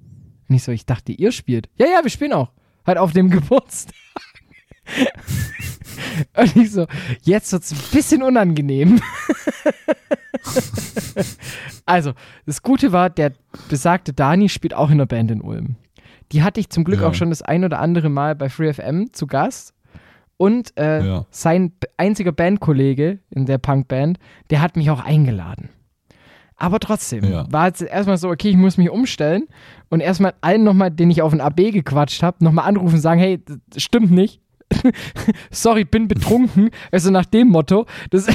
[0.48, 1.70] Und ich so, ich dachte, ihr spielt.
[1.78, 2.52] Ja, ja, wir spielen auch.
[2.86, 3.96] Halt auf dem Geburtstag.
[6.36, 6.88] und ich so,
[7.22, 9.02] jetzt wird es ein bisschen unangenehm.
[11.86, 12.14] also,
[12.46, 13.34] das Gute war, der
[13.70, 15.76] besagte Dani spielt auch in der Band in Ulm.
[16.32, 17.08] Die hatte ich zum Glück ja.
[17.08, 19.74] auch schon das ein oder andere Mal bei FreeFM zu Gast.
[20.38, 21.26] Und äh, ja.
[21.30, 24.18] sein einziger Bandkollege in der Punkband,
[24.50, 25.70] der hat mich auch eingeladen.
[26.62, 27.52] Aber trotzdem ja.
[27.52, 29.48] war es erstmal so, okay, ich muss mich umstellen
[29.90, 33.20] und erstmal allen nochmal, den ich auf ein AB gequatscht habe, nochmal anrufen und sagen,
[33.20, 34.42] hey, das stimmt nicht.
[35.50, 36.70] Sorry, bin betrunken.
[36.92, 38.28] Also nach dem Motto, dass,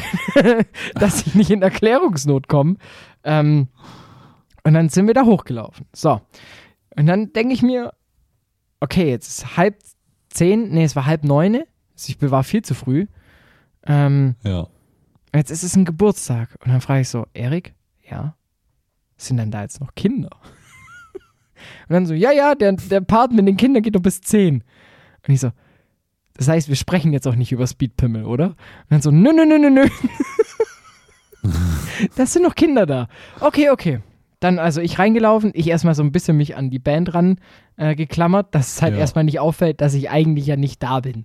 [0.97, 2.79] dass ich nicht in Erklärungsnot komme.
[3.23, 3.69] Ähm,
[4.65, 5.87] und dann sind wir da hochgelaufen.
[5.95, 6.21] So.
[6.97, 7.93] Und dann denke ich mir,
[8.81, 9.77] okay, jetzt ist halb
[10.31, 11.63] zehn, nee, es war halb neun.
[11.95, 13.07] Also ich war viel zu früh.
[13.87, 14.67] Ähm, ja.
[15.33, 16.57] Jetzt ist es ein Geburtstag.
[16.65, 17.77] Und dann frage ich so, Erik,
[18.11, 18.37] ja,
[19.17, 20.31] sind denn da jetzt noch Kinder?
[21.89, 24.63] Und dann so, ja, ja, der, der Part mit den Kindern geht doch bis zehn.
[25.27, 25.51] Und ich so,
[26.35, 28.49] das heißt, wir sprechen jetzt auch nicht über Speedpimmel, oder?
[28.49, 28.57] Und
[28.91, 29.89] dann so, nö, nö, nö, nö, nö.
[32.17, 33.09] das sind noch Kinder da.
[33.41, 34.03] Okay, okay
[34.41, 37.39] dann also ich reingelaufen, ich erstmal so ein bisschen mich an die Band ran
[37.77, 39.01] äh, geklammert, dass es halt ja.
[39.01, 41.25] erstmal nicht auffällt, dass ich eigentlich ja nicht da bin.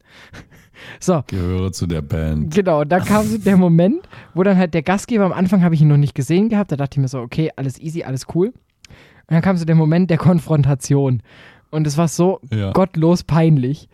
[1.00, 1.24] so.
[1.28, 2.54] Gehöre zu der Band.
[2.54, 5.82] Genau, da kam so der Moment, wo dann halt der Gastgeber, am Anfang habe ich
[5.82, 8.48] ihn noch nicht gesehen gehabt, da dachte ich mir so, okay, alles easy, alles cool.
[8.48, 11.22] Und dann kam so der Moment der Konfrontation.
[11.70, 12.72] Und es war so ja.
[12.72, 13.88] gottlos peinlich,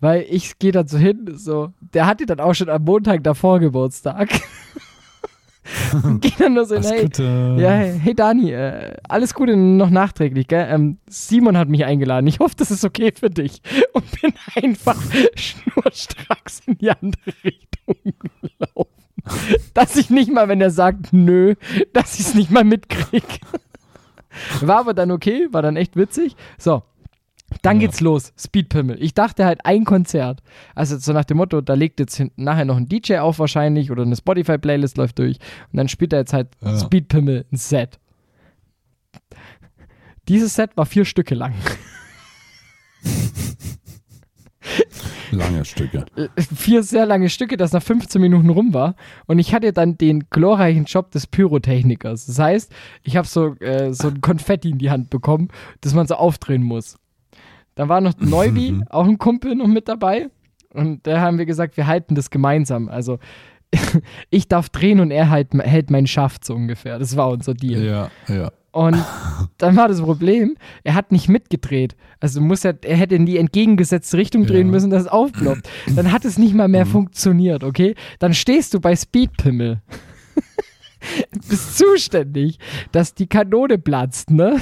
[0.00, 3.60] weil ich gehe dann so hin, so, der hatte dann auch schon am Montag davor
[3.60, 4.28] Geburtstag.
[6.20, 10.66] Geht dann nur so, hey, ja, hey Dani, äh, alles Gute noch nachträglich, gell?
[10.70, 12.26] Ähm, Simon hat mich eingeladen.
[12.26, 13.62] Ich hoffe, das ist okay für dich.
[13.92, 14.96] Und bin einfach
[15.34, 17.96] schnurstracks in die andere Richtung
[18.40, 18.90] gelaufen.
[19.72, 21.54] dass ich nicht mal, wenn er sagt nö,
[21.92, 23.26] dass ich es nicht mal mitkriege.
[24.60, 26.36] War aber dann okay, war dann echt witzig.
[26.58, 26.82] So,
[27.62, 27.86] dann ja.
[27.86, 29.02] geht's los, Speedpimmel.
[29.02, 30.42] Ich dachte halt ein Konzert.
[30.74, 34.02] Also so nach dem Motto, da legt jetzt nachher noch ein DJ auf wahrscheinlich oder
[34.02, 35.38] eine Spotify-Playlist läuft durch
[35.72, 36.78] und dann spielt er jetzt halt ja.
[36.78, 37.98] Speedpimmel ein Set.
[40.28, 41.54] Dieses Set war vier Stücke lang.
[45.30, 46.04] Lange Stücke.
[46.56, 48.94] Vier sehr lange Stücke, das nach 15 Minuten rum war.
[49.26, 52.26] Und ich hatte dann den glorreichen Job des Pyrotechnikers.
[52.26, 52.72] Das heißt,
[53.02, 55.48] ich habe so, äh, so ein Konfetti in die Hand bekommen,
[55.80, 56.96] das man so aufdrehen muss.
[57.74, 60.28] Dann war noch Neubi, auch ein Kumpel, noch mit dabei.
[60.72, 62.88] Und da haben wir gesagt, wir halten das gemeinsam.
[62.88, 63.18] Also
[64.30, 66.98] ich darf drehen und er halt, hält meinen Schaft so ungefähr.
[66.98, 67.84] Das war unser Deal.
[67.84, 68.50] Ja, ja.
[68.72, 68.96] Und
[69.58, 71.94] dann war das Problem, er hat nicht mitgedreht.
[72.18, 74.72] Also muss er, er hätte in die entgegengesetzte Richtung drehen ja.
[74.72, 75.68] müssen, dass es aufploppt.
[75.94, 76.90] Dann hat es nicht mal mehr mhm.
[76.90, 77.94] funktioniert, okay?
[78.18, 79.80] Dann stehst du bei Speedpimmel.
[81.48, 82.58] bist zuständig,
[82.90, 84.56] dass die Kanone platzt, ne?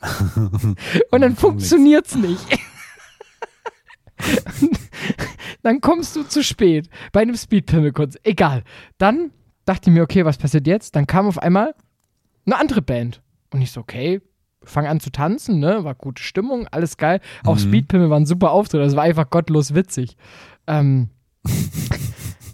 [1.10, 2.58] Und dann funktioniert es nicht.
[5.62, 8.24] dann kommst du zu spät bei einem Speedpimmel-Konzert.
[8.24, 8.62] Egal.
[8.98, 9.30] Dann
[9.64, 10.96] dachte ich mir, okay, was passiert jetzt?
[10.96, 11.74] Dann kam auf einmal
[12.46, 13.22] eine andere Band.
[13.50, 14.20] Und ich so, okay,
[14.64, 15.84] fang an zu tanzen, ne?
[15.84, 17.20] War gute Stimmung, alles geil.
[17.44, 17.60] Auch mhm.
[17.60, 20.16] Speedpimmel war ein super Auftritt, das war einfach gottlos witzig.
[20.66, 21.10] Ähm,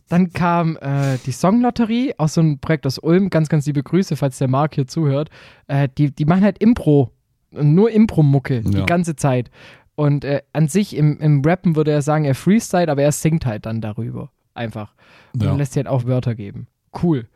[0.08, 3.30] dann kam äh, die Songlotterie, auch so ein Projekt aus Ulm.
[3.30, 5.28] Ganz, ganz liebe Grüße, falls der Marc hier zuhört.
[5.66, 7.12] Äh, die, die machen halt Impro,
[7.50, 8.70] nur Impro-Mucke ja.
[8.70, 9.50] die ganze Zeit.
[9.94, 13.46] Und äh, an sich im, im Rappen würde er sagen, er freestyle, aber er singt
[13.46, 14.30] halt dann darüber.
[14.54, 14.94] Einfach.
[15.34, 15.54] Und ja.
[15.54, 16.68] lässt sich halt auch Wörter geben.
[17.02, 17.26] Cool.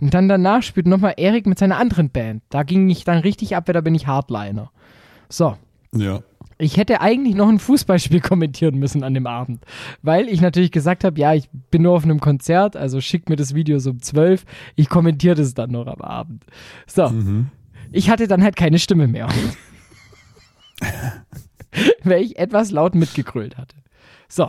[0.00, 2.42] Und dann danach spielt nochmal Erik mit seiner anderen Band.
[2.48, 4.70] Da ging ich dann richtig ab, weil da bin ich Hardliner.
[5.28, 5.56] So.
[5.94, 6.20] Ja.
[6.58, 9.64] Ich hätte eigentlich noch ein Fußballspiel kommentieren müssen an dem Abend,
[10.02, 13.36] weil ich natürlich gesagt habe, ja, ich bin nur auf einem Konzert, also schickt mir
[13.36, 14.44] das Video so um 12,
[14.76, 16.44] ich kommentiere das dann noch am Abend.
[16.86, 17.46] So, mhm.
[17.92, 19.28] Ich hatte dann halt keine Stimme mehr,
[22.04, 23.76] weil ich etwas laut mitgegrölt hatte.
[24.28, 24.48] So,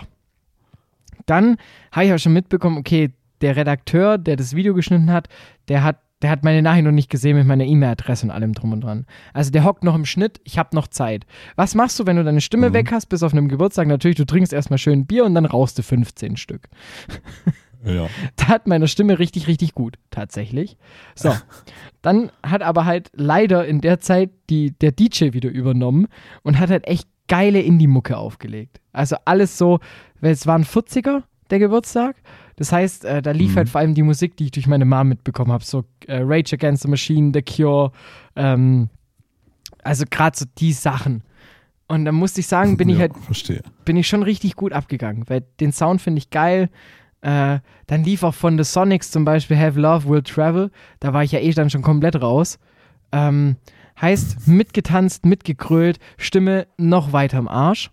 [1.26, 1.58] dann
[1.92, 3.12] habe ich auch schon mitbekommen, okay,
[3.42, 5.28] der Redakteur, der das Video geschnitten hat,
[5.68, 8.74] der hat, der hat meine Nachricht noch nicht gesehen mit meiner E-Mail-Adresse und allem drum
[8.74, 9.06] und dran.
[9.34, 11.26] Also der hockt noch im Schnitt, ich habe noch Zeit.
[11.56, 12.74] Was machst du, wenn du deine Stimme mhm.
[12.74, 13.88] weg hast, bis auf einem Geburtstag?
[13.88, 16.70] Natürlich, du trinkst erstmal schön Bier und dann rauchst du 15 Stück.
[17.84, 18.08] Ja.
[18.36, 20.78] Da hat meine Stimme richtig, richtig gut, tatsächlich.
[21.16, 21.34] So,
[22.02, 26.08] dann hat aber halt leider in der Zeit die, der DJ wieder übernommen
[26.44, 28.82] und hat halt echt geile Indie-Mucke aufgelegt.
[28.92, 29.80] Also alles so,
[30.20, 32.16] weil es waren 40er, der Geburtstag.
[32.56, 33.56] Das heißt, äh, da lief mhm.
[33.58, 35.64] halt vor allem die Musik, die ich durch meine Mom mitbekommen habe.
[35.64, 37.92] So äh, Rage Against the Machine, The Cure,
[38.36, 38.90] ähm,
[39.84, 41.24] also gerade so die Sachen.
[41.88, 43.62] Und da musste ich sagen, bin ja, ich halt, verstehe.
[43.84, 46.70] bin ich schon richtig gut abgegangen, weil den Sound finde ich geil.
[47.22, 50.72] Äh, dann lief auch von The Sonics zum Beispiel Have Love Will Travel.
[51.00, 52.60] Da war ich ja eh dann schon komplett raus.
[53.12, 53.58] Ähm,
[54.00, 57.92] heißt, mitgetanzt, mitgekrölt, Stimme noch weiter im Arsch.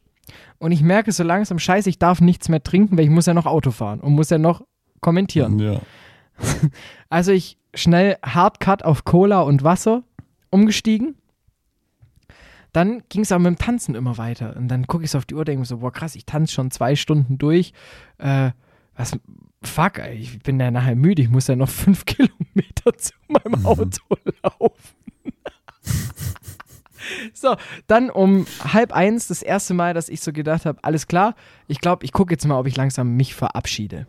[0.59, 3.35] Und ich merke so langsam, scheiße, ich darf nichts mehr trinken, weil ich muss ja
[3.35, 4.63] noch Auto fahren und muss ja noch
[5.01, 5.59] kommentieren.
[5.59, 5.81] Ja.
[7.11, 10.03] Also ich schnell Hardcut auf Cola und Wasser
[10.51, 11.15] umgestiegen.
[12.75, 14.55] Dann ging es aber mit dem Tanzen immer weiter.
[14.57, 16.53] Und dann gucke ich so auf die Uhr, denke mir so, boah krass, ich tanze
[16.53, 17.73] schon zwei Stunden durch.
[18.19, 18.51] Äh,
[18.99, 19.17] was,
[19.63, 23.61] fuck, ey, ich bin ja nachher müde, ich muss ja noch fünf Kilometer zu meinem
[23.61, 23.67] mhm.
[23.67, 24.03] Auto
[24.43, 24.95] laufen.
[27.33, 31.37] So, dann um halb eins das erste Mal, dass ich so gedacht habe, alles klar,
[31.67, 34.07] ich glaube, ich gucke jetzt mal, ob ich langsam mich verabschiede.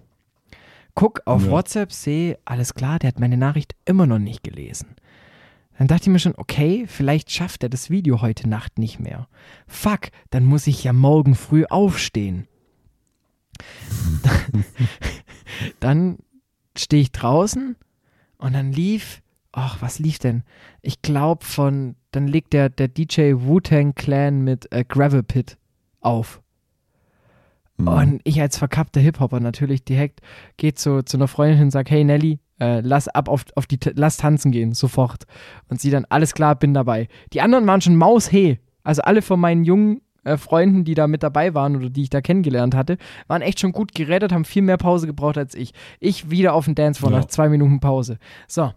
[0.96, 1.52] Guck auf ja.
[1.52, 4.96] WhatsApp, sehe, alles klar, der hat meine Nachricht immer noch nicht gelesen.
[5.78, 9.30] Dann dachte ich mir schon, okay, vielleicht schafft er das Video heute Nacht nicht mehr.
[9.66, 12.49] Fuck, dann muss ich ja morgen früh aufstehen.
[15.80, 16.18] dann
[16.78, 17.76] stehe ich draußen
[18.38, 19.22] und dann lief,
[19.52, 20.44] ach, was lief denn?
[20.82, 25.58] Ich glaube von dann legt der, der DJ Wu-Tang Clan mit äh, Gravel Pit
[26.02, 26.42] auf.
[27.78, 27.88] Mhm.
[27.88, 30.22] Und ich als verkappter Hip-Hopper natürlich direkt
[30.58, 33.80] geht zu, zu einer Freundin und sage, hey Nelly, äh, lass ab auf, auf die,
[33.94, 35.26] lass tanzen gehen, sofort.
[35.70, 37.08] Und sie dann, alles klar, bin dabei.
[37.34, 38.58] Die anderen waren schon maushe.
[38.84, 42.10] Also alle von meinen jungen äh, Freunden, die da mit dabei waren oder die ich
[42.10, 42.98] da kennengelernt hatte,
[43.28, 45.74] waren echt schon gut gerettet, haben viel mehr Pause gebraucht als ich.
[46.00, 47.18] Ich wieder auf den Dance vor ja.
[47.18, 48.20] nach zwei Minuten Pause.
[48.48, 48.72] So,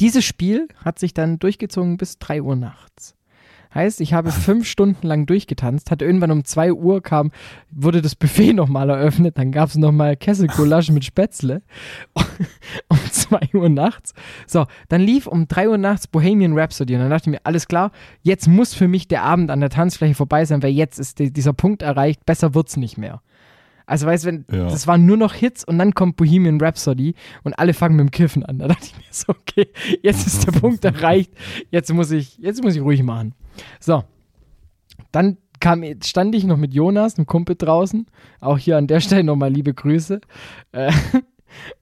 [0.00, 3.14] dieses Spiel hat sich dann durchgezogen bis 3 Uhr nachts.
[3.74, 7.30] Heißt, ich habe fünf Stunden lang durchgetanzt, hatte irgendwann um 2 Uhr kam,
[7.70, 11.62] wurde das Buffet nochmal eröffnet, dann gab es nochmal Kesselgulasch mit Spätzle
[12.88, 14.14] um 2 Uhr nachts.
[14.46, 17.68] So, dann lief um 3 Uhr nachts Bohemian Rhapsody und dann dachte ich mir, alles
[17.68, 17.92] klar,
[18.22, 21.52] jetzt muss für mich der Abend an der Tanzfläche vorbei sein, weil jetzt ist dieser
[21.52, 23.20] Punkt erreicht, besser wird's nicht mehr.
[23.88, 24.64] Also weißt du, ja.
[24.64, 28.10] das waren nur noch Hits und dann kommt Bohemian Rhapsody und alle fangen mit dem
[28.10, 28.58] Kiffen an.
[28.58, 29.68] Da dachte ich mir so, okay,
[30.02, 31.32] jetzt ist der Punkt erreicht,
[31.70, 33.34] jetzt muss ich, jetzt muss ich ruhig machen.
[33.80, 34.04] So.
[35.12, 38.06] Dann kam, stand ich noch mit Jonas, einem Kumpel draußen.
[38.40, 40.20] Auch hier an der Stelle nochmal liebe Grüße.
[40.72, 41.22] Äh, und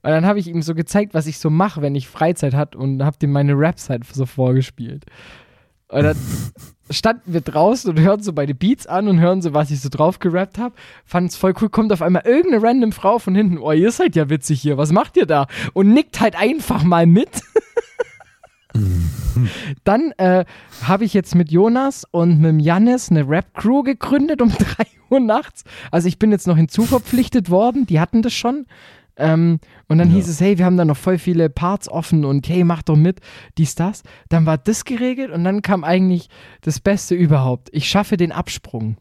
[0.02, 3.04] dann habe ich ihm so gezeigt, was ich so mache, wenn ich Freizeit hatte und
[3.04, 5.06] habe ihm meine Raps halt so vorgespielt.
[5.88, 6.16] Und dann
[6.90, 9.88] standen wir draußen und hören so meine Beats an und hören so, was ich so
[9.88, 10.74] drauf gerappt habe.
[11.04, 11.68] Fanden es voll cool.
[11.68, 13.58] Kommt auf einmal irgendeine random Frau von hinten.
[13.58, 14.78] Oh, ihr seid ja witzig hier.
[14.78, 15.46] Was macht ihr da?
[15.74, 17.42] Und nickt halt einfach mal mit.
[19.84, 20.44] Dann äh,
[20.82, 25.64] habe ich jetzt mit Jonas und mit Jannis eine Rap-Crew gegründet um 3 Uhr nachts.
[25.90, 27.86] Also ich bin jetzt noch hinzuverpflichtet worden.
[27.86, 28.66] Die hatten das schon.
[29.18, 30.16] Ähm, und dann ja.
[30.16, 32.96] hieß es, hey, wir haben da noch voll viele Parts offen und hey, mach doch
[32.96, 33.20] mit,
[33.56, 34.02] dies, das.
[34.28, 36.28] Dann war das geregelt und dann kam eigentlich
[36.60, 37.70] das Beste überhaupt.
[37.72, 38.98] Ich schaffe den Absprung.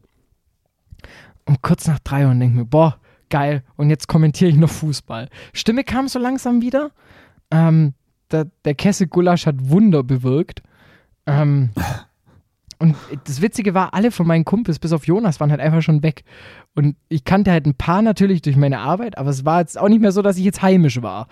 [1.45, 2.97] Und kurz nach drei und denke mir, boah,
[3.30, 3.64] geil.
[3.76, 5.30] Und jetzt kommentiere ich noch Fußball.
[5.53, 6.91] Stimme kam so langsam wieder.
[7.52, 7.93] Ähm,
[8.31, 10.61] der, der Kessel Gulasch hat Wunder bewirkt.
[11.26, 11.69] Ähm,
[12.77, 12.95] und
[13.26, 16.23] das Witzige war, alle von meinen Kumpels, bis auf Jonas, waren halt einfach schon weg.
[16.76, 19.88] Und ich kannte halt ein paar natürlich durch meine Arbeit, aber es war jetzt auch
[19.88, 21.27] nicht mehr so, dass ich jetzt heimisch war.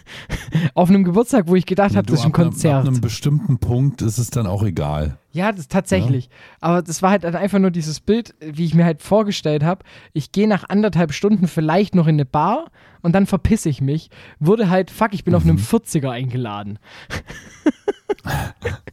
[0.74, 2.82] Auf einem Geburtstag, wo ich gedacht habe, das ist ein Konzert.
[2.82, 5.16] Ab einem bestimmten Punkt ist es dann auch egal.
[5.32, 6.26] Ja, das tatsächlich.
[6.26, 6.30] Ja.
[6.60, 9.82] Aber das war halt einfach nur dieses Bild, wie ich mir halt vorgestellt habe.
[10.12, 12.66] Ich gehe nach anderthalb Stunden vielleicht noch in eine Bar
[13.06, 14.10] und dann verpisse ich mich.
[14.40, 15.36] Wurde halt, fuck, ich bin mhm.
[15.36, 16.80] auf einem 40er eingeladen.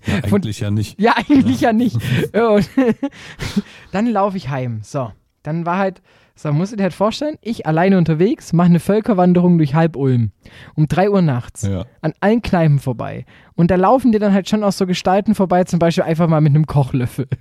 [0.06, 1.00] Ja, eigentlich Von, ja nicht.
[1.00, 1.96] Ja, eigentlich ja, ja nicht.
[1.96, 2.70] Und
[3.92, 4.82] dann laufe ich heim.
[4.84, 5.12] So.
[5.42, 6.02] Dann war halt,
[6.36, 10.32] so musst du dir halt vorstellen, ich alleine unterwegs, mache eine Völkerwanderung durch halb Ulm.
[10.76, 11.64] Um 3 Uhr nachts.
[11.64, 11.86] Ja.
[12.02, 13.26] An allen Kneipen vorbei.
[13.56, 16.42] Und da laufen dir dann halt schon auch so Gestalten vorbei, zum Beispiel einfach mal
[16.42, 17.28] mit einem Kochlöffel.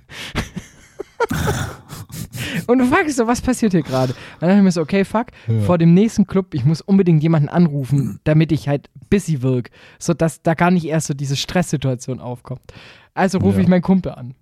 [2.67, 4.13] und du fragst so, was passiert hier gerade?
[4.39, 5.61] Dann dachte ich mir so, okay, fuck, ja.
[5.61, 10.41] vor dem nächsten Club, ich muss unbedingt jemanden anrufen, damit ich halt busy wirke, sodass
[10.41, 12.73] da gar nicht erst so diese Stresssituation aufkommt.
[13.13, 13.63] Also rufe ja.
[13.63, 14.35] ich meinen Kumpel an.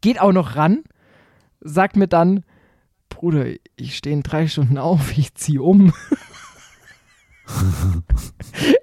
[0.00, 0.82] Geht auch noch ran,
[1.60, 2.44] sagt mir dann,
[3.08, 3.46] Bruder,
[3.76, 5.92] ich stehe in drei Stunden auf, ich ziehe um.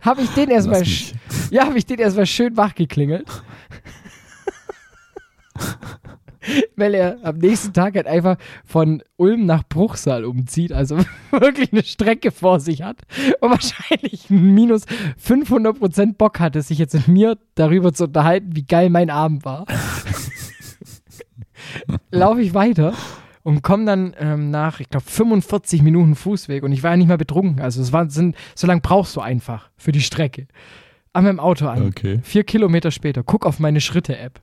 [0.02, 0.84] habe ich den erstmal,
[1.49, 3.28] ja, habe ich den erstmal schön wach geklingelt.
[6.76, 10.98] Weil er am nächsten Tag halt einfach von Ulm nach Bruchsal umzieht, also
[11.32, 13.02] wirklich eine Strecke vor sich hat
[13.41, 14.84] und wahrscheinlich minus
[15.24, 19.66] 500% Bock hatte, sich jetzt mit mir darüber zu unterhalten, wie geil mein Abend war.
[22.11, 22.94] Laufe ich weiter
[23.44, 27.07] und komme dann ähm, nach, ich glaube, 45 Minuten Fußweg und ich war ja nicht
[27.07, 27.61] mehr betrunken.
[27.61, 30.48] Also es war, sind, so lange brauchst du einfach für die Strecke.
[31.14, 31.88] An meinem Auto an.
[31.88, 32.20] Okay.
[32.24, 34.41] Vier Kilometer später, guck auf meine Schritte-App.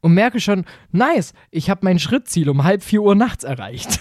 [0.00, 4.00] Und merke schon, nice, ich habe mein Schrittziel um halb vier Uhr nachts erreicht.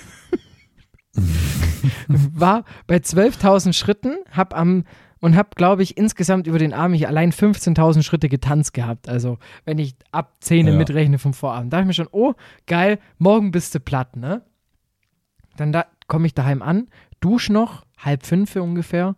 [2.08, 4.86] war bei 12.000 Schritten, hab am
[5.20, 9.08] und habe, glaube ich, insgesamt über den Abend allein 15.000 Schritte getanzt gehabt.
[9.08, 10.74] Also, wenn ich ab 10 ja.
[10.74, 11.72] mitrechne vom Vorabend.
[11.72, 12.34] Da dachte ich mir schon, oh,
[12.68, 14.42] geil, morgen bist du platt, ne?
[15.56, 16.90] Dann da, komme ich daheim an,
[17.22, 19.16] dusch noch, halb fünf ungefähr.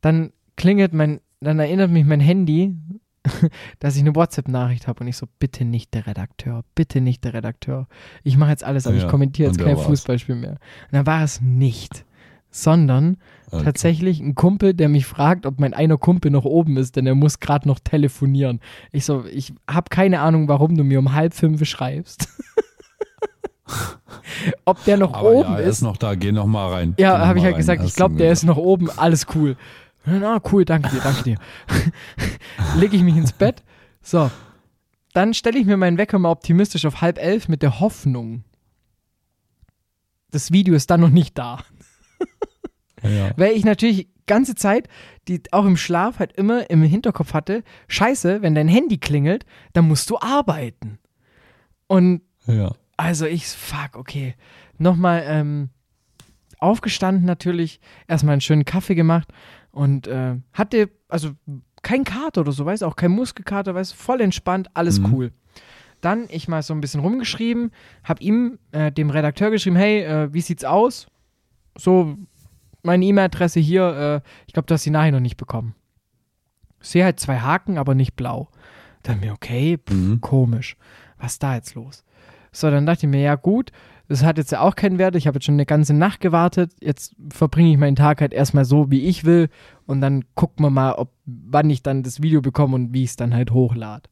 [0.00, 2.74] Dann klingelt mein, dann erinnert mich mein Handy,
[3.78, 7.34] dass ich eine WhatsApp-Nachricht habe und ich so, bitte nicht der Redakteur, bitte nicht der
[7.34, 7.88] Redakteur.
[8.22, 10.50] Ich mache jetzt alles, aber ja, ich kommentiere jetzt kein Fußballspiel mehr.
[10.50, 12.04] Und dann war es nicht
[12.54, 13.16] sondern
[13.50, 13.64] okay.
[13.64, 17.16] tatsächlich ein Kumpel, der mich fragt, ob mein einer Kumpel noch oben ist, denn er
[17.16, 18.60] muss gerade noch telefonieren.
[18.92, 22.28] Ich so, ich habe keine Ahnung, warum du mir um halb fünf schreibst.
[24.64, 25.82] ob der noch Aber oben ja, er ist.
[25.82, 26.94] noch da, geh noch mal rein.
[26.96, 27.60] Ja, habe ich halt rein.
[27.60, 29.56] gesagt, ich glaube, der ist noch oben, alles cool.
[30.06, 31.38] Na, cool, danke dir, danke dir.
[32.76, 33.62] Lege ich mich ins Bett.
[34.02, 34.30] So,
[35.14, 38.44] dann stelle ich mir meinen Wecker mal optimistisch auf halb elf mit der Hoffnung,
[40.30, 41.60] das Video ist dann noch nicht da.
[43.02, 43.30] Ja.
[43.36, 44.88] Weil ich natürlich ganze Zeit,
[45.28, 49.44] die auch im Schlaf halt immer im Hinterkopf hatte, scheiße, wenn dein Handy klingelt,
[49.74, 50.98] dann musst du arbeiten.
[51.86, 52.72] Und ja.
[52.96, 54.34] also ich, fuck, okay.
[54.78, 55.68] Nochmal ähm,
[56.58, 59.28] aufgestanden natürlich, erstmal einen schönen Kaffee gemacht
[59.74, 61.32] und äh, hatte, also
[61.82, 65.12] kein Kater oder so, weißt du, auch kein Muskelkater, weißt du, voll entspannt, alles mhm.
[65.12, 65.32] cool.
[66.00, 67.70] Dann ich mal so ein bisschen rumgeschrieben,
[68.04, 71.06] hab ihm, äh, dem Redakteur geschrieben, hey, äh, wie sieht's aus?
[71.76, 72.16] So,
[72.82, 75.74] meine E-Mail-Adresse hier, äh, ich glaube, du hast sie nachher noch nicht bekommen.
[76.80, 78.48] Ich sehe halt zwei Haken, aber nicht blau.
[79.02, 80.20] Dann mir, okay, pff, mhm.
[80.20, 80.76] komisch.
[81.18, 82.04] Was ist da jetzt los?
[82.52, 83.72] So, dann dachte ich mir, ja gut,
[84.08, 85.16] das hat jetzt ja auch keinen Wert.
[85.16, 86.72] Ich habe jetzt schon eine ganze Nacht gewartet.
[86.80, 89.48] Jetzt verbringe ich meinen Tag halt erstmal so, wie ich will.
[89.86, 93.10] Und dann gucken wir mal, ob, wann ich dann das Video bekomme und wie ich
[93.10, 94.08] es dann halt hochlade.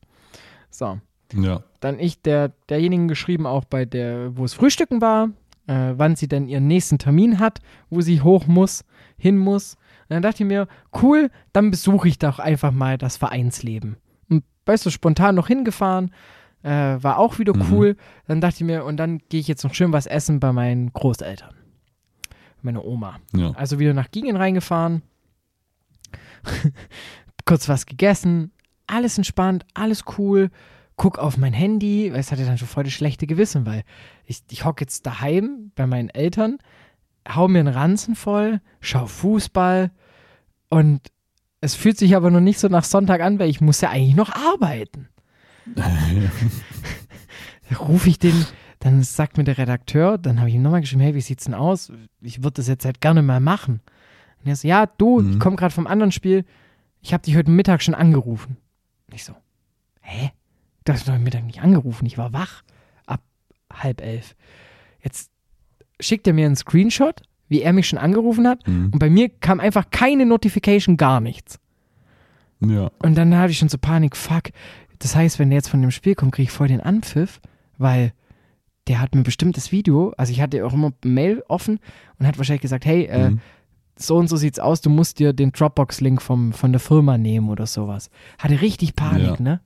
[0.70, 0.98] So.
[1.34, 1.62] Ja.
[1.80, 5.30] Dann ich der, derjenigen geschrieben, auch bei der, wo es Frühstücken war,
[5.66, 7.60] äh, wann sie denn ihren nächsten Termin hat,
[7.90, 8.84] wo sie hoch muss,
[9.16, 9.74] hin muss.
[10.08, 10.68] Und dann dachte ich mir,
[11.02, 13.96] cool, dann besuche ich doch einfach mal das Vereinsleben.
[14.28, 16.12] Und weißt du, spontan noch hingefahren,
[16.62, 17.66] äh, war auch wieder mhm.
[17.70, 17.96] cool.
[18.26, 20.92] Dann dachte ich mir, und dann gehe ich jetzt noch schön was essen bei meinen
[20.92, 21.54] Großeltern.
[22.62, 23.18] Meine Oma.
[23.34, 23.52] Ja.
[23.52, 25.02] Also wieder nach Gingen reingefahren.
[27.44, 28.52] Kurz was gegessen.
[28.86, 30.50] Alles entspannt, alles cool
[30.96, 33.82] guck auf mein Handy, weil es hatte dann schon voll das schlechte Gewissen, weil
[34.24, 36.58] ich, ich hocke jetzt daheim bei meinen Eltern,
[37.28, 39.90] hau mir einen Ranzen voll, schau Fußball
[40.68, 41.00] und
[41.60, 44.16] es fühlt sich aber noch nicht so nach Sonntag an, weil ich muss ja eigentlich
[44.16, 45.08] noch arbeiten.
[47.78, 48.46] Rufe ich den,
[48.80, 51.54] dann sagt mir der Redakteur, dann habe ich ihm nochmal geschrieben, hey, wie sieht's denn
[51.54, 51.92] aus?
[52.20, 53.80] Ich würde das jetzt halt gerne mal machen.
[54.40, 55.32] Und er so, ja, du, mhm.
[55.32, 56.44] ich komme gerade vom anderen Spiel,
[57.00, 58.56] ich habe dich heute Mittag schon angerufen.
[59.06, 59.34] Und ich so,
[60.00, 60.32] hä?
[60.84, 62.62] Du hast doch Mittag nicht angerufen, ich war wach.
[63.06, 63.22] Ab
[63.72, 64.34] halb elf.
[65.00, 65.30] Jetzt
[66.00, 68.66] schickt er mir einen Screenshot, wie er mich schon angerufen hat.
[68.66, 68.90] Mhm.
[68.92, 71.58] Und bei mir kam einfach keine Notification, gar nichts.
[72.60, 72.90] Ja.
[73.02, 74.50] Und dann hatte ich schon so Panik, fuck.
[75.02, 77.40] Das heißt, wenn der jetzt von dem Spiel kommt, kriege ich voll den Anpfiff,
[77.76, 78.12] weil
[78.86, 81.80] der hat mir bestimmt das Video, also ich hatte auch immer Mail offen
[82.18, 83.40] und hat wahrscheinlich gesagt, hey, äh, mhm.
[83.96, 87.66] so und so sieht's aus, du musst dir den Dropbox-Link von der Firma nehmen oder
[87.66, 88.10] sowas.
[88.38, 89.40] Hatte richtig Panik, ja.
[89.40, 89.60] ne?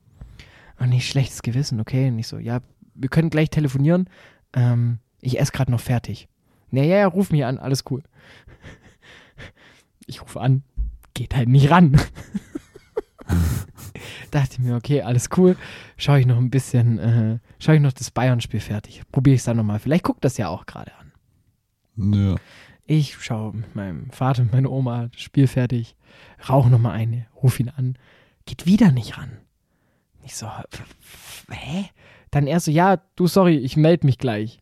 [0.79, 2.09] Und nicht schlechtes Gewissen, okay.
[2.09, 2.61] Und ich so, ja,
[2.95, 4.09] wir können gleich telefonieren.
[4.55, 6.29] Ähm, ich esse gerade noch fertig.
[6.71, 8.03] Naja, ja, ruf mich an, alles cool.
[10.09, 10.63] Ich rufe an,
[11.15, 12.01] geht halt nicht ran.
[14.31, 15.57] Dachte ich mir, okay, alles cool.
[15.97, 19.03] Schaue ich noch ein bisschen, äh, schaue ich noch das Bayern-Spiel fertig.
[19.13, 19.79] Probiere ich es dann nochmal.
[19.79, 22.15] Vielleicht guckt das ja auch gerade an.
[22.15, 22.37] Ja.
[22.87, 25.97] Ich schaue mit meinem Vater und meiner Oma das Spiel fertig,
[26.49, 27.99] rauche nochmal eine, ruf ihn an,
[28.45, 29.39] geht wieder nicht ran.
[30.23, 30.49] Ich so,
[31.51, 31.87] hä?
[32.31, 34.61] Dann er so, ja, du, sorry, ich melde mich gleich.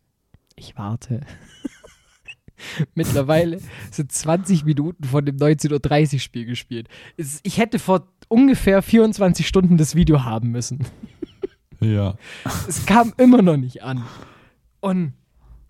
[0.55, 1.21] Ich warte.
[2.95, 3.59] Mittlerweile
[3.91, 6.87] sind 20 Minuten von dem 19.30 Uhr Spiel gespielt.
[7.43, 10.79] Ich hätte vor ungefähr 24 Stunden das Video haben müssen.
[11.81, 12.15] Ja.
[12.69, 14.05] Es kam immer noch nicht an.
[14.79, 15.13] Und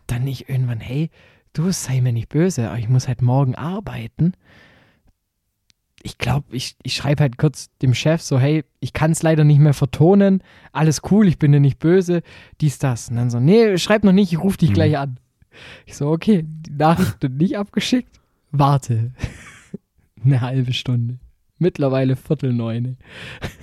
[0.06, 1.10] dann nicht irgendwann, hey,
[1.52, 4.34] du sei mir nicht böse, aber ich muss halt morgen arbeiten
[6.06, 9.44] ich glaube, ich, ich schreibe halt kurz dem Chef so, hey, ich kann es leider
[9.44, 12.22] nicht mehr vertonen, alles cool, ich bin dir nicht böse,
[12.62, 13.10] dies, das.
[13.10, 14.74] Und dann so, nee, schreib noch nicht, ich rufe dich mhm.
[14.76, 15.20] gleich an.
[15.86, 18.20] Ich so, okay, die Nachricht wird nicht abgeschickt,
[18.52, 19.12] warte.
[20.24, 21.20] Eine halbe Stunde.
[21.58, 22.98] Mittlerweile Viertel neune.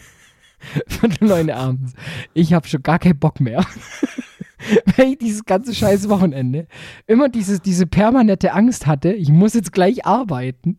[0.86, 1.94] Viertel neune abends.
[2.34, 3.66] Ich habe schon gar keinen Bock mehr.
[4.96, 6.66] weil ich dieses ganze scheiß Wochenende
[7.06, 10.78] immer dieses, diese permanente Angst hatte, ich muss jetzt gleich arbeiten.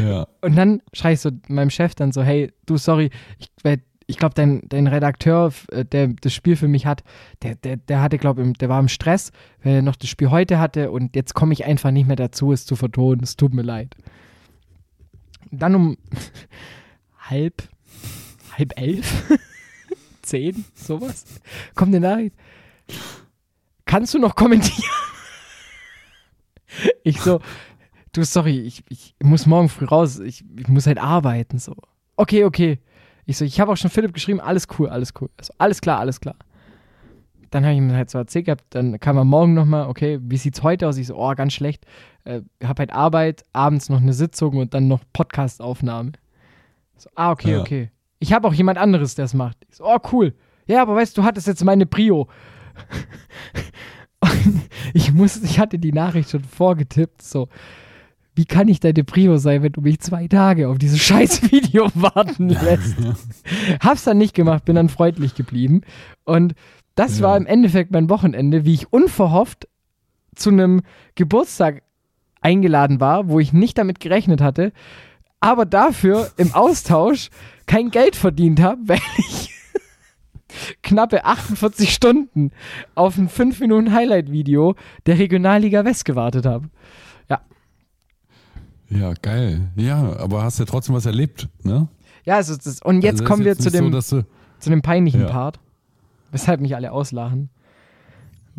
[0.00, 0.26] Ja.
[0.40, 3.50] Und dann schreie ich so meinem Chef dann so, hey, du, sorry, ich,
[4.06, 7.02] ich glaube, dein, dein Redakteur, äh, der das Spiel für mich hat,
[7.42, 9.32] der, der, der hatte, glaube ich, der war im Stress,
[9.62, 12.52] weil er noch das Spiel heute hatte und jetzt komme ich einfach nicht mehr dazu,
[12.52, 13.22] es zu vertonen.
[13.22, 13.94] Es tut mir leid.
[15.50, 15.96] Dann um
[17.18, 17.68] halb,
[18.58, 19.32] halb elf,
[20.22, 21.24] zehn, sowas,
[21.74, 22.36] kommt eine Nachricht.
[23.86, 24.90] Kannst du noch kommentieren?
[27.04, 27.40] ich so,
[28.12, 31.76] du, sorry, ich, ich muss morgen früh raus, ich, ich muss halt arbeiten, so.
[32.16, 32.78] Okay, okay.
[33.26, 35.30] Ich so, ich habe auch schon Philipp geschrieben, alles cool, alles cool.
[35.36, 36.36] Also, alles klar, alles klar.
[37.50, 40.36] Dann habe ich ihm halt so erzählt gehabt, dann kam er morgen nochmal, okay, wie
[40.36, 40.96] sieht's heute aus?
[40.98, 41.86] Ich so, oh, ganz schlecht.
[42.24, 46.12] Äh, hab halt Arbeit, abends noch eine Sitzung und dann noch Podcastaufnahme.
[46.96, 47.60] So, ah, okay, ja.
[47.60, 47.90] okay.
[48.18, 49.58] Ich habe auch jemand anderes, der es macht.
[49.68, 50.34] Ich so, oh, cool.
[50.66, 52.28] Ja, aber weißt du, du hattest jetzt meine Prio.
[54.94, 57.48] ich muss, ich hatte die Nachricht schon vorgetippt, so.
[58.34, 61.88] Wie kann ich deine Prio sein, wenn du mich zwei Tage auf dieses scheiß Video
[61.94, 62.96] warten lässt?
[63.80, 65.82] Hab's dann nicht gemacht, bin dann freundlich geblieben.
[66.24, 66.54] Und
[66.94, 67.26] das ja.
[67.26, 69.68] war im Endeffekt mein Wochenende, wie ich unverhofft
[70.34, 70.82] zu einem
[71.14, 71.82] Geburtstag
[72.40, 74.72] eingeladen war, wo ich nicht damit gerechnet hatte,
[75.40, 77.30] aber dafür im Austausch
[77.66, 79.50] kein Geld verdient habe, weil ich
[80.82, 82.52] knappe 48 Stunden
[82.94, 86.68] auf ein 5 Minuten Highlight-Video der Regionalliga West gewartet habe.
[88.90, 89.12] Ja.
[89.22, 89.70] Geil.
[89.76, 91.88] Ja, aber hast ja trotzdem was erlebt, ne?
[92.24, 94.22] Ja, also das, und jetzt also kommen wir zu dem, so,
[94.58, 95.28] zu dem peinlichen ja.
[95.28, 95.60] Part,
[96.30, 97.50] weshalb mich alle auslachen.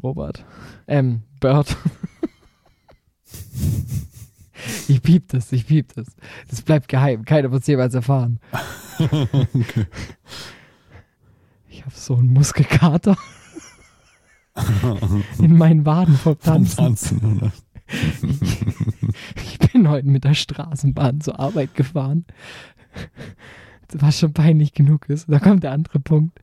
[0.01, 0.45] Robert.
[0.87, 1.75] Ähm, Bird.
[4.87, 6.07] ich piep das, ich piep das.
[6.49, 7.25] Das bleibt geheim.
[7.25, 8.39] Keiner wird es jemals erfahren.
[8.99, 9.87] okay.
[11.67, 13.17] Ich habe so einen Muskelkater
[15.39, 16.77] in meinen Waden vom Tanzen.
[16.77, 17.51] Tanzen
[19.35, 22.25] ich bin heute mit der Straßenbahn zur Arbeit gefahren.
[23.91, 25.29] Was schon peinlich genug ist.
[25.29, 26.39] Da kommt der andere Punkt.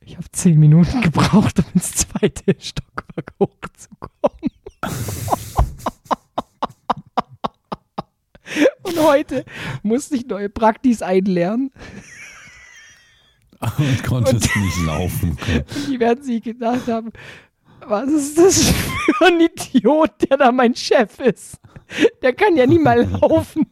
[0.00, 4.50] Ich habe zehn Minuten gebraucht, um ins zweite Stockwerk hochzukommen.
[8.82, 9.44] Und heute
[9.82, 11.70] musste ich neue Praktis einlernen.
[13.78, 15.30] Und konntest und, nicht laufen.
[15.30, 17.10] Und die werden sich gedacht haben,
[17.88, 21.58] was ist das für ein Idiot, der da mein Chef ist?
[22.22, 23.66] Der kann ja nie mal laufen.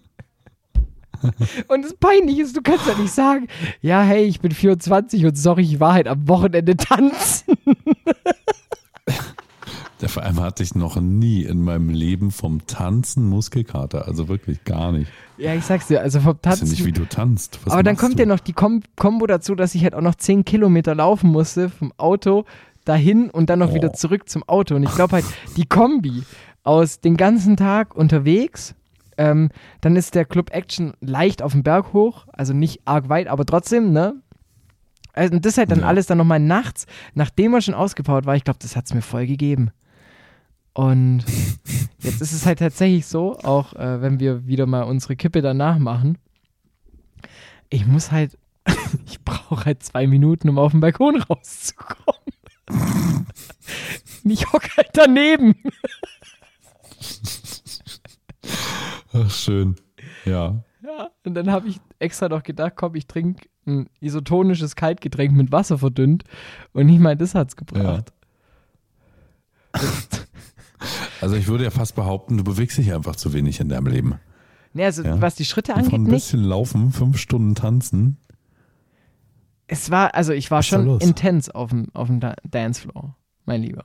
[1.69, 3.49] Und das Peinliche ist, du kannst ja nicht sagen,
[3.81, 7.55] ja, hey, ich bin 24 und sorry, ich war halt am Wochenende tanzen.
[10.01, 14.07] Der vor allem hatte ich noch nie in meinem Leben vom Tanzen Muskelkater.
[14.07, 15.11] Also wirklich gar nicht.
[15.39, 16.67] Ja, ich sag's dir, also vom Tanzen.
[16.67, 17.59] Ich weiß ja nicht, wie du tanzt.
[17.65, 18.19] Was aber dann kommt du?
[18.23, 21.71] ja noch die Kom Kombo dazu, dass ich halt auch noch 10 Kilometer laufen musste
[21.71, 22.45] vom Auto
[22.87, 23.75] dahin und dann noch oh.
[23.75, 24.75] wieder zurück zum Auto.
[24.75, 25.25] Und ich glaube halt,
[25.57, 26.23] die Kombi
[26.63, 28.75] aus den ganzen Tag unterwegs,
[29.19, 29.51] ähm,
[29.81, 33.47] dann ist der Club Action leicht auf dem Berg hoch, also nicht arg weit, aber
[33.47, 34.15] trotzdem, ne?
[35.13, 35.87] Also, und das halt dann ja.
[35.87, 39.03] alles dann nochmal nachts, nachdem man schon ausgepowert war, ich glaube, das hat es mir
[39.03, 39.71] voll gegeben.
[40.75, 41.25] Und
[42.01, 45.79] jetzt ist es halt tatsächlich so, auch äh, wenn wir wieder mal unsere Kippe danach
[45.79, 46.19] machen,
[47.71, 48.37] ich muss halt,
[49.07, 52.36] ich brauche halt zwei Minuten, um auf den Balkon rauszukommen.
[54.25, 55.55] Ich hocke halt daneben.
[59.13, 59.77] Ach, schön.
[60.25, 60.63] Ja.
[60.83, 65.51] Ja, und dann habe ich extra noch gedacht, komm, ich trinke ein isotonisches Kaltgetränk mit
[65.53, 66.25] Wasser verdünnt.
[66.73, 68.13] Und ich meine, das hat's gebracht.
[69.73, 69.81] Ja.
[71.21, 74.15] Also ich würde ja fast behaupten, du bewegst dich einfach zu wenig in deinem Leben.
[74.75, 75.21] Nee, also ja?
[75.21, 76.49] was die Schritte angeht, Von ein bisschen nicht.
[76.51, 78.19] laufen, fünf Stunden tanzen.
[79.69, 83.85] Es war, also ich war schon intens auf dem, auf dem Dancefloor, mein Lieber.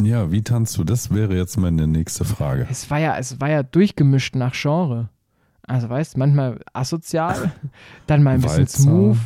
[0.00, 0.84] Ja, wie tanzt du?
[0.84, 2.66] Das wäre jetzt meine nächste Frage.
[2.70, 5.08] Es war ja, es war ja durchgemischt nach Genre.
[5.62, 7.52] Also weißt, du, manchmal asozial,
[8.06, 8.82] dann mal ein bisschen Walzer.
[8.82, 9.18] smooth,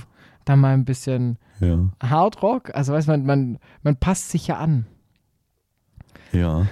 [0.45, 1.91] dann mal ein bisschen ja.
[2.03, 2.75] Hardrock.
[2.75, 4.87] Also weißt man, man, man passt sich ja an.
[6.33, 6.67] Ja,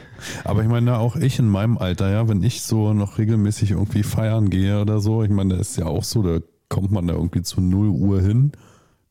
[0.45, 4.05] aber ich meine, auch ich in meinem Alter, ja, wenn ich so noch regelmäßig irgendwie
[4.05, 7.15] feiern gehe oder so, ich meine, das ist ja auch so, da kommt man da
[7.15, 8.53] irgendwie zu 0 Uhr hin,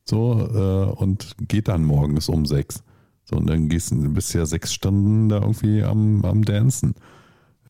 [0.09, 2.83] so, äh, und geht dann morgens um sechs.
[3.23, 6.95] So, und dann gehst du bis ja sechs Stunden da irgendwie am, am Dancen.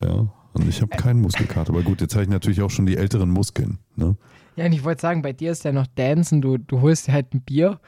[0.02, 1.70] Ja, und ich habe keinen Muskelkater.
[1.70, 3.78] Aber gut, jetzt habe ich natürlich auch schon die älteren Muskeln.
[3.96, 4.16] Ne?
[4.56, 7.12] Ja, und ich wollte sagen, bei dir ist ja noch Dancen, du, du holst dir
[7.12, 7.80] halt ein Bier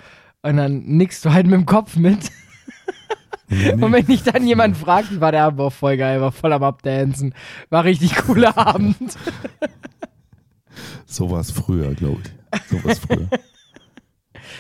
[0.43, 2.31] und dann nickst du halt mit dem Kopf mit.
[3.53, 3.85] Nee, nee.
[3.85, 6.63] Und wenn dich dann jemand fragt, war der Abend auch voll geil, war voll am
[6.63, 7.35] Abdancen.
[7.69, 9.17] War richtig cooler Abend.
[11.05, 12.71] so war es früher, glaube ich.
[12.71, 13.29] So war es früher.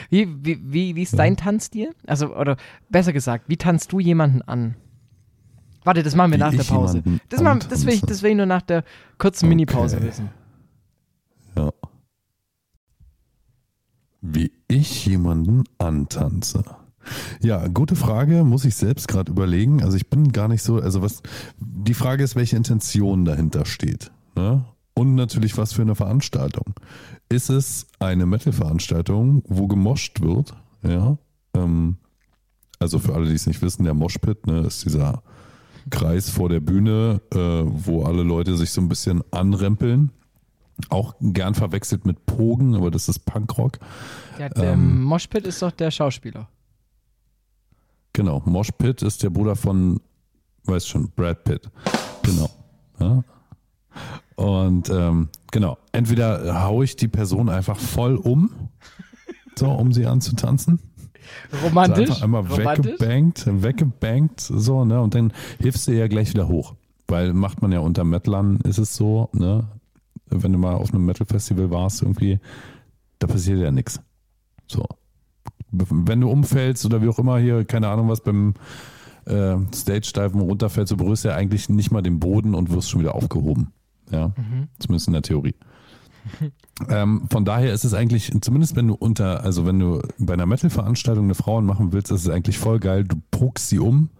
[0.09, 1.95] Wie, wie, wie, wie ist dein Tanzstil?
[2.07, 2.57] Also, oder
[2.89, 4.77] besser gesagt, wie tanzt du jemanden an?
[5.85, 7.03] Warte, das machen wir nach der Pause.
[7.29, 8.85] Das, machen, das, will ich, das will ich nur nach der
[9.19, 9.55] kurzen okay.
[9.55, 10.29] Mini-Pause wissen.
[11.57, 11.73] Ja.
[14.21, 16.63] Wie ich jemanden antanze.
[17.41, 19.83] Ja, gute Frage, muss ich selbst gerade überlegen.
[19.83, 21.23] Also ich bin gar nicht so, also was,
[21.59, 24.11] die Frage ist, welche Intention dahinter steht.
[24.37, 24.65] Ne?
[24.95, 26.75] Und natürlich, was für eine Veranstaltung.
[27.31, 30.55] Ist es eine Metal-Veranstaltung, wo gemoscht wird?
[30.82, 31.16] Ja.
[31.55, 31.97] Ähm,
[32.78, 35.23] also für alle, die es nicht wissen, der Moshpit ne, ist dieser
[35.90, 40.11] Kreis vor der Bühne, äh, wo alle Leute sich so ein bisschen anrempeln.
[40.89, 43.78] Auch gern verwechselt mit Pogen, aber das ist Punkrock.
[44.39, 46.48] Ja, der ähm, Moshpit ist doch der Schauspieler.
[48.12, 50.01] Genau, Mosh Pitt ist der Bruder von,
[50.65, 51.70] weiß schon, Brad Pitt.
[52.23, 52.51] Genau.
[52.98, 53.23] Ja.
[54.41, 58.51] Und ähm, genau, entweder haue ich die Person einfach voll um,
[59.55, 60.79] so, um sie anzutanzen.
[61.62, 62.07] Romantisch.
[62.07, 62.93] So einfach einmal Romantisch.
[62.93, 65.01] weggebankt, weggebankt, so, ne?
[65.03, 66.75] Und dann hilfst du ja gleich wieder hoch.
[67.07, 69.69] Weil macht man ja unter Metlern, ist es so, ne?
[70.27, 72.39] Wenn du mal auf einem Metal-Festival warst, irgendwie,
[73.19, 74.01] da passiert ja nichts.
[74.67, 74.87] So
[75.73, 78.55] wenn du umfällst oder wie auch immer hier, keine Ahnung was, beim
[79.27, 83.15] äh, Stage-Diven runterfällst, du berührst ja eigentlich nicht mal den Boden und wirst schon wieder
[83.15, 83.73] aufgehoben.
[84.11, 84.69] Ja, mhm.
[84.78, 85.55] zumindest in der Theorie.
[86.89, 90.47] ähm, von daher ist es eigentlich, zumindest wenn du unter, also wenn du bei einer
[90.47, 93.05] Metal-Veranstaltung eine Frau machen willst, ist es eigentlich voll geil.
[93.05, 94.11] Du pruckst sie um,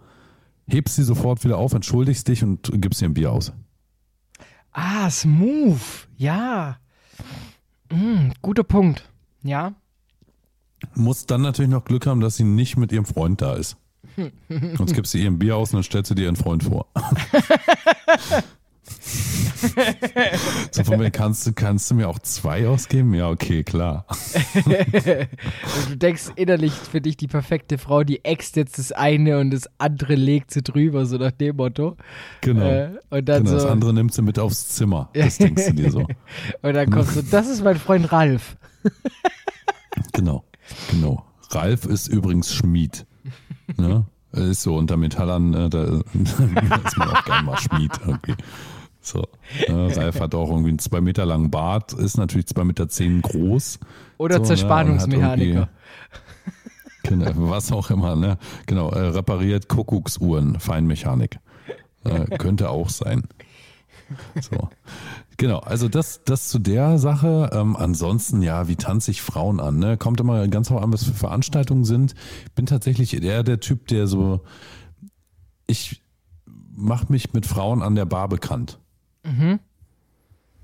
[0.67, 3.53] hebst sie sofort wieder auf, entschuldigst dich und gibst ihr ein Bier aus.
[4.71, 5.81] Ah, smooth.
[6.17, 6.77] Ja.
[7.91, 9.09] Mm, guter Punkt.
[9.43, 9.73] Ja.
[10.95, 13.77] Muss dann natürlich noch Glück haben, dass sie nicht mit ihrem Freund da ist.
[14.77, 16.87] Sonst gibst du ihr ein Bier aus und dann stellst du dir ihren Freund vor.
[20.71, 23.13] so von mir kannst du, kannst du mir auch zwei ausgeben?
[23.13, 24.05] Ja, okay, klar.
[25.89, 29.69] du denkst innerlich für dich die perfekte Frau, die äxt jetzt das eine und das
[29.77, 31.97] andere legt sie drüber, so nach dem Motto.
[32.41, 32.65] Genau.
[32.65, 35.09] Äh, und dann genau, so, das andere nimmt sie mit aufs Zimmer.
[35.21, 36.07] Das denkst du dir so.
[36.61, 38.57] und dann kommst du, das ist mein Freund Ralf.
[40.13, 40.43] genau.
[40.89, 41.25] Genau.
[41.51, 43.05] Ralf ist übrigens Schmied.
[43.77, 44.05] Ne?
[44.33, 48.35] ist so, unter Metallern, äh, da, ist man auch gerne mal Schmied irgendwie.
[49.01, 49.23] So.
[49.67, 49.95] Ne?
[49.95, 53.79] Ralf hat auch irgendwie einen zwei Meter langen Bart, ist natürlich zwei Meter zehn groß.
[54.17, 55.69] Oder so, Zerspannungsmechaniker.
[57.09, 58.37] Ne, was auch immer, ne?
[58.67, 61.39] Genau, äh, repariert Kuckucksuhren, Feinmechanik.
[62.03, 63.23] Äh, könnte auch sein.
[64.39, 64.69] So.
[65.37, 67.49] Genau, also das, das zu der Sache.
[67.53, 69.79] Ähm, ansonsten, ja, wie tanze ich Frauen an?
[69.79, 69.97] Ne?
[69.97, 72.13] Kommt immer ganz drauf an, was für Veranstaltungen sind.
[72.53, 74.41] Bin tatsächlich eher der Typ, der so,
[75.65, 76.03] ich
[76.45, 78.79] mache mich mit Frauen an der Bar bekannt.
[79.23, 79.59] Mhm.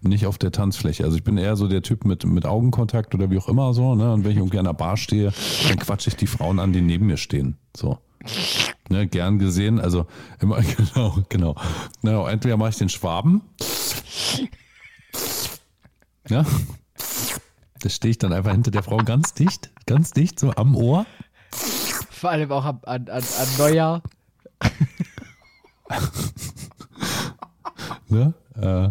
[0.02, 1.04] Nicht auf der Tanzfläche.
[1.04, 3.96] Also ich bin eher so der Typ mit, mit Augenkontakt oder wie auch immer so.
[3.96, 4.14] Ne?
[4.14, 5.34] Und wenn ich irgendwie an der Bar stehe,
[5.68, 7.58] dann quatsche ich die Frauen an, die neben mir stehen.
[7.76, 7.98] So.
[8.90, 9.80] Ne, gern gesehen.
[9.80, 10.06] Also
[10.40, 11.56] immer, genau, genau.
[12.02, 13.42] Na, entweder mache ich den Schwaben.
[16.30, 16.46] Ja.
[17.80, 21.06] Da stehe ich dann einfach hinter der Frau ganz dicht, ganz dicht, so am Ohr.
[22.10, 23.24] Vor allem auch an, an, an
[23.58, 24.04] Neujahr.
[28.10, 28.34] ne?
[28.62, 28.90] Äh,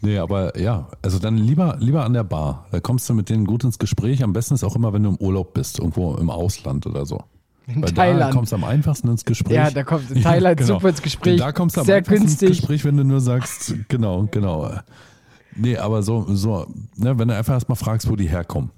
[0.00, 2.66] nee, aber ja, also dann lieber, lieber an der Bar.
[2.70, 4.22] Da kommst du mit denen gut ins Gespräch.
[4.22, 7.22] Am besten ist auch immer, wenn du im Urlaub bist, irgendwo im Ausland oder so.
[7.66, 8.32] In Weil Thailand.
[8.32, 9.54] Da kommst du am einfachsten ins Gespräch.
[9.54, 10.78] Ja, da kommst du in Thailand ja, genau.
[10.78, 11.38] super ins Gespräch.
[11.38, 12.48] Da kommst du am Sehr einfachsten günstig.
[12.48, 14.72] ins Gespräch, wenn du nur sagst, genau, genau.
[15.54, 16.66] Nee, aber so, so
[16.96, 18.70] ne, wenn du einfach erstmal fragst, wo die herkommen.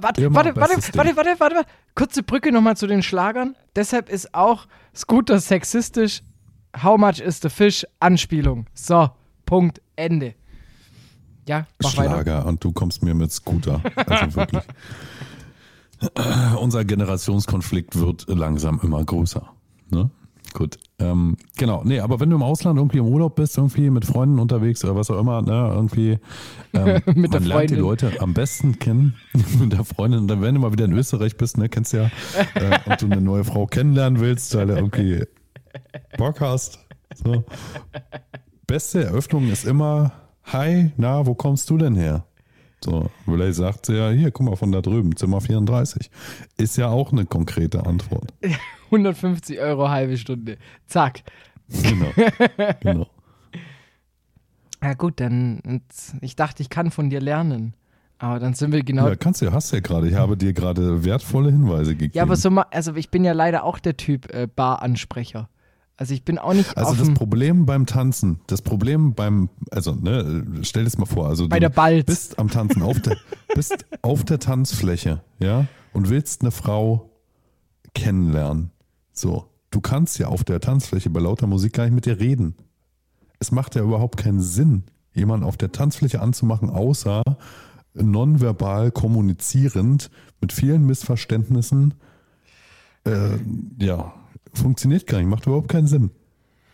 [0.00, 1.68] Warte, warte, warte, warte, warte, warte, warte.
[1.94, 3.56] Kurze Brücke nochmal zu den Schlagern.
[3.74, 6.22] Deshalb ist auch Scooter sexistisch.
[6.76, 7.86] How much is the fish?
[8.00, 8.66] Anspielung.
[8.74, 9.10] So,
[9.46, 10.34] Punkt, Ende.
[11.48, 12.46] Ja, mach Schlager weiter.
[12.46, 13.80] und du kommst mir mit Scooter.
[14.06, 14.62] Also wirklich.
[16.60, 19.48] Unser Generationskonflikt wird langsam immer größer.
[19.90, 20.10] Ne?
[20.52, 20.78] Gut.
[20.98, 24.38] Ähm, genau, nee, aber wenn du im Ausland irgendwie im Urlaub bist, irgendwie mit Freunden
[24.38, 26.18] unterwegs oder was auch immer, ne, irgendwie
[26.72, 29.14] ähm, mit man lernt die Leute am besten kennen
[29.60, 30.20] mit der Freundin.
[30.20, 32.10] Und dann, wenn du mal wieder in Österreich bist, ne, kennst ja,
[32.54, 35.24] äh, und du eine neue Frau kennenlernen willst, weil irgendwie
[36.16, 36.78] Bock hast.
[37.14, 37.44] So.
[38.66, 40.12] Beste Eröffnung ist immer,
[40.44, 42.24] hi, na, wo kommst du denn her?
[42.84, 46.10] So, vielleicht sagt sie ja, hier, guck mal von da drüben, Zimmer 34.
[46.56, 48.32] Ist ja auch eine konkrete Antwort.
[48.86, 50.58] 150 Euro halbe Stunde.
[50.86, 51.22] Zack.
[51.68, 52.12] Genau.
[52.80, 53.06] genau.
[54.80, 55.82] Ja, gut, dann,
[56.20, 57.74] ich dachte, ich kann von dir lernen.
[58.18, 59.08] Aber dann sind wir genau.
[59.08, 60.08] Ja, kannst du, hast du ja gerade.
[60.08, 62.12] Ich habe dir gerade wertvolle Hinweise gegeben.
[62.14, 65.48] Ja, aber so mal, also ich bin ja leider auch der Typ äh, Baransprecher.
[65.98, 66.76] Also ich bin auch nicht.
[66.78, 71.26] Also das Problem beim Tanzen, das Problem beim, also ne, stell dir das mal vor,
[71.26, 72.06] also bei du der Balz.
[72.06, 73.16] bist am Tanzen auf der,
[73.54, 77.10] bist auf der Tanzfläche, ja, und willst eine Frau
[77.94, 78.70] kennenlernen.
[79.12, 82.54] So, du kannst ja auf der Tanzfläche bei lauter Musik gar nicht mit dir reden.
[83.40, 84.84] Es macht ja überhaupt keinen Sinn,
[85.14, 87.24] jemanden auf der Tanzfläche anzumachen, außer
[87.94, 91.94] nonverbal kommunizierend mit vielen Missverständnissen.
[93.04, 93.38] Äh,
[93.80, 94.14] ja,
[94.58, 96.10] funktioniert gar nicht, macht überhaupt keinen Sinn.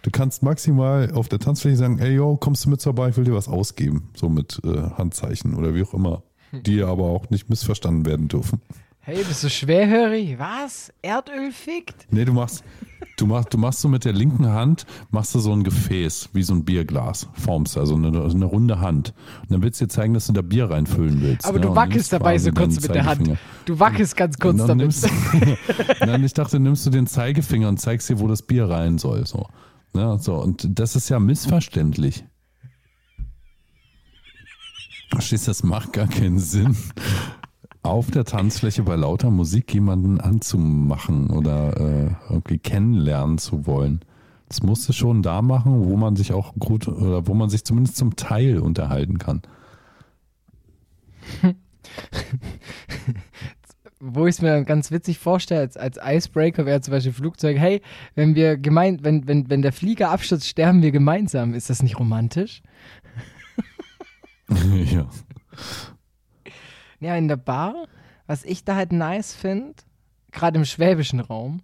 [0.03, 3.25] Du kannst maximal auf der Tanzfläche sagen, ey yo, kommst du mit vorbei, ich will
[3.25, 4.11] dir was ausgeben.
[4.15, 6.23] So mit äh, Handzeichen oder wie auch immer.
[6.53, 8.61] Die aber auch nicht missverstanden werden dürfen.
[9.07, 10.39] Hey, bist du schwerhörig?
[10.39, 10.91] Was?
[11.03, 12.07] Erdöl fickt?
[12.11, 12.65] Nee, du machst,
[13.19, 16.43] du machst, du machst so mit der linken Hand, machst du so ein Gefäß, wie
[16.43, 19.13] so ein Bierglas, formst also eine, eine runde Hand.
[19.43, 21.45] Und dann willst du dir zeigen, dass du da Bier reinfüllen willst.
[21.45, 23.37] Aber ja, du wackelst dabei so kurz mit der Hand.
[23.67, 24.79] Du wackelst ganz kurz damit.
[24.79, 25.07] Nimmst,
[26.01, 29.27] dann, ich dachte, nimmst du den Zeigefinger und zeigst dir, wo das Bier rein soll.
[29.27, 29.49] So.
[29.95, 30.37] Ja, so.
[30.37, 32.25] Und das ist ja missverständlich.
[35.11, 36.75] Verstehst du, das macht gar keinen Sinn
[37.85, 44.01] auf der Tanzfläche bei lauter Musik jemanden anzumachen oder äh, irgendwie kennenlernen zu wollen.
[44.49, 47.65] Das musst du schon da machen, wo man sich auch gut oder wo man sich
[47.65, 49.43] zumindest zum Teil unterhalten kann.
[54.01, 57.83] wo ich es mir ganz witzig vorstelle, als, als Icebreaker wäre zum Beispiel Flugzeug, hey,
[58.15, 61.53] wenn wir gemein, wenn, wenn, wenn der Flieger abstürzt, sterben wir gemeinsam.
[61.53, 62.63] Ist das nicht romantisch?
[64.49, 65.07] ja.
[67.05, 67.87] Ja, in der Bar,
[68.27, 69.75] was ich da halt nice finde,
[70.33, 71.61] gerade im schwäbischen Raum,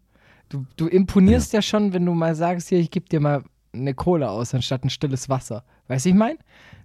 [0.51, 1.59] du, du imponierst ja.
[1.59, 1.63] ja.
[1.63, 3.43] schon, wenn du mal sagst, hier, ich gebe dir mal
[3.73, 5.65] eine Kohle aus, anstatt ein stilles Wasser.
[5.89, 6.39] Weißt du, ich meine?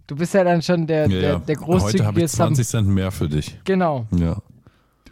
[0.08, 2.88] Du bist ja dann schon der, ja, der, der großzügige Heute habe ich 20 Cent
[2.88, 3.60] mehr für dich.
[3.66, 4.06] Genau.
[4.16, 4.38] Ja.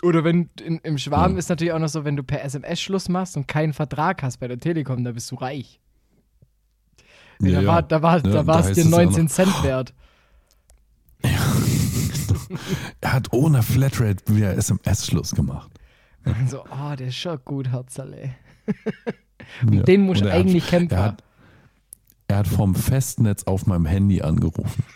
[0.03, 1.39] Oder wenn in, im Schwarm ja.
[1.39, 4.37] ist natürlich auch noch so, wenn du per SMS Schluss machst und keinen Vertrag hast
[4.37, 5.79] bei der Telekom, da bist du reich.
[7.39, 9.93] Da war, da war, da war es dir 19 Cent wert.
[13.01, 15.71] Er hat ohne Flatrate wieder SMS-Schluss gemacht.
[16.47, 18.35] So, oh, der ist schon gut, Herzerle.
[19.67, 19.83] um ja.
[19.83, 20.95] den muss ich eigentlich kämpfen.
[20.95, 21.23] Er hat,
[22.27, 24.83] er hat vom Festnetz auf meinem Handy angerufen.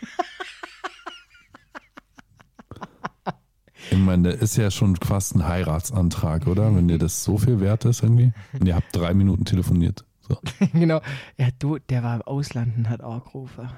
[3.91, 6.75] Im meine, das ist ja schon fast ein Heiratsantrag, oder?
[6.75, 8.34] Wenn dir das so viel wert ist irgendwie.
[8.59, 10.03] Und ihr habt drei Minuten telefoniert.
[10.27, 10.38] So.
[10.73, 11.01] genau.
[11.38, 13.69] Ja, du, der war im Ausland und hat auch gerufen.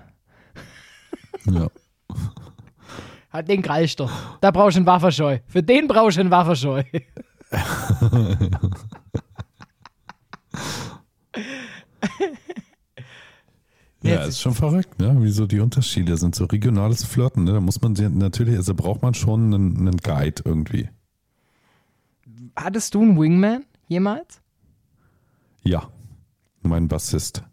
[1.45, 1.68] Ja.
[3.30, 4.10] Hat den Krallster.
[4.41, 5.39] Da brauchst du einen Waffenscheu.
[5.47, 6.84] Für den brauchst du einen Waffenscheu.
[14.01, 15.15] Ja, ist schon verrückt, ne?
[15.19, 17.53] Wieso die Unterschiede sind so regionales Flirten, ne?
[17.53, 20.89] Da muss man natürlich, also braucht man schon einen, einen Guide irgendwie.
[22.56, 24.41] Hattest du einen Wingman jemals?
[25.64, 25.89] Ja,
[26.61, 27.43] mein Bassist.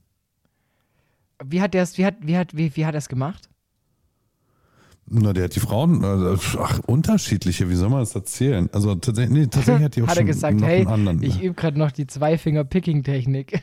[1.44, 3.50] Wie hat der es, wie hat, wie hat, wie, wie hat er es gemacht?
[5.08, 8.68] Na, der hat die Frauen, äh, ach, unterschiedliche, wie soll man das erzählen?
[8.72, 11.22] Also tatsächlich, nee, tatsächlich hat die auch hat er schon gesagt, noch hey, einen anderen.
[11.22, 13.62] ich übe gerade noch die Zweifinger-Picking-Technik.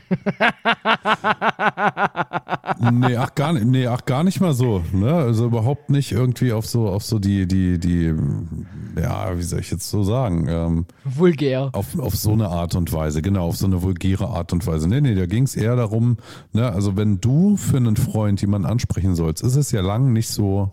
[2.92, 5.12] nee, ach gar nicht, nee, ach gar nicht mal so, ne?
[5.12, 8.14] Also überhaupt nicht irgendwie auf so, auf so die, die, die,
[8.98, 10.46] ja, wie soll ich jetzt so sagen?
[10.48, 11.68] Ähm, Vulgär.
[11.72, 14.88] auf, auf so eine Art und Weise, genau, auf so eine vulgäre Art und Weise.
[14.88, 16.16] Nee, nee, da ging es eher darum,
[16.54, 20.28] ne, also wenn du für einen Freund jemanden ansprechen sollst, ist es ja lang nicht
[20.28, 20.70] so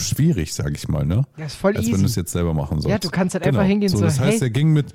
[0.00, 1.24] schwierig, sag ich mal, ne?
[1.36, 1.92] Ja, ist voll Als easy.
[1.92, 2.88] wenn du es jetzt selber machen sollst.
[2.88, 3.58] Ja, du kannst halt genau.
[3.58, 4.92] einfach hingehen so, so, das heißt, hey, er ging mit,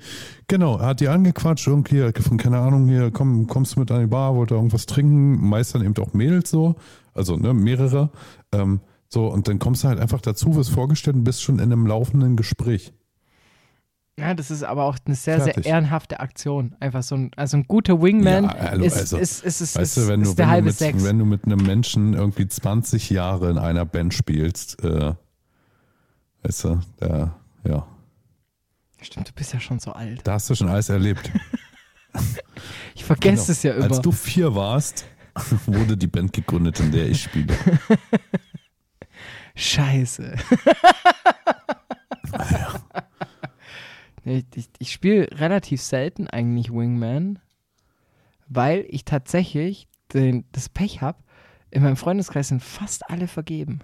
[0.48, 4.00] genau, er hat die angequatscht, irgendwie, von, keine Ahnung, hier, komm, kommst du mit an
[4.00, 6.76] die Bar, wollte irgendwas trinken, meist dann eben auch Mädels so,
[7.14, 8.10] also ne, mehrere,
[8.52, 11.72] ähm, so, und dann kommst du halt einfach dazu, wirst vorgestellt und bist schon in
[11.72, 12.92] einem laufenden Gespräch.
[14.18, 15.64] Ja, das ist aber auch eine sehr, Fertig.
[15.64, 16.74] sehr ehrenhafte Aktion.
[16.80, 19.98] Einfach so ein, also ein guter Wingman Ja, hallo, ist, also, ist, ist, ist, Weißt
[19.98, 21.04] ist, du, wenn du, ist der wenn, du halbe mit, Sex.
[21.04, 25.14] wenn du mit einem Menschen irgendwie 20 Jahre in einer Band spielst, äh,
[26.42, 27.86] weißt du, da, ja,
[29.02, 30.20] Stimmt, du bist ja schon so alt.
[30.24, 31.30] da hast du schon alles erlebt.
[32.94, 33.52] Ich vergesse Genau.
[33.52, 33.84] es ja immer.
[33.84, 35.04] Als du vier warst,
[35.66, 37.54] wurde die Band gegründet, in der ich spiele.
[39.54, 40.34] Scheiße.
[42.32, 42.56] Nee,
[44.26, 47.38] ich ich spiele relativ selten eigentlich Wingman,
[48.48, 51.22] weil ich tatsächlich den, das Pech habe,
[51.70, 53.80] in meinem Freundeskreis sind fast alle vergeben.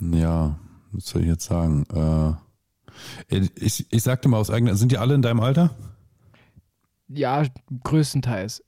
[0.00, 0.58] Ja,
[0.92, 1.84] was soll ich jetzt sagen?
[3.30, 5.74] Äh, ich, ich sagte mal aus eigener, sind die alle in deinem Alter?
[7.08, 7.44] Ja,
[7.82, 8.62] größtenteils.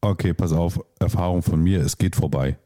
[0.00, 2.58] Okay, pass auf, Erfahrung von mir, es geht vorbei.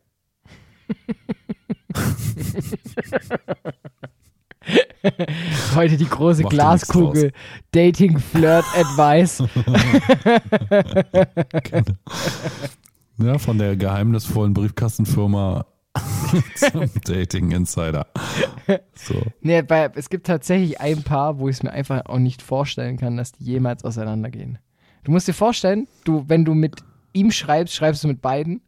[5.75, 7.33] Heute die große Mach Glaskugel.
[7.73, 9.43] Dating, Flirt, Advice.
[13.19, 15.67] Ja, von der geheimnisvollen Briefkastenfirma
[16.57, 18.07] zum Dating Insider.
[18.95, 19.23] So.
[19.41, 22.97] Nee, bei, es gibt tatsächlich ein Paar, wo ich es mir einfach auch nicht vorstellen
[22.97, 24.59] kann, dass die jemals auseinandergehen.
[25.05, 26.77] Du musst dir vorstellen, du, wenn du mit
[27.13, 28.63] ihm schreibst, schreibst du mit beiden.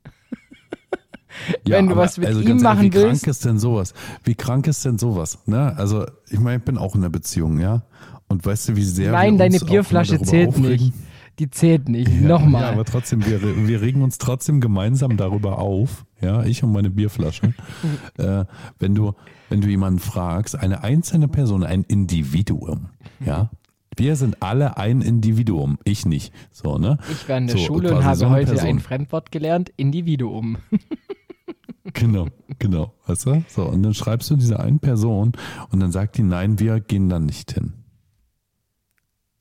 [1.64, 3.22] Wenn du was mit also ihm ganz ehrlich, machen wie willst.
[3.22, 3.94] krank ist denn sowas?
[4.24, 5.38] Wie krank ist denn sowas?
[5.46, 5.76] Ne?
[5.76, 7.82] Also, ich meine, ich bin auch in einer Beziehung, ja.
[8.28, 10.86] Und weißt du, wie sehr Nein, wir deine Bierflasche zählt aufregen?
[10.86, 10.94] nicht.
[11.38, 12.10] Die zählt nicht.
[12.10, 12.62] Ja, Nochmal.
[12.62, 16.90] Ja, aber trotzdem, wir, wir regen uns trotzdem gemeinsam darüber auf, ja, ich und meine
[16.90, 17.52] Bierflasche.
[18.18, 18.44] äh,
[18.78, 19.12] wenn du,
[19.50, 22.88] wenn du jemanden fragst, eine einzelne Person, ein Individuum,
[23.24, 23.50] ja.
[23.98, 26.30] Wir sind alle ein Individuum, ich nicht.
[26.52, 26.98] So, ne?
[27.10, 28.68] ich war in der So, Schule und habe so heute Person.
[28.68, 30.58] ein Fremdwort gelernt, Individuum.
[31.94, 32.26] Genau,
[32.58, 32.92] genau.
[33.06, 33.44] Weißt du?
[33.48, 35.32] So, und dann schreibst du dieser einen Person
[35.70, 37.74] und dann sagt die, nein, wir gehen dann nicht hin.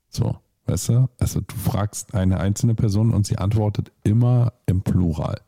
[0.08, 0.36] So,
[0.66, 1.08] weißt du?
[1.18, 5.40] Also du fragst eine einzelne Person und sie antwortet immer im Plural.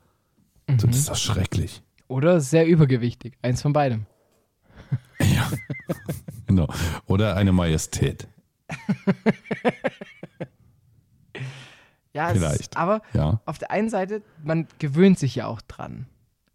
[0.78, 1.82] So, das ist doch schrecklich.
[2.08, 3.38] Oder sehr übergewichtig.
[3.42, 4.06] Eins von beidem.
[5.20, 5.50] Ja.
[6.46, 6.68] genau.
[7.06, 8.28] Oder eine Majestät.
[12.14, 12.60] Ja, Vielleicht.
[12.60, 13.40] Ist, aber Ja.
[13.46, 16.06] auf der einen Seite, man gewöhnt sich ja auch dran.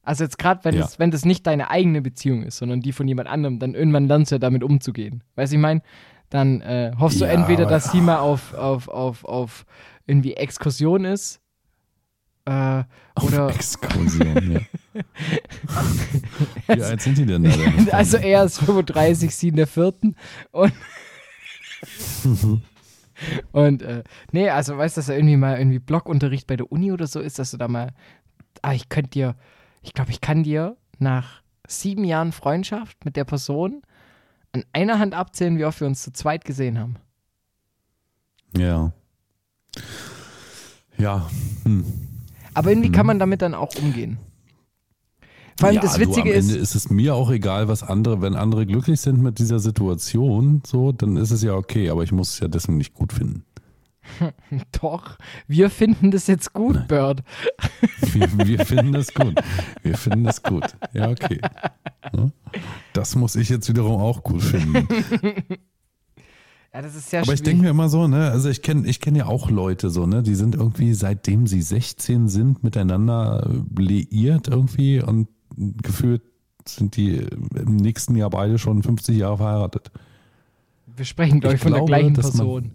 [0.04, 0.82] Also jetzt gerade, wenn, Ja.
[0.82, 4.08] das, wenn das nicht deine eigene Beziehung ist, sondern die von jemand anderem, dann irgendwann
[4.08, 5.24] lernst du ja damit umzugehen.
[5.36, 5.82] Weißt du, ich meine,
[6.30, 9.66] dann äh, hoffst du Ja, entweder, aber- dass sie mal auf, auf, auf, auf
[10.06, 11.40] irgendwie Exkursion ist
[12.46, 12.84] äh,
[13.22, 14.60] oder Exkursion, ja.
[16.76, 17.52] Wie alt sind die denn da?
[17.98, 20.16] also er ist 35, sie in der vierten
[20.52, 20.74] und
[23.52, 26.92] und äh, nee, also weißt du, dass er irgendwie mal irgendwie Blockunterricht bei der Uni
[26.92, 27.90] oder so ist, dass du da mal,
[28.62, 29.36] ah, ich könnte dir,
[29.84, 33.82] ich glaube, ich kann dir nach sieben Jahren Freundschaft mit der Person
[34.54, 36.96] an einer Hand abzählen, wie oft wir uns zu zweit gesehen haben.
[38.56, 38.92] Ja.
[40.98, 41.30] Ja.
[41.64, 41.86] Hm.
[42.54, 44.20] Aber irgendwie kann man damit dann auch umgehen.
[45.60, 47.84] Vor allem ja, das Witzige du, am ist, Ende ist es mir auch egal, was
[47.84, 52.04] andere, wenn andere glücklich sind mit dieser Situation, so, dann ist es ja okay, aber
[52.04, 53.44] ich muss es ja deswegen nicht gut finden.
[54.82, 55.18] doch,
[55.48, 57.24] wir finden das jetzt gut, Bird.
[58.12, 59.36] Wir, wir finden das gut.
[59.82, 60.76] Wir finden das gut.
[60.94, 61.40] Ja, okay.
[62.94, 64.88] Das muss ich jetzt wiederum auch gut finden.
[66.76, 69.00] Ja, das ist sehr Aber ich denke mir immer so, ne, also ich kenne ich
[69.00, 73.48] kenn ja auch Leute so, ne, die sind irgendwie seitdem sie 16 sind miteinander
[73.78, 76.24] liiert irgendwie und gefühlt
[76.68, 79.92] sind die im nächsten Jahr beide schon 50 Jahre verheiratet.
[80.96, 82.64] Wir sprechen, glaube ich, von glaube, der gleichen Person.
[82.64, 82.72] Man,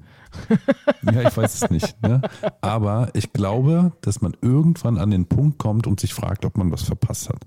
[1.02, 2.00] ja, ich weiß es nicht.
[2.02, 2.20] Ne?
[2.60, 6.70] Aber ich glaube, dass man irgendwann an den Punkt kommt und sich fragt, ob man
[6.70, 7.42] was verpasst hat.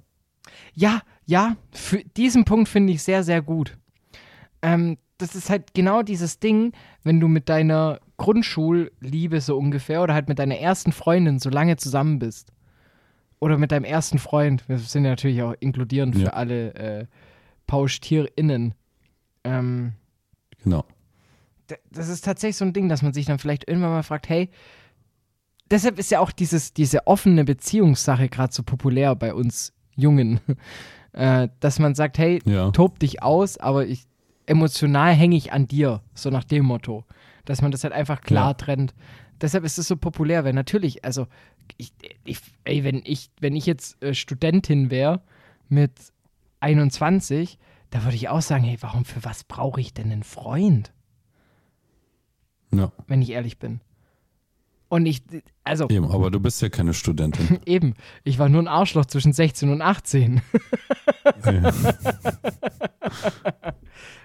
[0.74, 3.78] Ja, ja, für diesen Punkt finde ich sehr, sehr gut.
[4.62, 6.74] Ähm, das ist halt genau dieses Ding,
[7.04, 11.78] wenn du mit deiner Grundschulliebe so ungefähr oder halt mit deiner ersten Freundin so lange
[11.78, 12.52] zusammen bist.
[13.40, 14.68] Oder mit deinem ersten Freund.
[14.70, 16.26] Wir sind ja natürlich auch inkludierend ja.
[16.26, 17.06] für alle äh,
[17.66, 18.76] PauschtierInnen.
[19.44, 19.94] Ähm,
[20.64, 20.86] genau.
[21.92, 24.50] Das ist tatsächlich so ein Ding, dass man sich dann vielleicht irgendwann mal fragt, hey,
[25.70, 30.40] deshalb ist ja auch dieses, diese offene Beziehungssache gerade so populär bei uns Jungen.
[31.14, 32.72] Äh, dass man sagt, hey, ja.
[32.72, 34.06] tob dich aus, aber ich,
[34.46, 37.04] emotional hänge ich an dir, so nach dem Motto.
[37.44, 38.54] Dass man das halt einfach klar ja.
[38.54, 38.94] trennt.
[39.42, 41.28] Deshalb ist es so populär, weil natürlich, also,
[41.76, 41.92] ich,
[42.24, 45.22] ich, ey, wenn ich, wenn ich jetzt äh, Studentin wäre
[45.68, 45.92] mit
[46.62, 50.94] 21, da würde ich auch sagen, hey, warum, für was brauche ich denn einen Freund?
[52.74, 52.92] Ja.
[53.08, 53.82] Wenn ich ehrlich bin.
[54.92, 55.24] Und ich,
[55.64, 55.88] also.
[55.88, 57.60] Eben, aber du bist ja keine Studentin.
[57.66, 57.94] Eben.
[58.26, 60.42] Ich war nur ein Arschloch zwischen 16 und 18.
[61.46, 61.72] Ja.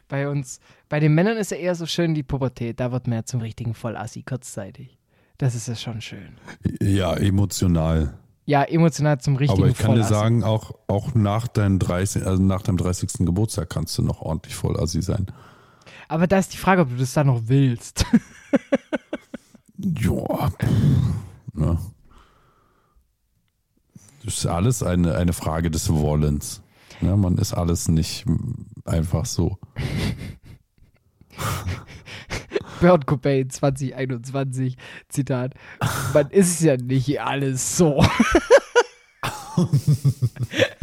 [0.09, 0.59] bei uns,
[0.89, 2.81] bei den Männern ist ja eher so schön die Pubertät.
[2.81, 4.98] Da wird man ja zum richtigen Vollassi kurzzeitig.
[5.39, 6.36] Das ist ja schon schön.
[6.81, 8.18] Ja, emotional.
[8.44, 10.12] Ja, emotional zum richtigen Aber ich kann Vollassi.
[10.12, 13.24] dir sagen, auch, auch nach, deinem 30, also nach deinem 30.
[13.24, 15.27] Geburtstag kannst du noch ordentlich Vollassi sein.
[16.09, 18.05] Aber da ist die Frage, ob du das da noch willst.
[19.78, 20.51] ja.
[21.53, 21.78] Ne?
[24.24, 26.62] Das ist alles eine, eine Frage des Wollens.
[27.01, 28.24] Ja, man ist alles nicht
[28.85, 29.59] einfach so.
[32.81, 34.77] Bird Cobain 2021,
[35.09, 35.55] Zitat.
[36.12, 38.05] Man ist ja nicht alles so.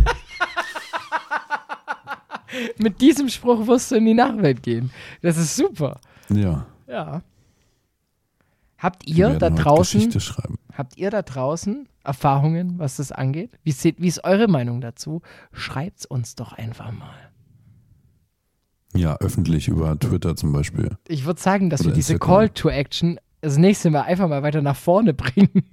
[2.77, 4.91] Mit diesem Spruch wirst du in die Nachwelt gehen.
[5.21, 5.99] Das ist super.
[6.29, 6.65] Ja.
[6.87, 7.21] Ja.
[8.77, 10.13] Habt ihr da draußen
[10.77, 13.51] Habt ihr da draußen Erfahrungen, was das angeht?
[13.63, 15.21] Wie, seht, wie ist eure Meinung dazu?
[15.53, 17.15] Schreibt es uns doch einfach mal.
[18.95, 20.97] Ja, öffentlich über Twitter zum Beispiel.
[21.07, 24.41] Ich würde sagen, dass Oder wir diese Call to Action das nächste Mal einfach mal
[24.41, 25.63] weiter nach vorne bringen,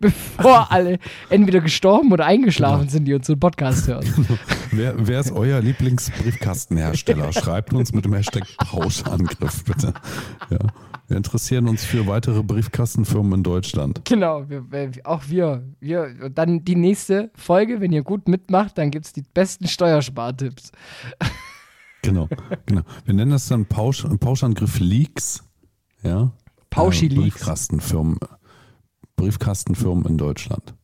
[0.00, 0.98] bevor alle
[1.30, 2.90] entweder gestorben oder eingeschlafen genau.
[2.90, 4.02] sind, die unseren Podcast hören.
[4.22, 4.38] Genau.
[4.72, 7.32] Wer, wer, ist euer Lieblingsbriefkastenhersteller?
[7.32, 9.92] Schreibt uns mit dem Hashtag Pauschangriff, bitte.
[10.50, 10.58] Ja.
[11.08, 14.02] Wir interessieren uns für weitere Briefkastenfirmen in Deutschland.
[14.04, 14.64] Genau, wir,
[15.04, 15.62] auch wir.
[15.80, 16.30] wir.
[16.30, 20.72] Dann die nächste Folge, wenn ihr gut mitmacht, dann gibt es die besten Steuerspartipps.
[22.02, 22.28] Genau,
[22.66, 22.82] genau.
[23.04, 25.44] Wir nennen das dann Pausch, Pauschangriff Leaks.
[26.02, 26.32] Ja.
[26.72, 27.36] Pauschi Leaks.
[27.36, 28.18] Briefkastenfirmen,
[29.16, 30.74] Briefkastenfirmen in Deutschland.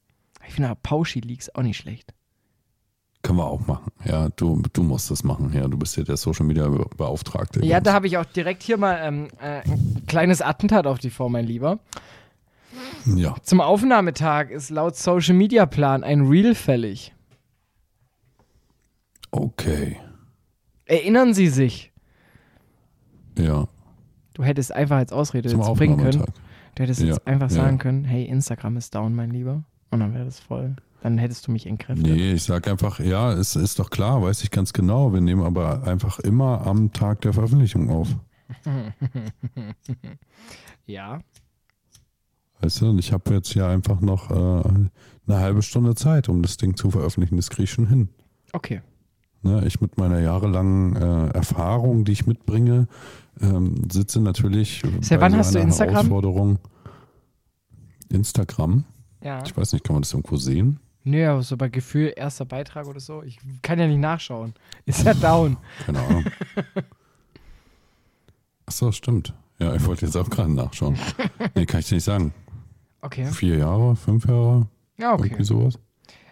[0.47, 2.15] Ich finde Pauschi Leaks auch nicht schlecht.
[3.23, 3.91] Können wir auch machen.
[4.05, 5.53] Ja, du, du musst das machen.
[5.53, 7.65] Ja, du bist ja der Social Media Beauftragte.
[7.65, 11.11] Ja, da habe ich auch direkt hier mal ähm, äh, ein kleines Attentat auf die
[11.11, 11.81] vor, mein Lieber.
[13.05, 13.35] Ja.
[13.43, 17.13] Zum Aufnahmetag ist laut Social Media Plan ein Reel fällig.
[19.31, 19.99] Okay.
[20.85, 21.93] Erinnern Sie sich?
[23.37, 23.69] Ja.
[24.39, 26.25] Du hättest einfach als Ausrede Zum jetzt bringen können.
[26.77, 27.09] Du hättest ja.
[27.09, 27.83] jetzt einfach sagen ja.
[27.83, 29.65] können, hey, Instagram ist down, mein Lieber.
[29.91, 30.77] Und dann wäre das voll.
[31.03, 32.07] Dann hättest du mich entkräftet.
[32.07, 35.13] Nee, ich sag einfach, ja, es ist doch klar, weiß ich ganz genau.
[35.13, 38.15] Wir nehmen aber einfach immer am Tag der Veröffentlichung auf.
[40.87, 41.19] ja.
[42.61, 44.35] Weißt du, und ich habe jetzt hier einfach noch äh,
[45.27, 47.37] eine halbe Stunde Zeit, um das Ding zu veröffentlichen.
[47.37, 48.09] Das kriege ich schon hin.
[48.53, 48.83] Okay.
[49.43, 52.89] Ne, ich mit meiner jahrelangen äh, Erfahrung, die ich mitbringe,
[53.41, 55.95] ähm, sitze natürlich Seit wann so hast du Instagram?
[55.95, 56.59] Herausforderung.
[58.09, 58.85] Instagram?
[59.23, 59.43] Ja.
[59.45, 60.81] Ich weiß nicht, kann man das irgendwo sehen?
[61.05, 63.23] Nö, aber so bei Gefühl, erster Beitrag oder so.
[63.23, 64.55] Ich kann ja nicht nachschauen.
[64.85, 65.57] Ist ja down.
[65.87, 66.25] Keine Ahnung.
[68.67, 69.33] Achso, stimmt.
[69.59, 70.99] Ja, ich wollte jetzt auch gerade nachschauen.
[71.55, 72.33] Nee, kann ich dir nicht sagen.
[73.01, 73.27] Okay.
[73.27, 74.69] Vier Jahre, fünf Jahre?
[74.99, 75.25] Ja, okay.
[75.27, 75.79] Irgendwie sowas.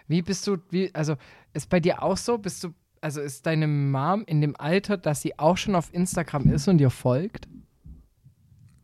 [0.07, 1.15] Wie bist du, wie, also
[1.53, 2.69] ist bei dir auch so, bist du
[3.01, 6.77] also ist deine Mom in dem Alter, dass sie auch schon auf Instagram ist und
[6.77, 7.47] dir folgt?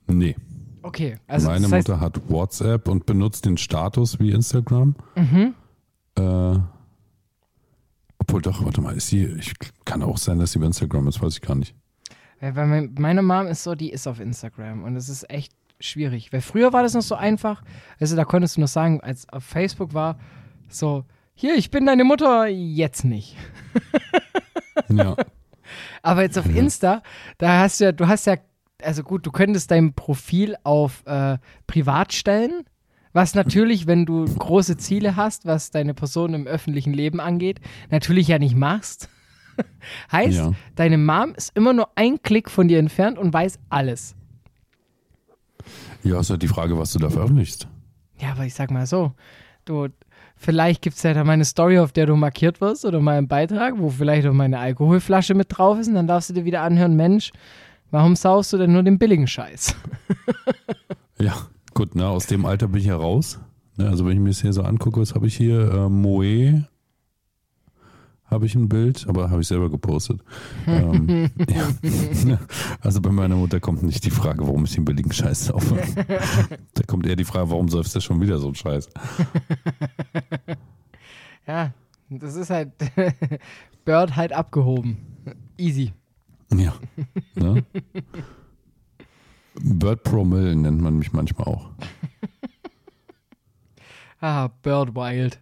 [0.07, 0.35] Nee.
[0.81, 1.17] Okay.
[1.27, 4.95] Also Meine das heißt, Mutter hat WhatsApp und benutzt den Status wie Instagram.
[5.15, 5.55] Mhm.
[6.15, 6.59] Äh,
[8.19, 9.53] obwohl doch, warte mal, ist sie, ich,
[9.85, 11.75] kann auch sein, dass sie bei Instagram ist, weiß ich gar nicht.
[12.39, 16.33] Weil meine Mom ist so, die ist auf Instagram und es ist echt schwierig.
[16.33, 17.63] Weil früher war das noch so einfach.
[17.99, 20.19] Also da konntest du noch sagen, als auf Facebook war,
[20.67, 23.35] so, hier, ich bin deine Mutter, jetzt nicht.
[24.89, 25.15] Ja.
[26.01, 27.03] Aber jetzt auf Insta,
[27.37, 28.37] da hast du ja, du hast ja,
[28.81, 31.37] also gut, du könntest dein Profil auf äh,
[31.67, 32.63] privat stellen,
[33.13, 37.61] was natürlich, wenn du große Ziele hast, was deine Person im öffentlichen Leben angeht,
[37.91, 39.09] natürlich ja nicht machst.
[40.11, 40.51] heißt, ja.
[40.75, 44.15] deine Mom ist immer nur ein Klick von dir entfernt und weiß alles.
[46.03, 47.67] Ja, ist halt die Frage, was du da veröffentlichst.
[48.19, 49.13] Ja, aber ich sag mal so,
[49.65, 49.87] du,
[50.43, 53.27] vielleicht gibt es ja da meine Story, auf der du markiert wirst oder mal einen
[53.27, 56.61] Beitrag, wo vielleicht auch meine Alkoholflasche mit drauf ist und dann darfst du dir wieder
[56.61, 57.31] anhören, Mensch,
[57.91, 59.75] warum saust du denn nur den billigen Scheiß?
[61.19, 61.33] ja,
[61.73, 63.39] gut, ne, aus dem Alter bin ich ja raus.
[63.77, 65.71] Ne, also wenn ich mir das hier so angucke, was habe ich hier?
[65.71, 66.65] Äh, Moe
[68.33, 70.19] habe ich ein Bild, aber habe ich selber gepostet.
[70.67, 72.39] ähm, ja.
[72.81, 75.79] Also bei meiner Mutter kommt nicht die Frage, warum ich den billigen Scheiß saufe.
[76.73, 78.89] da kommt eher die Frage, warum säufst du schon wieder so einen Scheiß?
[81.47, 81.73] ja,
[82.09, 82.71] das ist halt
[83.85, 84.97] Bird halt abgehoben.
[85.57, 85.93] Easy.
[86.53, 86.73] Ja.
[87.35, 87.63] Ne?
[89.55, 91.69] Bird Promille nennt man mich manchmal auch.
[94.19, 95.39] ah, Bird Wild.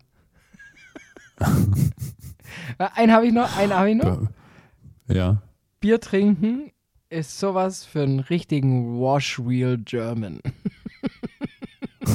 [2.77, 4.27] Einen habe ich noch, einen habe ich noch.
[5.07, 5.41] Ja.
[5.79, 6.71] Bier trinken
[7.09, 10.39] ist sowas für einen richtigen Wash Real German.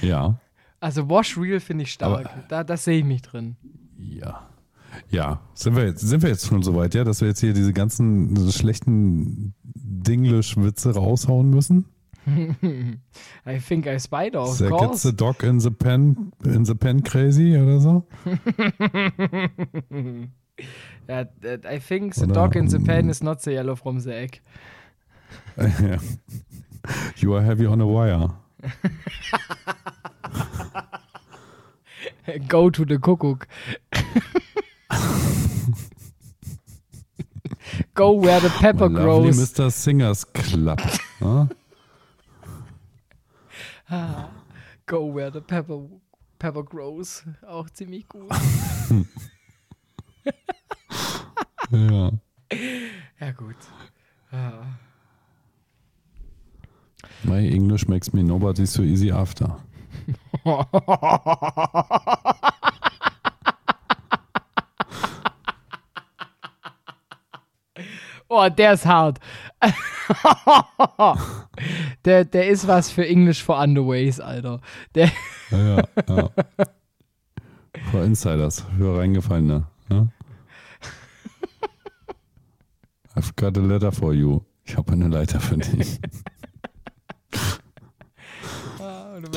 [0.00, 0.38] ja.
[0.78, 2.26] Also Wash Real finde ich stark.
[2.26, 3.56] Aber, da das sehe ich mich drin.
[3.98, 4.48] Ja.
[5.10, 7.52] Ja, sind wir jetzt, sind wir jetzt schon so weit, ja, dass wir jetzt hier
[7.52, 11.86] diese ganzen schlechten Dinglish-Witze raushauen müssen?
[13.46, 14.76] I think I spied of so.
[14.78, 18.04] Gets the dog in the pen, in the pen crazy oder so?
[21.08, 21.24] yeah,
[21.64, 24.40] I think the oder, dog in the pen is not the yellow from the egg.
[27.16, 28.28] you are heavy on a wire.
[32.48, 33.44] Go to the Kuckuck.
[37.94, 39.38] Go where the pepper My grows.
[39.38, 39.70] Mr.
[39.70, 40.80] Singers Club.
[41.20, 41.46] Huh?
[44.86, 45.80] Go where the pepper,
[46.38, 47.24] pepper grows.
[47.46, 48.30] Auch ziemlich gut.
[51.70, 52.10] ja.
[53.20, 53.56] Ja, gut.
[54.32, 54.78] Ja.
[57.24, 59.56] My English makes me nobody so easy after.
[68.28, 69.18] oh, der ist hart.
[72.04, 74.60] der, der ist was für English for Underways, Alter.
[74.94, 75.10] Der
[75.50, 76.30] ja, ja.
[77.90, 79.66] Für Insiders, für Reingefallene.
[79.88, 80.08] Ne?
[83.14, 84.40] I've got a letter for you.
[84.64, 86.00] Ich habe eine Leiter für dich.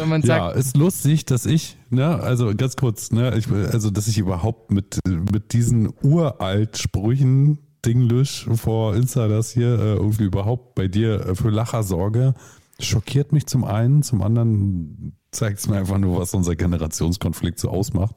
[0.08, 4.08] Man sagt, ja, ist lustig, dass ich, ne, also ganz kurz, ne, ich, also dass
[4.08, 10.88] ich überhaupt mit, mit diesen uralt Sprüchen Dinglish vor Insiders hier äh, irgendwie überhaupt bei
[10.88, 12.34] dir äh, für Lacher sorge,
[12.80, 17.70] schockiert mich zum einen, zum anderen zeigt es mir einfach nur, was unser Generationskonflikt so
[17.70, 18.16] ausmacht.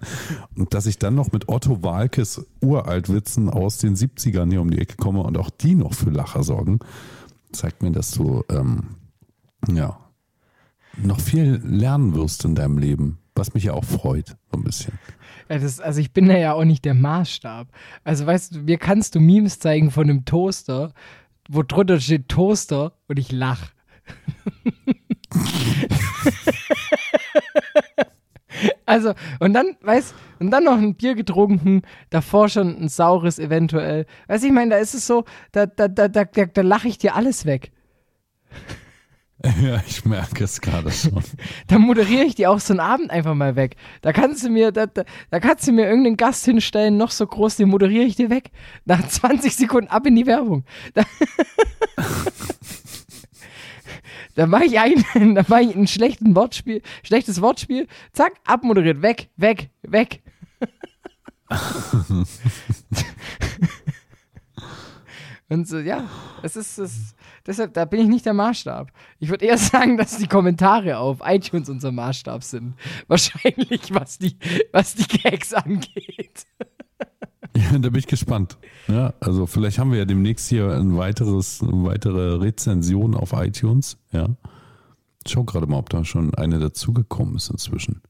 [0.56, 4.78] Und dass ich dann noch mit Otto Walkes Uraltwitzen aus den 70ern hier um die
[4.78, 6.78] Ecke komme und auch die noch für Lacher sorgen,
[7.52, 8.96] zeigt mir, dass du ähm,
[9.70, 9.98] ja
[10.96, 14.98] noch viel lernen wirst in deinem Leben, was mich ja auch freut, so ein bisschen.
[15.52, 17.68] Ja, das, also ich bin da ja auch nicht der Maßstab.
[18.04, 20.94] Also weißt du, mir kannst du Memes zeigen von einem Toaster,
[21.46, 23.70] wo drunter steht Toaster und ich lach.
[28.86, 34.06] also, und dann, weißt und dann noch ein Bier getrunken, davor schon ein saures eventuell.
[34.28, 36.96] Weißt du, ich meine, da ist es so, da, da, da, da, da lache ich
[36.96, 37.72] dir alles weg.
[39.62, 41.22] Ja, ich merke es gerade schon.
[41.66, 43.76] da moderiere ich die auch so einen Abend einfach mal weg.
[44.00, 47.26] Da kannst du mir, da, da, da, kannst du mir irgendeinen Gast hinstellen, noch so
[47.26, 48.50] groß, den moderiere ich dir weg.
[48.84, 50.64] Nach 20 Sekunden ab in die Werbung.
[50.94, 51.02] Da,
[54.34, 59.30] da mache ich einen, da mache ich ein schlechtes Wortspiel, schlechtes Wortspiel, zack, abmoderiert, weg,
[59.36, 60.22] weg, weg.
[65.48, 66.08] Und so, ja,
[66.42, 67.14] es ist, es,
[67.46, 68.90] deshalb, da bin ich nicht der Maßstab.
[69.18, 72.74] Ich würde eher sagen, dass die Kommentare auf iTunes unser Maßstab sind.
[73.08, 74.36] Wahrscheinlich, was die,
[74.72, 76.46] was die Gags angeht.
[77.54, 78.56] Ja, da bin ich gespannt.
[78.88, 83.98] Ja, also vielleicht haben wir ja demnächst hier ein weiteres, eine weitere Rezension auf iTunes.
[84.10, 84.30] Ja.
[85.22, 88.00] Ich schau gerade mal, ob da schon eine dazugekommen ist inzwischen.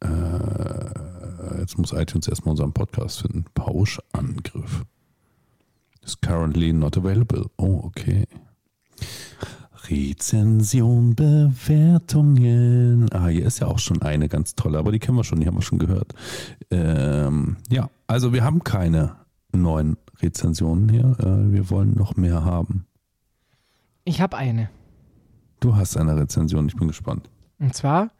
[0.00, 3.46] Äh, jetzt muss iTunes erstmal unseren Podcast finden.
[3.54, 4.84] Pauschangriff.
[6.04, 7.50] Is currently not available.
[7.58, 8.26] Oh, okay.
[9.88, 13.08] Rezension, Bewertungen.
[13.12, 15.46] Ah, hier ist ja auch schon eine ganz tolle, aber die kennen wir schon, die
[15.46, 16.14] haben wir schon gehört.
[16.70, 19.16] Ähm, ja, also wir haben keine
[19.52, 21.16] neuen Rezensionen hier.
[21.18, 22.86] Äh, wir wollen noch mehr haben.
[24.04, 24.70] Ich habe eine.
[25.58, 27.28] Du hast eine Rezension, ich bin gespannt.
[27.58, 28.10] Und zwar,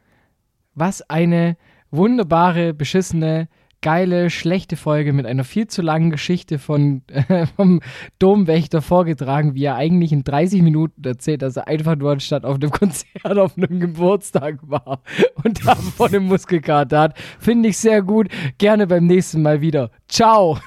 [0.75, 1.57] was eine
[1.91, 3.49] wunderbare, beschissene
[3.83, 7.81] geile, schlechte Folge mit einer viel zu langen Geschichte von, äh, vom
[8.19, 12.57] Domwächter vorgetragen, wie er eigentlich in 30 Minuten erzählt, dass er einfach nur anstatt auf
[12.57, 15.03] einem Konzert auf einem Geburtstag war
[15.43, 17.19] und da vor dem Muskelkater hat.
[17.39, 18.29] Finde ich sehr gut.
[18.59, 19.91] Gerne beim nächsten Mal wieder.
[20.09, 20.59] Ciao.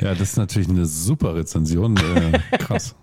[0.00, 1.96] Ja, das ist natürlich eine super Rezension.
[1.96, 2.96] Äh, krass.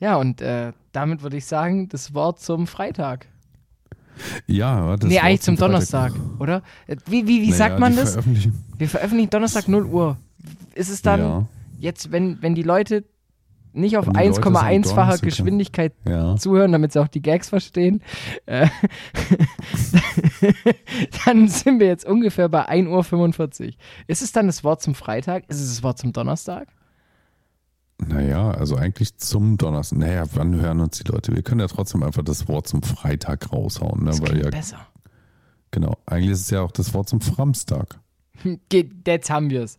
[0.00, 3.28] ja, und äh, damit würde ich sagen, das Wort zum Freitag.
[4.46, 6.40] Ja, das Nee, eigentlich zum, Donnerstag, Freitag.
[6.40, 6.62] oder?
[7.06, 8.12] Wie, wie, wie naja, sagt man das?
[8.12, 8.64] Veröffentlichen.
[8.78, 10.16] Wir veröffentlichen Donnerstag 0 Uhr.
[10.74, 11.46] Ist es dann ja.
[11.78, 13.04] jetzt, wenn, wenn die Leute
[13.76, 16.36] nicht auf 1,1-facher Geschwindigkeit ja.
[16.36, 18.02] zuhören, damit sie auch die Gags verstehen,
[18.46, 18.68] äh,
[21.26, 23.72] dann sind wir jetzt ungefähr bei 1.45 Uhr.
[24.06, 25.44] Ist es dann das Wort zum Freitag?
[25.48, 26.68] Ist es das Wort zum Donnerstag?
[27.98, 29.98] Naja, also eigentlich zum Donnerstag.
[29.98, 31.34] Naja, wann hören uns die Leute?
[31.34, 34.04] Wir können ja trotzdem einfach das Wort zum Freitag raushauen.
[34.04, 34.10] Ne?
[34.10, 34.86] Das Weil ja, besser.
[35.70, 35.96] Genau.
[36.04, 37.98] Eigentlich ist es ja auch das Wort zum Framstag.
[39.06, 39.78] Jetzt haben wir es.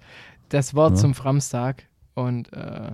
[0.49, 0.98] Das Wort ja.
[0.98, 1.84] zum Framstag.
[2.15, 2.91] Und äh,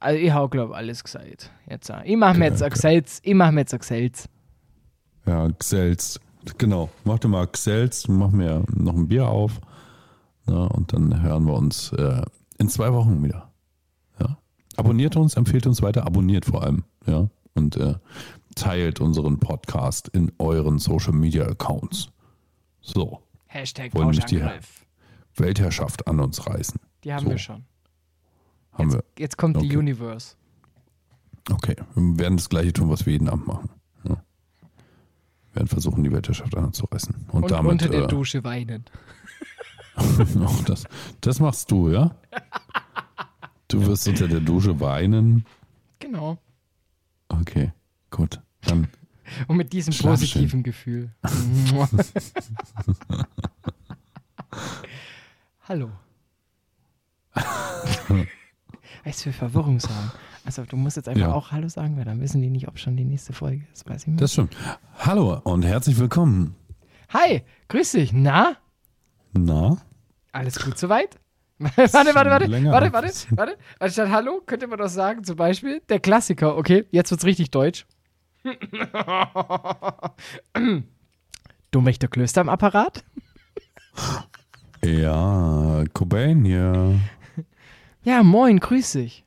[0.00, 1.50] also ich habe, glaube alles gesagt.
[1.68, 3.20] Jetzt, ich mache mir jetzt ein Geselz.
[3.22, 4.28] Ich mache mir jetzt ein Geselz.
[5.26, 6.20] Ja, Geselz.
[6.56, 6.88] Genau.
[7.04, 9.60] Mach dir mal Geselz, mach mir noch ein Bier auf.
[10.46, 12.22] Na, und dann hören wir uns äh,
[12.58, 13.50] in zwei Wochen wieder.
[14.20, 14.38] Ja.
[14.76, 16.84] Abonniert uns, empfehlt uns weiter, abonniert vor allem.
[17.06, 17.28] Ja.
[17.54, 17.94] Und äh,
[18.54, 22.10] teilt unseren Podcast in euren Social Media Accounts.
[22.80, 23.22] So.
[23.46, 24.44] Hashtag Wollen nicht die
[25.36, 26.80] Weltherrschaft an uns reißen.
[27.04, 27.30] Die haben so.
[27.30, 27.64] wir schon.
[28.72, 29.04] Haben jetzt, wir.
[29.18, 29.68] jetzt kommt okay.
[29.68, 30.34] die Universe.
[31.50, 33.70] Okay, wir werden das gleiche tun, was wir jeden Abend machen.
[34.04, 34.10] Ja.
[34.10, 37.14] Wir werden versuchen, die Weltherrschaft an uns zu reißen.
[37.28, 38.84] Und, Und damit, unter der äh, Dusche weinen.
[40.66, 40.84] das,
[41.20, 42.14] das machst du, ja?
[43.68, 45.44] Du wirst unter der Dusche weinen.
[45.98, 46.38] Genau.
[47.28, 47.72] Okay,
[48.10, 48.40] gut.
[48.62, 48.88] Dann.
[49.46, 50.62] Und mit diesem positiven.
[50.62, 51.10] Gefühl.
[55.68, 55.90] Hallo.
[59.04, 60.12] weißt du, für Verwirrung sagen.
[60.46, 61.34] Also du musst jetzt einfach ja.
[61.34, 63.86] auch Hallo sagen, weil dann wissen die nicht, ob schon die nächste Folge ist.
[63.86, 64.20] Weiß ich nicht.
[64.22, 64.56] Das stimmt.
[64.98, 66.54] Hallo und herzlich willkommen.
[67.10, 68.14] Hi, grüß dich.
[68.14, 68.56] Na?
[69.32, 69.78] Na?
[70.32, 71.18] Alles gut soweit?
[71.58, 73.58] warte, warte, warte, warte, warte, warte.
[73.80, 76.56] Anstatt Hallo könnte man doch sagen, zum Beispiel der Klassiker.
[76.56, 77.84] Okay, jetzt wird's richtig deutsch.
[81.70, 83.04] du möchtest Klöster am Apparat?
[84.84, 87.00] ja, Cobain hier.
[88.04, 89.26] Ja, moin, grüß dich.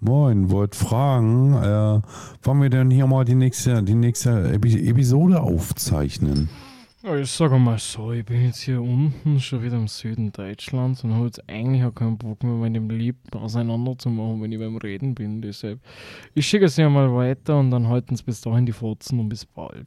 [0.00, 2.02] Moin, wollt fragen, äh,
[2.42, 6.50] wollen wir denn hier mal die nächste, die nächste Episode aufzeichnen?
[7.08, 11.14] Ich sage mal so, ich bin jetzt hier unten, schon wieder im Süden Deutschlands und
[11.14, 15.40] habe jetzt eigentlich auch keinen Bock mehr, meine Lieben auseinanderzumachen, wenn ich beim Reden bin.
[15.40, 15.78] Deshalb,
[16.34, 19.28] ich schicke es ja mal weiter und dann halten es bis dahin die Fotzen und
[19.28, 19.86] bis bald.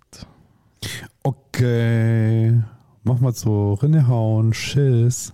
[1.22, 2.58] Okay,
[3.04, 5.34] mach mal so, Rinnehauen, Tschüss.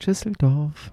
[0.00, 0.92] Tschüsseldorf.